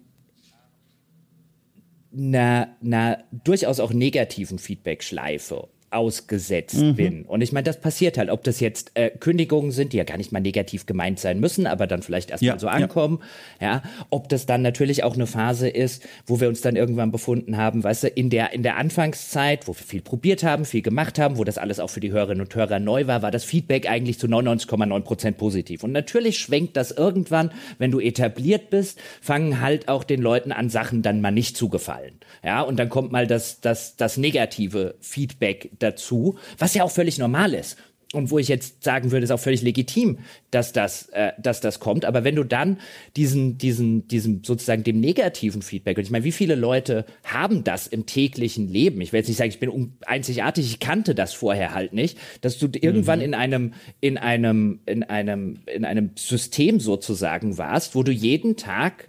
[2.16, 6.94] einer, einer durchaus auch negativen Feedback-Schleife ausgesetzt mhm.
[6.94, 7.22] bin.
[7.24, 10.16] Und ich meine, das passiert halt, ob das jetzt äh, Kündigungen sind, die ja gar
[10.16, 13.20] nicht mal negativ gemeint sein müssen, aber dann vielleicht erstmal ja, so ankommen.
[13.60, 13.66] Ja.
[13.66, 13.82] ja.
[14.10, 17.82] ob das dann natürlich auch eine Phase ist, wo wir uns dann irgendwann befunden haben,
[17.82, 21.38] weißt du, in der, in der Anfangszeit, wo wir viel probiert haben, viel gemacht haben,
[21.38, 24.18] wo das alles auch für die Hörerinnen und Hörer neu war, war das Feedback eigentlich
[24.18, 25.82] zu 99,9 Prozent positiv.
[25.82, 30.68] Und natürlich schwenkt das irgendwann, wenn du etabliert bist, fangen halt auch den Leuten an,
[30.68, 32.20] Sachen dann mal nicht zu gefallen.
[32.44, 37.18] Ja, und dann kommt mal das, das, das negative Feedback dazu, was ja auch völlig
[37.18, 37.76] normal ist.
[38.12, 40.18] Und wo ich jetzt sagen würde, ist auch völlig legitim,
[40.52, 42.04] dass das, äh, dass das kommt.
[42.04, 42.78] Aber wenn du dann
[43.16, 47.88] diesen, diesen, diesen sozusagen dem negativen Feedback, und ich meine, wie viele Leute haben das
[47.88, 49.00] im täglichen Leben?
[49.00, 52.58] Ich will jetzt nicht sagen, ich bin einzigartig, ich kannte das vorher halt nicht, dass
[52.58, 53.24] du irgendwann mhm.
[53.24, 59.08] in einem, in einem, in einem, in einem System sozusagen warst, wo du jeden Tag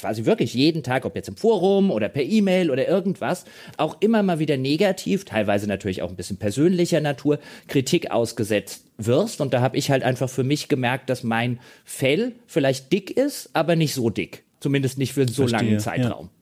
[0.00, 3.44] quasi wirklich jeden Tag, ob jetzt im Forum oder per E-Mail oder irgendwas,
[3.76, 7.38] auch immer mal wieder negativ, teilweise natürlich auch ein bisschen persönlicher Natur,
[7.68, 9.40] Kritik ausgesetzt wirst.
[9.40, 13.50] Und da habe ich halt einfach für mich gemerkt, dass mein Fell vielleicht dick ist,
[13.52, 14.44] aber nicht so dick.
[14.60, 16.26] Zumindest nicht für so Verstehe, langen Zeitraum.
[16.26, 16.32] Ja.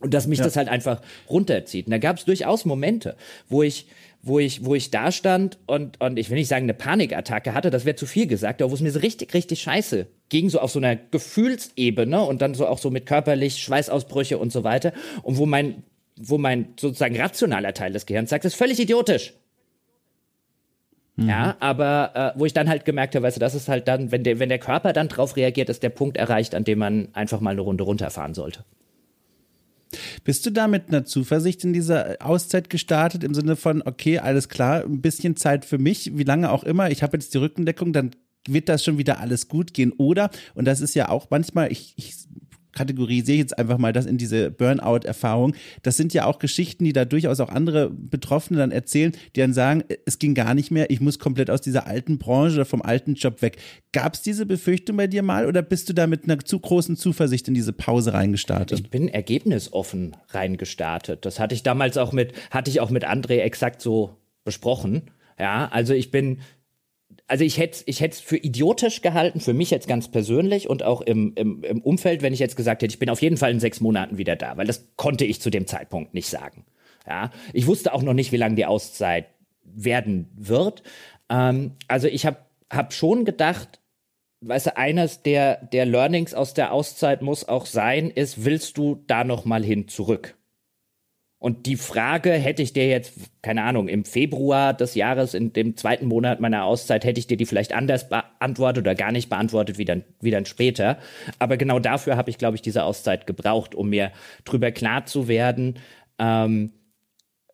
[0.00, 0.44] Und dass mich ja.
[0.44, 1.86] das halt einfach runterzieht.
[1.86, 3.16] Und da gab es durchaus Momente,
[3.48, 3.86] wo ich
[4.28, 7.70] wo ich, wo ich da stand und, und ich will nicht sagen, eine Panikattacke hatte,
[7.70, 10.60] das wäre zu viel gesagt, aber wo es mir so richtig, richtig scheiße ging, so
[10.60, 14.92] auf so einer Gefühlsebene und dann so auch so mit körperlich Schweißausbrüche und so weiter
[15.22, 15.82] und wo mein,
[16.16, 19.34] wo mein sozusagen rationaler Teil des Gehirns sagt, das ist völlig idiotisch.
[21.16, 21.28] Mhm.
[21.28, 24.12] Ja, aber äh, wo ich dann halt gemerkt habe, weißt du, das ist halt dann,
[24.12, 27.08] wenn der, wenn der Körper dann drauf reagiert, ist der Punkt erreicht, an dem man
[27.12, 28.64] einfach mal eine Runde runterfahren sollte.
[30.24, 34.48] Bist du da mit einer Zuversicht in dieser Auszeit gestartet, im Sinne von, okay, alles
[34.48, 37.92] klar, ein bisschen Zeit für mich, wie lange auch immer, ich habe jetzt die Rückendeckung,
[37.92, 38.10] dann
[38.46, 39.92] wird das schon wieder alles gut gehen.
[39.92, 42.14] Oder, und das ist ja auch manchmal, ich, ich
[42.72, 45.54] kategorisiere ich jetzt einfach mal das in diese Burnout-Erfahrung.
[45.82, 49.52] Das sind ja auch Geschichten, die da durchaus auch andere Betroffene dann erzählen, die dann
[49.52, 52.82] sagen, es ging gar nicht mehr, ich muss komplett aus dieser alten Branche oder vom
[52.82, 53.56] alten Job weg.
[53.92, 56.96] Gab es diese Befürchtung bei dir mal oder bist du da mit einer zu großen
[56.96, 58.78] Zuversicht in diese Pause reingestartet?
[58.78, 61.24] Ich bin ergebnisoffen reingestartet.
[61.24, 65.10] Das hatte ich damals auch mit, hatte ich auch mit André exakt so besprochen.
[65.38, 66.40] Ja, also ich bin
[67.28, 71.02] also ich hätte ich es für idiotisch gehalten, für mich jetzt ganz persönlich und auch
[71.02, 73.60] im, im, im Umfeld, wenn ich jetzt gesagt hätte, ich bin auf jeden Fall in
[73.60, 76.64] sechs Monaten wieder da, weil das konnte ich zu dem Zeitpunkt nicht sagen.
[77.06, 79.26] Ja, ich wusste auch noch nicht, wie lange die Auszeit
[79.62, 80.82] werden wird.
[81.28, 82.38] Ähm, also ich habe
[82.70, 83.80] hab schon gedacht,
[84.40, 89.04] weißt du, eines der, der Learnings aus der Auszeit muss auch sein, ist, willst du
[89.06, 90.37] da noch mal hin zurück?
[91.40, 93.12] Und die Frage hätte ich dir jetzt,
[93.42, 97.36] keine Ahnung, im Februar des Jahres, in dem zweiten Monat meiner Auszeit, hätte ich dir
[97.36, 100.98] die vielleicht anders beantwortet oder gar nicht beantwortet wie dann, wie dann später.
[101.38, 104.10] Aber genau dafür habe ich, glaube ich, diese Auszeit gebraucht, um mir
[104.44, 105.78] drüber klar zu werden,
[106.18, 106.72] ähm,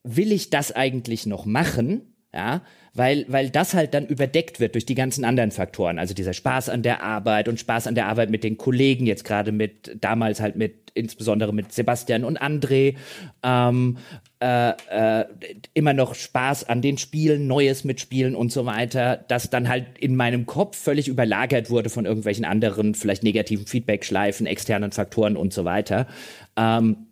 [0.02, 2.14] will ich das eigentlich noch machen?
[2.32, 2.62] Ja,
[2.94, 5.98] weil, weil das halt dann überdeckt wird durch die ganzen anderen Faktoren.
[5.98, 9.24] Also dieser Spaß an der Arbeit und Spaß an der Arbeit mit den Kollegen, jetzt
[9.24, 12.94] gerade mit, damals halt mit, insbesondere mit Sebastian und André,
[13.42, 13.98] ähm,
[14.40, 15.24] äh, äh,
[15.74, 20.14] immer noch Spaß an den Spielen, Neues mitspielen und so weiter, das dann halt in
[20.14, 25.64] meinem Kopf völlig überlagert wurde von irgendwelchen anderen, vielleicht negativen Feedback-Schleifen, externen Faktoren und so
[25.64, 26.06] weiter.
[26.56, 27.08] Ähm,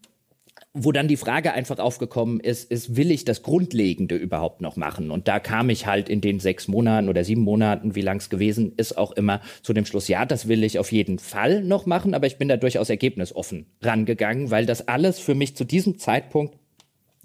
[0.75, 5.11] wo dann die Frage einfach aufgekommen ist, ist, will ich das Grundlegende überhaupt noch machen?
[5.11, 8.31] Und da kam ich halt in den sechs Monaten oder sieben Monaten, wie lang es
[8.31, 11.85] gewesen ist, auch immer zu dem Schluss, ja, das will ich auf jeden Fall noch
[11.85, 15.99] machen, aber ich bin da durchaus ergebnisoffen rangegangen, weil das alles für mich zu diesem
[15.99, 16.57] Zeitpunkt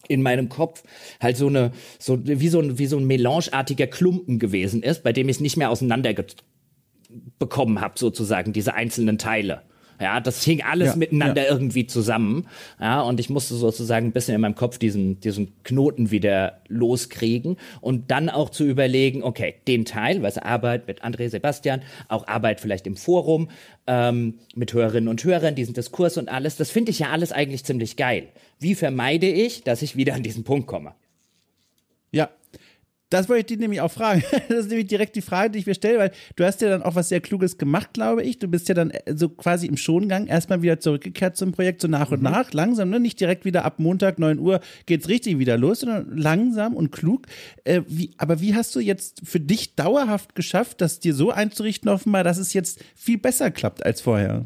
[0.09, 0.83] in meinem Kopf
[1.21, 5.13] halt so eine, so wie so ein, wie so ein melangeartiger Klumpen gewesen ist, bei
[5.13, 6.13] dem ich es nicht mehr auseinander
[7.39, 9.61] bekommen habe, sozusagen, diese einzelnen Teile.
[9.99, 11.51] Ja, das hing alles ja, miteinander ja.
[11.51, 12.47] irgendwie zusammen.
[12.79, 17.57] Ja, und ich musste sozusagen ein bisschen in meinem Kopf diesen, diesen Knoten wieder loskriegen
[17.81, 22.61] und dann auch zu überlegen, okay, den Teil, was Arbeit mit André Sebastian, auch Arbeit
[22.61, 23.49] vielleicht im Forum,
[23.87, 27.63] ähm, mit Hörerinnen und Hörern, diesen Diskurs und alles, das finde ich ja alles eigentlich
[27.63, 28.27] ziemlich geil.
[28.59, 30.93] Wie vermeide ich, dass ich wieder an diesen Punkt komme?
[32.11, 32.29] Ja,
[33.09, 34.23] das wollte ich dich nämlich auch fragen.
[34.49, 36.83] Das ist nämlich direkt die Frage, die ich mir stelle, weil du hast ja dann
[36.83, 38.39] auch was sehr Kluges gemacht, glaube ich.
[38.39, 41.87] Du bist ja dann äh, so quasi im Schongang erstmal wieder zurückgekehrt zum Projekt, so
[41.87, 42.31] nach und mhm.
[42.31, 42.99] nach, langsam, ne?
[42.99, 47.27] Nicht direkt wieder ab Montag, 9 Uhr geht's richtig wieder los, sondern langsam und klug.
[47.63, 51.89] Äh, wie, aber wie hast du jetzt für dich dauerhaft geschafft, das dir so einzurichten,
[51.89, 54.45] offenbar, dass es jetzt viel besser klappt als vorher?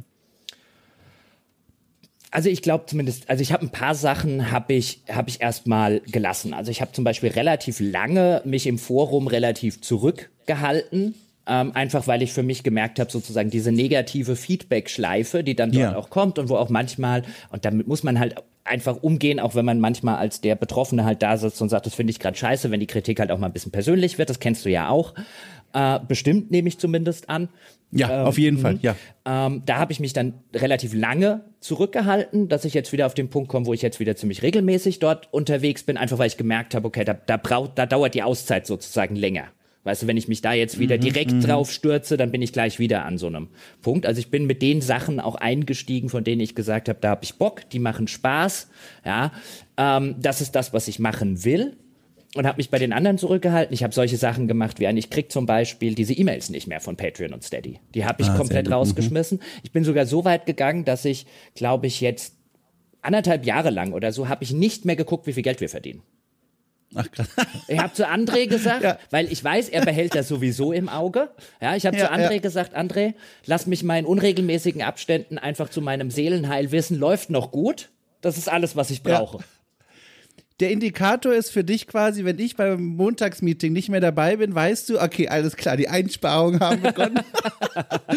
[2.31, 5.99] Also ich glaube zumindest, also ich habe ein paar Sachen habe ich habe ich erstmal
[5.99, 6.53] gelassen.
[6.53, 11.13] Also ich habe zum Beispiel relativ lange mich im Forum relativ zurückgehalten,
[11.45, 15.83] ähm, einfach weil ich für mich gemerkt habe, sozusagen diese negative Feedback-Schleife, die dann dort
[15.83, 15.95] ja.
[15.97, 19.65] auch kommt und wo auch manchmal und damit muss man halt einfach umgehen, auch wenn
[19.65, 22.71] man manchmal als der Betroffene halt da sitzt und sagt, das finde ich gerade scheiße,
[22.71, 24.29] wenn die Kritik halt auch mal ein bisschen persönlich wird.
[24.29, 25.13] Das kennst du ja auch.
[25.73, 27.49] Äh, bestimmt nehme ich zumindest an.
[27.91, 28.79] Ja, ähm, auf jeden Fall, mhm.
[28.81, 28.95] ja.
[29.25, 33.29] Ähm, da habe ich mich dann relativ lange zurückgehalten, dass ich jetzt wieder auf den
[33.29, 36.73] Punkt komme, wo ich jetzt wieder ziemlich regelmäßig dort unterwegs bin, einfach weil ich gemerkt
[36.73, 39.49] habe, okay, da, da, braucht, da dauert die Auszeit sozusagen länger.
[39.83, 41.41] Weißt du, wenn ich mich da jetzt wieder mhm, direkt mhm.
[41.41, 43.49] drauf stürze, dann bin ich gleich wieder an so einem
[43.81, 44.05] Punkt.
[44.05, 47.23] Also ich bin mit den Sachen auch eingestiegen, von denen ich gesagt habe, da habe
[47.23, 48.69] ich Bock, die machen Spaß.
[49.03, 49.31] Ja,
[49.77, 51.77] ähm, das ist das, was ich machen will
[52.35, 53.73] und habe mich bei den anderen zurückgehalten.
[53.73, 56.79] Ich habe solche Sachen gemacht wie ein, ich krieg zum Beispiel diese E-Mails nicht mehr
[56.79, 57.79] von Patreon und Steady.
[57.93, 58.73] Die habe ich ah, komplett mhm.
[58.73, 59.39] rausgeschmissen.
[59.39, 59.59] Mhm.
[59.63, 61.25] Ich bin sogar so weit gegangen, dass ich,
[61.55, 62.35] glaube ich, jetzt
[63.01, 66.03] anderthalb Jahre lang oder so habe ich nicht mehr geguckt, wie viel Geld wir verdienen.
[66.93, 67.27] Ach, krass.
[67.67, 68.97] Ich habe zu André gesagt, ja.
[69.09, 71.29] weil ich weiß, er behält das sowieso im Auge.
[71.61, 72.39] Ja, ich habe ja, zu André ja.
[72.39, 73.13] gesagt, André,
[73.45, 77.89] lass mich mal in unregelmäßigen Abständen einfach zu meinem Seelenheil wissen, läuft noch gut.
[78.21, 79.39] Das ist alles, was ich brauche
[80.61, 84.89] der Indikator ist für dich quasi, wenn ich beim Montagsmeeting nicht mehr dabei bin, weißt
[84.89, 87.19] du, okay, alles klar, die Einsparungen haben begonnen.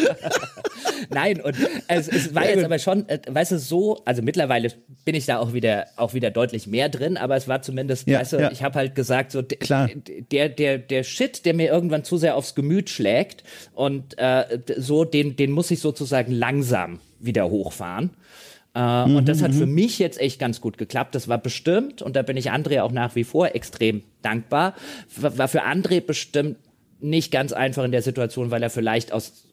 [1.09, 1.55] Nein, und
[1.87, 4.71] es, es war jetzt aber schon, äh, weißt du, so, also mittlerweile
[5.05, 8.19] bin ich da auch wieder, auch wieder deutlich mehr drin, aber es war zumindest, ja,
[8.19, 8.51] weißt du, ja.
[8.51, 9.89] ich habe halt gesagt, so Klar.
[10.31, 13.43] der, der, der Shit, der mir irgendwann zu sehr aufs Gemüt schlägt
[13.73, 18.11] und äh, so, den, den muss ich sozusagen langsam wieder hochfahren.
[18.75, 19.73] Äh, mhm, und das hat für mhm.
[19.73, 21.15] mich jetzt echt ganz gut geklappt.
[21.15, 24.75] Das war bestimmt, und da bin ich André auch nach wie vor extrem dankbar,
[25.15, 26.57] war für André bestimmt
[26.99, 29.45] nicht ganz einfach in der Situation, weil er vielleicht aus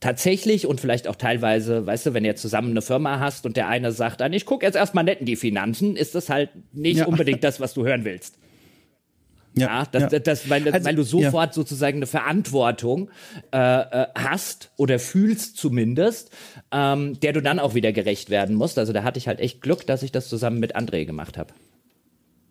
[0.00, 3.68] tatsächlich und vielleicht auch teilweise, weißt du, wenn ihr zusammen eine Firma hast und der
[3.68, 6.98] eine sagt dann, ich gucke jetzt erstmal nett in die Finanzen, ist das halt nicht
[6.98, 7.06] ja.
[7.06, 8.38] unbedingt das, was du hören willst.
[9.54, 10.08] Ja, ja, das, ja.
[10.08, 11.52] Das, das, weil, also, weil du sofort ja.
[11.52, 13.10] sozusagen eine Verantwortung
[13.52, 16.30] äh, äh, hast oder fühlst zumindest,
[16.70, 18.78] ähm, der du dann auch wieder gerecht werden musst.
[18.78, 21.52] Also da hatte ich halt echt Glück, dass ich das zusammen mit André gemacht habe.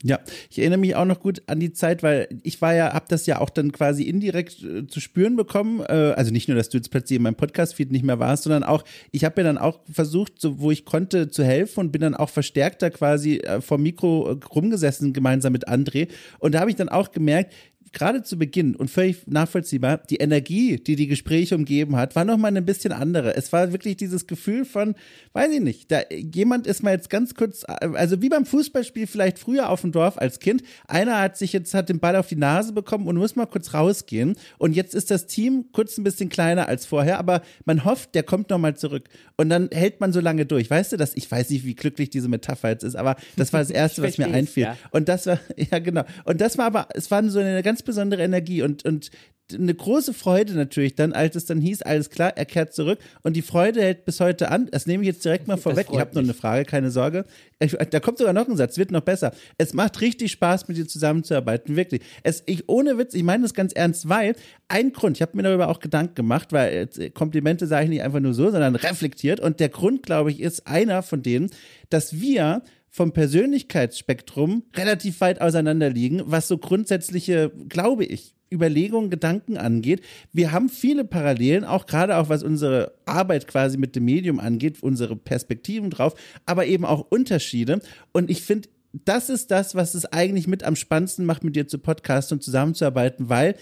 [0.02, 0.20] Ja,
[0.50, 3.26] ich erinnere mich auch noch gut an die Zeit, weil ich war ja, hab das
[3.26, 5.82] ja auch dann quasi indirekt äh, zu spüren bekommen.
[5.82, 8.64] Äh, also nicht nur, dass du jetzt plötzlich in meinem Podcast-Feed nicht mehr warst, sondern
[8.64, 12.02] auch, ich habe ja dann auch versucht, so, wo ich konnte, zu helfen und bin
[12.02, 16.08] dann auch verstärkter quasi äh, vor Mikro äh, rumgesessen, gemeinsam mit André.
[16.40, 17.54] Und da habe ich dann auch gemerkt,
[17.94, 22.56] gerade zu Beginn und völlig nachvollziehbar, die Energie, die die Gespräche umgeben hat, war nochmal
[22.56, 23.36] ein bisschen andere.
[23.36, 24.96] Es war wirklich dieses Gefühl von,
[25.34, 29.40] weiß ich nicht, da jemand ist mal jetzt ganz kurz, also wie beim Fußballspiel vielleicht
[29.40, 32.36] früher auf dem Dorf als Kind, einer hat sich jetzt, hat den Ball auf die
[32.36, 36.30] Nase bekommen und muss mal kurz rausgehen und jetzt ist das Team kurz ein bisschen
[36.30, 40.20] kleiner als vorher, aber man hofft, der kommt nochmal zurück und dann hält man so
[40.20, 40.70] lange durch.
[40.70, 43.60] Weißt du, dass ich weiß nicht, wie glücklich diese Metapher jetzt ist, aber das war
[43.60, 44.64] das Erste, was mir einfiel.
[44.64, 44.78] Ja.
[44.92, 47.84] Und das war, ja genau, und das war aber, es war so eine ganz ganz
[47.84, 49.10] besondere Energie und, und
[49.52, 53.36] eine große Freude natürlich dann, als es dann hieß, alles klar, er kehrt zurück und
[53.36, 54.68] die Freude hält bis heute an.
[54.70, 55.88] Das nehme ich jetzt direkt mal vorweg.
[55.92, 57.26] Ich habe noch eine Frage, keine Sorge.
[57.60, 59.32] Ich, da kommt sogar noch ein Satz, wird noch besser.
[59.58, 62.02] Es macht richtig Spaß, mit dir zusammenzuarbeiten, wirklich.
[62.22, 64.36] Es, ich, ohne Witz, ich meine das ganz ernst, weil
[64.68, 68.04] ein Grund, ich habe mir darüber auch Gedanken gemacht, weil äh, Komplimente sage ich nicht
[68.04, 71.50] einfach nur so, sondern reflektiert und der Grund, glaube ich, ist einer von denen,
[71.90, 79.58] dass wir vom Persönlichkeitsspektrum relativ weit auseinander liegen, was so grundsätzliche, glaube ich, Überlegungen, Gedanken
[79.58, 80.02] angeht.
[80.34, 84.82] Wir haben viele Parallelen, auch gerade auch was unsere Arbeit quasi mit dem Medium angeht,
[84.82, 87.80] unsere Perspektiven drauf, aber eben auch Unterschiede.
[88.12, 91.68] Und ich finde, das ist das, was es eigentlich mit am spannendsten macht, mit dir
[91.68, 93.56] zu podcasten und zusammenzuarbeiten, weil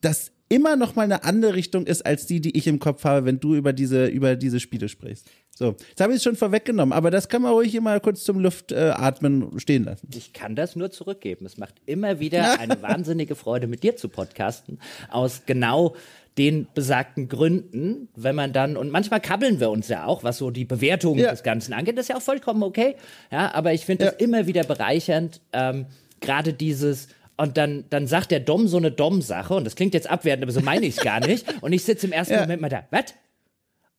[0.00, 3.24] das immer noch mal eine andere Richtung ist als die, die ich im Kopf habe,
[3.24, 5.30] wenn du über diese, über diese Spiele sprichst.
[5.56, 8.24] So, jetzt habe ich es schon vorweggenommen, aber das kann man ruhig hier mal kurz
[8.24, 10.08] zum Luftatmen äh, stehen lassen.
[10.12, 11.46] Ich kann das nur zurückgeben.
[11.46, 15.94] Es macht immer wieder eine wahnsinnige Freude, mit dir zu podcasten, aus genau
[16.36, 20.50] den besagten Gründen, wenn man dann, und manchmal kabbeln wir uns ja auch, was so
[20.50, 21.30] die Bewertung ja.
[21.30, 22.96] des Ganzen angeht, das ist ja auch vollkommen okay.
[23.30, 24.10] Ja, aber ich finde ja.
[24.10, 25.86] das immer wieder bereichernd, ähm,
[26.20, 27.06] gerade dieses,
[27.36, 30.52] und dann, dann sagt der Dom so eine Dom-Sache, und das klingt jetzt abwertend, aber
[30.52, 31.46] so meine ich es gar nicht.
[31.60, 32.40] Und ich sitze im ersten ja.
[32.40, 33.14] Moment mal da, was?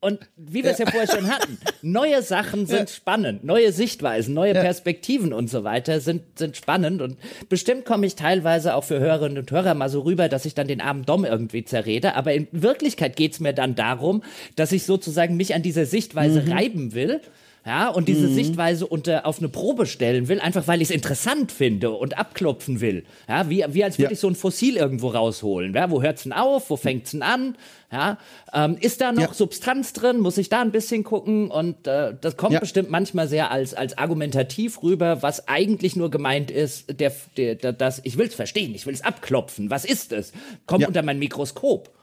[0.06, 0.84] Und wie wir es ja.
[0.84, 0.92] ja.
[0.92, 2.86] vorher schon hatten, neue Sachen sind ja.
[2.86, 4.60] spannend, neue Sichtweisen, neue ja.
[4.62, 7.02] Perspektiven und so weiter sind, sind spannend.
[7.02, 7.16] Und
[7.48, 10.68] bestimmt komme ich teilweise auch für Hörerinnen und Hörer mal so rüber, dass ich dann
[10.68, 12.14] den armen Dom irgendwie zerrede.
[12.14, 14.22] Aber in Wirklichkeit geht es mir dann darum,
[14.54, 16.52] dass ich sozusagen mich an dieser Sichtweise mhm.
[16.52, 17.20] reiben will
[17.66, 18.34] ja, und diese mhm.
[18.34, 22.80] Sichtweise unter, auf eine Probe stellen will, einfach weil ich es interessant finde und abklopfen
[22.80, 23.04] will.
[23.28, 24.12] Ja, wie, wie als würde ja.
[24.12, 25.74] ich so ein Fossil irgendwo rausholen.
[25.74, 26.70] Ja, wo hört's denn auf?
[26.70, 27.56] Wo fängt's denn an?
[27.90, 28.18] Ja,
[28.54, 29.34] ähm, ist da noch ja.
[29.34, 30.20] Substanz drin?
[30.20, 31.50] Muss ich da ein bisschen gucken?
[31.50, 32.60] Und äh, das kommt ja.
[32.60, 37.72] bestimmt manchmal sehr als, als argumentativ rüber, was eigentlich nur gemeint ist, der, der, der
[37.72, 39.70] das, ich will's verstehen, ich will's abklopfen.
[39.70, 40.32] Was ist es?
[40.66, 41.95] Kommt unter mein Mikroskop.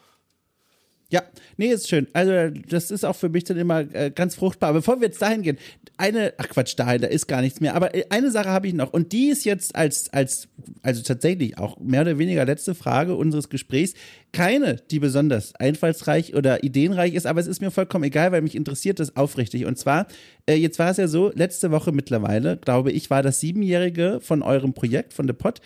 [1.13, 1.21] Ja,
[1.57, 2.07] nee, ist schön.
[2.13, 4.73] Also, das ist auch für mich dann immer äh, ganz fruchtbar.
[4.73, 5.59] Bevor wir jetzt dahin gehen,
[5.95, 7.75] eine, ach Quatsch, dahin, da ist gar nichts mehr.
[7.75, 8.91] Aber äh, eine Sache habe ich noch.
[8.91, 10.47] Und die ist jetzt als, als,
[10.81, 13.93] also tatsächlich auch mehr oder weniger letzte Frage unseres Gesprächs.
[14.31, 18.55] Keine, die besonders einfallsreich oder ideenreich ist, aber es ist mir vollkommen egal, weil mich
[18.55, 19.65] interessiert das aufrichtig.
[19.67, 20.07] Und zwar,
[20.47, 24.41] äh, jetzt war es ja so, letzte Woche mittlerweile, glaube ich, war das Siebenjährige von
[24.41, 25.61] eurem Projekt, von The Pot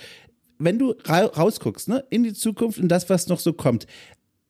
[0.59, 3.87] wenn du ra rausguckst, ne, in die Zukunft und das, was noch so kommt,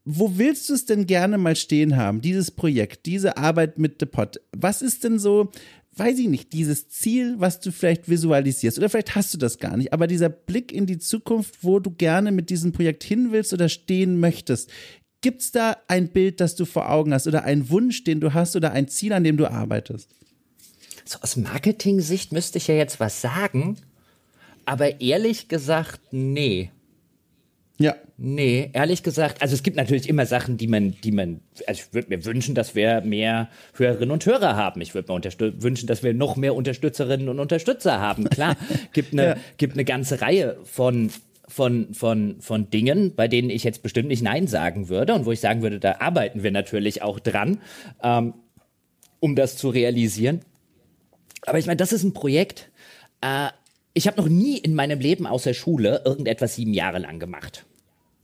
[0.10, 4.06] wo willst du es denn gerne mal stehen haben, dieses Projekt, diese Arbeit mit The
[4.06, 4.40] Pot?
[4.54, 5.52] Was ist denn so,
[5.98, 8.78] weiß ich nicht, dieses Ziel, was du vielleicht visualisierst?
[8.78, 11.92] Oder vielleicht hast du das gar nicht, aber dieser Blick in die Zukunft, wo du
[11.92, 14.70] gerne mit diesem Projekt hin willst oder stehen möchtest.
[15.20, 18.34] Gibt es da ein Bild, das du vor Augen hast oder einen Wunsch, den du
[18.34, 20.10] hast oder ein Ziel, an dem du arbeitest?
[21.04, 23.78] So aus Marketing-Sicht müsste ich ja jetzt was sagen,
[24.64, 26.72] aber ehrlich gesagt, nee.
[27.80, 27.96] Ja.
[28.18, 31.94] Nee, ehrlich gesagt, also es gibt natürlich immer Sachen, die man, die man, also ich
[31.94, 34.82] würde mir wünschen, dass wir mehr Hörerinnen und Hörer haben.
[34.82, 38.28] Ich würde mir wünschen, dass wir noch mehr Unterstützerinnen und Unterstützer haben.
[38.30, 38.56] Klar,
[38.94, 39.38] gibt eine, ja.
[39.58, 41.12] gibt eine ganze Reihe von
[41.50, 45.32] von, von, von Dingen, bei denen ich jetzt bestimmt nicht Nein sagen würde und wo
[45.32, 47.62] ich sagen würde, da arbeiten wir natürlich auch dran,
[48.04, 48.34] ähm,
[49.22, 50.42] um das zu realisieren.
[51.46, 52.70] Aber ich meine, das ist ein Projekt,
[53.22, 53.48] äh,
[53.94, 57.66] ich habe noch nie in meinem Leben außer Schule irgendetwas sieben Jahre lang gemacht.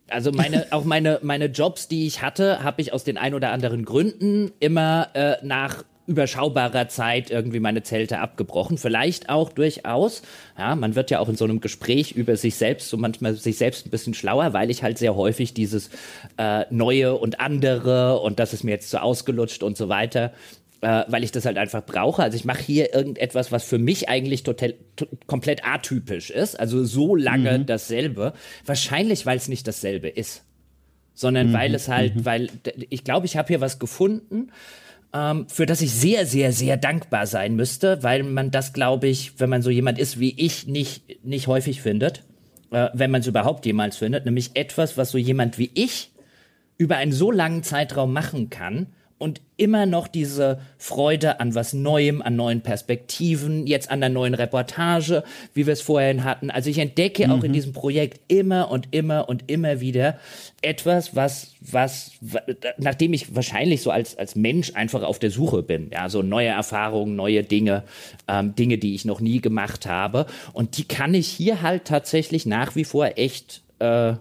[0.10, 3.52] Also meine, auch meine, meine Jobs, die ich hatte, habe ich aus den ein oder
[3.52, 8.78] anderen Gründen immer äh, nach überschaubarer Zeit irgendwie meine Zelte abgebrochen.
[8.78, 10.22] Vielleicht auch durchaus.
[10.58, 13.58] Ja, man wird ja auch in so einem Gespräch über sich selbst so manchmal sich
[13.58, 15.90] selbst ein bisschen schlauer, weil ich halt sehr häufig dieses
[16.38, 20.34] äh, Neue und andere und das ist mir jetzt so ausgelutscht und so weiter
[20.84, 22.22] äh, weil ich das halt einfach brauche.
[22.22, 24.76] Also ich mache hier irgendetwas, was für mich eigentlich total,
[25.28, 26.60] komplett atypisch ist.
[26.60, 27.66] Also so lange mhm.
[27.66, 28.34] dasselbe.
[28.66, 30.44] Wahrscheinlich, weil es nicht dasselbe ist.
[31.14, 31.54] Sondern mhm.
[31.54, 32.26] weil es halt, mhm.
[32.26, 32.50] weil
[32.90, 34.52] ich glaube, ich habe hier was gefunden,
[35.14, 39.40] ähm, für das ich sehr, sehr, sehr dankbar sein müsste, weil man das, glaube ich,
[39.40, 42.24] wenn man so jemand ist wie ich, nicht, nicht häufig findet.
[42.72, 44.26] Äh, wenn man es überhaupt jemals findet.
[44.26, 46.12] Nämlich etwas, was so jemand wie ich
[46.78, 48.88] über einen so langen Zeitraum machen kann
[49.24, 54.34] und immer noch diese Freude an was Neuem, an neuen Perspektiven, jetzt an der neuen
[54.34, 55.24] Reportage,
[55.54, 56.52] wie wir es vorhin hatten.
[56.52, 57.32] Also ich entdecke mhm.
[57.32, 57.54] auch in mhm.
[57.54, 60.20] diesem Projekt immer und immer und immer wieder
[60.62, 62.12] etwas, was, was,
[62.78, 65.90] nachdem ich wahrscheinlich so als, als Mensch einfach auf der Suche bin.
[65.94, 67.84] Ja, so neue Erfahrungen, neue Dinge,
[68.28, 70.26] ähm, Dinge, die ich noch nie gemacht habe.
[70.52, 74.16] Und die kann ich hier halt tatsächlich nach wie vor echt äh, äh,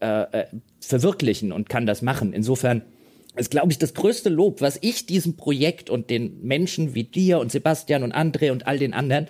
[0.00, 0.46] äh
[0.80, 2.34] verwirklichen und kann das machen.
[2.34, 2.82] Insofern
[3.36, 7.38] ist, glaube ich, das größte Lob, was ich diesem Projekt und den Menschen wie dir
[7.40, 9.28] und Sebastian und André und all den anderen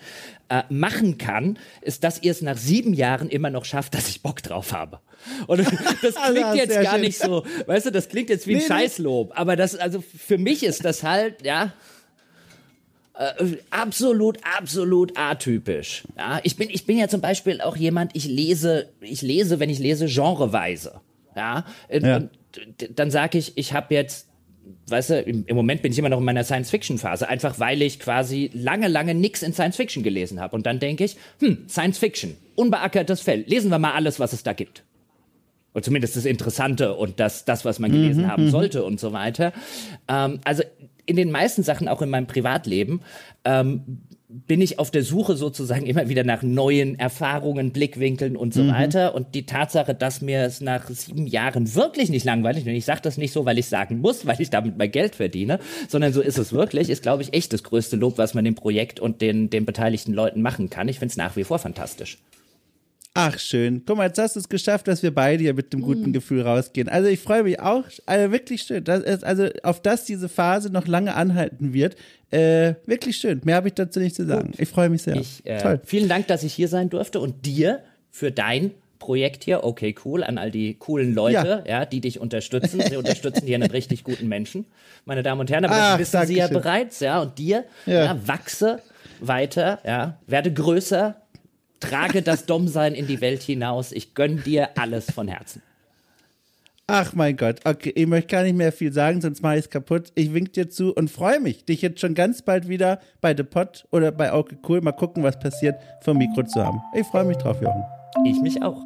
[0.48, 4.22] äh, machen kann, ist, dass ihr es nach sieben Jahren immer noch schafft, dass ich
[4.22, 5.00] Bock drauf habe.
[5.46, 5.58] Und
[6.02, 7.00] das klingt also, jetzt gar schön.
[7.00, 10.38] nicht so, weißt du, das klingt jetzt wie ein nee, Scheißlob, aber das, also für
[10.38, 11.72] mich ist das halt, ja,
[13.16, 16.04] äh, absolut, absolut atypisch.
[16.16, 19.70] Ja, ich bin, ich bin ja zum Beispiel auch jemand, ich lese, ich lese, wenn
[19.70, 21.00] ich lese, genreweise.
[21.36, 22.16] Ja, ja.
[22.16, 22.30] Und
[22.90, 24.28] dann sage ich, ich habe jetzt
[24.88, 28.00] weißt du, im, im, Moment bin ich immer noch in meiner Science-Fiction-Phase, einfach weil ich
[28.00, 30.56] quasi lange, lange nichts in Science-Fiction gelesen habe.
[30.56, 34.52] Und dann denke ich, hm, Science-Fiction, unbeackertes Feld, lesen wir mal alles, was es da
[34.52, 34.84] gibt.
[35.74, 38.50] Oder zumindest das Interessante und das, das was man gelesen mhm, haben mhm.
[38.50, 39.52] sollte und so weiter.
[40.08, 40.62] Ähm, also
[41.06, 43.00] in den meisten Sachen, auch in meinem Privatleben,
[43.44, 44.00] ähm,
[44.46, 48.72] bin ich auf der Suche sozusagen immer wieder nach neuen Erfahrungen, Blickwinkeln und so mhm.
[48.72, 49.14] weiter.
[49.14, 53.00] Und die Tatsache, dass mir es nach sieben Jahren wirklich nicht langweilig, und ich sage
[53.02, 56.20] das nicht so, weil ich sagen muss, weil ich damit mein Geld verdiene, sondern so
[56.20, 59.20] ist es wirklich, ist, glaube ich, echt das größte Lob, was man dem Projekt und
[59.20, 60.88] den, den beteiligten Leuten machen kann.
[60.88, 62.18] Ich finde es nach wie vor fantastisch.
[63.16, 63.82] Ach, schön.
[63.86, 66.12] Guck mal, jetzt hast du es geschafft, dass wir beide hier mit dem guten mm.
[66.12, 66.88] Gefühl rausgehen.
[66.88, 67.84] Also ich freue mich auch.
[68.06, 68.82] Also wirklich schön.
[68.84, 71.94] Ist, also auf das diese Phase noch lange anhalten wird.
[72.32, 73.40] Äh, wirklich schön.
[73.44, 74.50] Mehr habe ich dazu nicht zu sagen.
[74.50, 74.60] Gut.
[74.60, 75.14] Ich freue mich sehr.
[75.14, 75.80] Ich, äh, Toll.
[75.84, 80.24] Vielen Dank, dass ich hier sein durfte und dir für dein Projekt hier, okay, cool,
[80.24, 82.80] an all die coolen Leute, ja, ja die dich unterstützen.
[82.80, 84.64] Sie unterstützen hier einen richtig guten Menschen.
[85.04, 87.22] Meine Damen und Herren, aber Ach, das wissen Sie ja bereits, ja.
[87.22, 88.06] Und dir, ja.
[88.06, 88.80] ja, wachse
[89.20, 91.16] weiter, ja, werde größer,
[91.88, 93.92] Trage das Dummsein in die Welt hinaus.
[93.92, 95.62] Ich gönne dir alles von Herzen.
[96.86, 99.70] Ach mein Gott, okay, ich möchte gar nicht mehr viel sagen, sonst mache ich es
[99.70, 100.12] kaputt.
[100.14, 103.42] Ich wink dir zu und freue mich, dich jetzt schon ganz bald wieder bei The
[103.42, 106.82] Pot oder bei Okay Cool, mal gucken, was passiert, vom Mikro zu haben.
[106.94, 107.84] Ich freue mich drauf, Jochen.
[108.26, 108.82] Ich mich auch.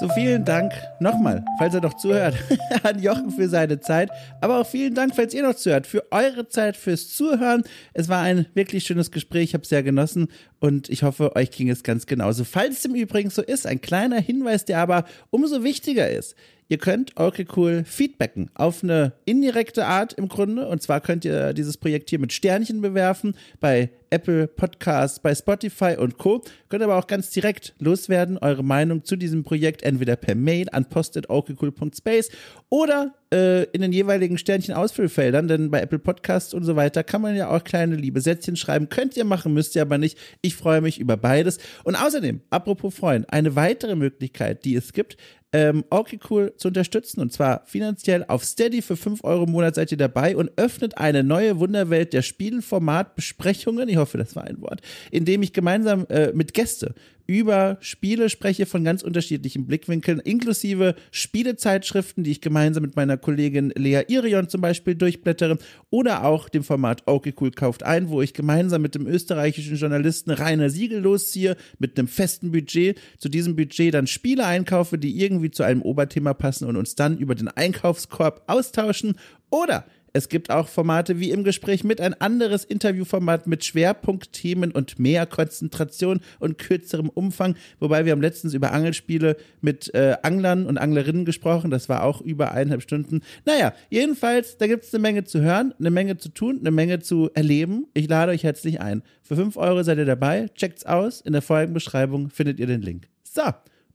[0.00, 2.36] So vielen Dank nochmal, falls er noch zuhört,
[2.84, 4.10] an Jochen für seine Zeit.
[4.40, 7.64] Aber auch vielen Dank, falls ihr noch zuhört, für eure Zeit, fürs Zuhören.
[7.94, 10.28] Es war ein wirklich schönes Gespräch, ich habe es sehr genossen
[10.60, 12.44] und ich hoffe, euch ging es ganz genauso.
[12.44, 16.36] Falls es im Übrigen so ist, ein kleiner Hinweis, der aber umso wichtiger ist.
[16.70, 20.68] Ihr könnt okay cool feedbacken auf eine indirekte Art im Grunde.
[20.68, 25.96] Und zwar könnt ihr dieses Projekt hier mit Sternchen bewerfen bei Apple Podcasts, bei Spotify
[25.98, 26.42] und Co.
[26.68, 30.86] Könnt aber auch ganz direkt loswerden, eure Meinung zu diesem Projekt entweder per Mail an
[30.86, 32.30] post.okcool.space
[32.68, 37.36] oder äh, in den jeweiligen Sternchen-Ausfüllfeldern, denn bei Apple Podcasts und so weiter kann man
[37.36, 38.88] ja auch kleine liebe Sätzchen schreiben.
[38.88, 40.18] Könnt ihr machen, müsst ihr aber nicht.
[40.40, 41.58] Ich freue mich über beides.
[41.84, 45.16] Und außerdem, apropos Freuen, eine weitere Möglichkeit, die es gibt,
[45.52, 46.18] ähm, okay
[46.56, 47.20] zu unterstützen.
[47.20, 48.82] Und zwar finanziell auf Steady.
[48.82, 53.88] Für 5 Euro im Monat seid ihr dabei und öffnet eine neue Wunderwelt der Spielformat-Besprechungen,
[53.88, 54.80] ich hoffe, das war ein Wort,
[55.10, 56.94] in dem ich gemeinsam äh, mit Gäste
[57.28, 63.70] über Spiele spreche von ganz unterschiedlichen Blickwinkeln, inklusive Spielezeitschriften, die ich gemeinsam mit meiner Kollegin
[63.76, 65.58] Lea Irion zum Beispiel durchblättere,
[65.90, 70.30] oder auch dem Format Okay Cool kauft ein, wo ich gemeinsam mit dem österreichischen Journalisten
[70.30, 75.50] Rainer Siegel losziehe, mit einem festen Budget, zu diesem Budget dann Spiele einkaufe, die irgendwie
[75.50, 79.16] zu einem Oberthema passen und uns dann über den Einkaufskorb austauschen,
[79.50, 84.98] oder es gibt auch Formate wie im Gespräch mit ein anderes Interviewformat mit Schwerpunktthemen und
[84.98, 87.56] mehr Konzentration und kürzerem Umfang.
[87.78, 91.70] Wobei wir haben letztens über Angelspiele mit äh, Anglern und Anglerinnen gesprochen.
[91.70, 93.20] Das war auch über eineinhalb Stunden.
[93.44, 97.00] Naja, jedenfalls, da gibt es eine Menge zu hören, eine Menge zu tun, eine Menge
[97.00, 97.86] zu erleben.
[97.94, 99.02] Ich lade euch herzlich ein.
[99.22, 100.48] Für 5 Euro seid ihr dabei.
[100.54, 101.20] Checkt's aus.
[101.20, 103.08] In der Folgenbeschreibung findet ihr den Link.
[103.22, 103.42] So.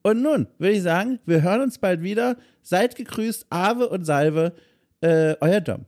[0.03, 2.35] Und nun würde ich sagen, wir hören uns bald wieder.
[2.61, 4.53] Seid gegrüßt, Ave und Salve,
[5.01, 5.85] äh, euer Dom.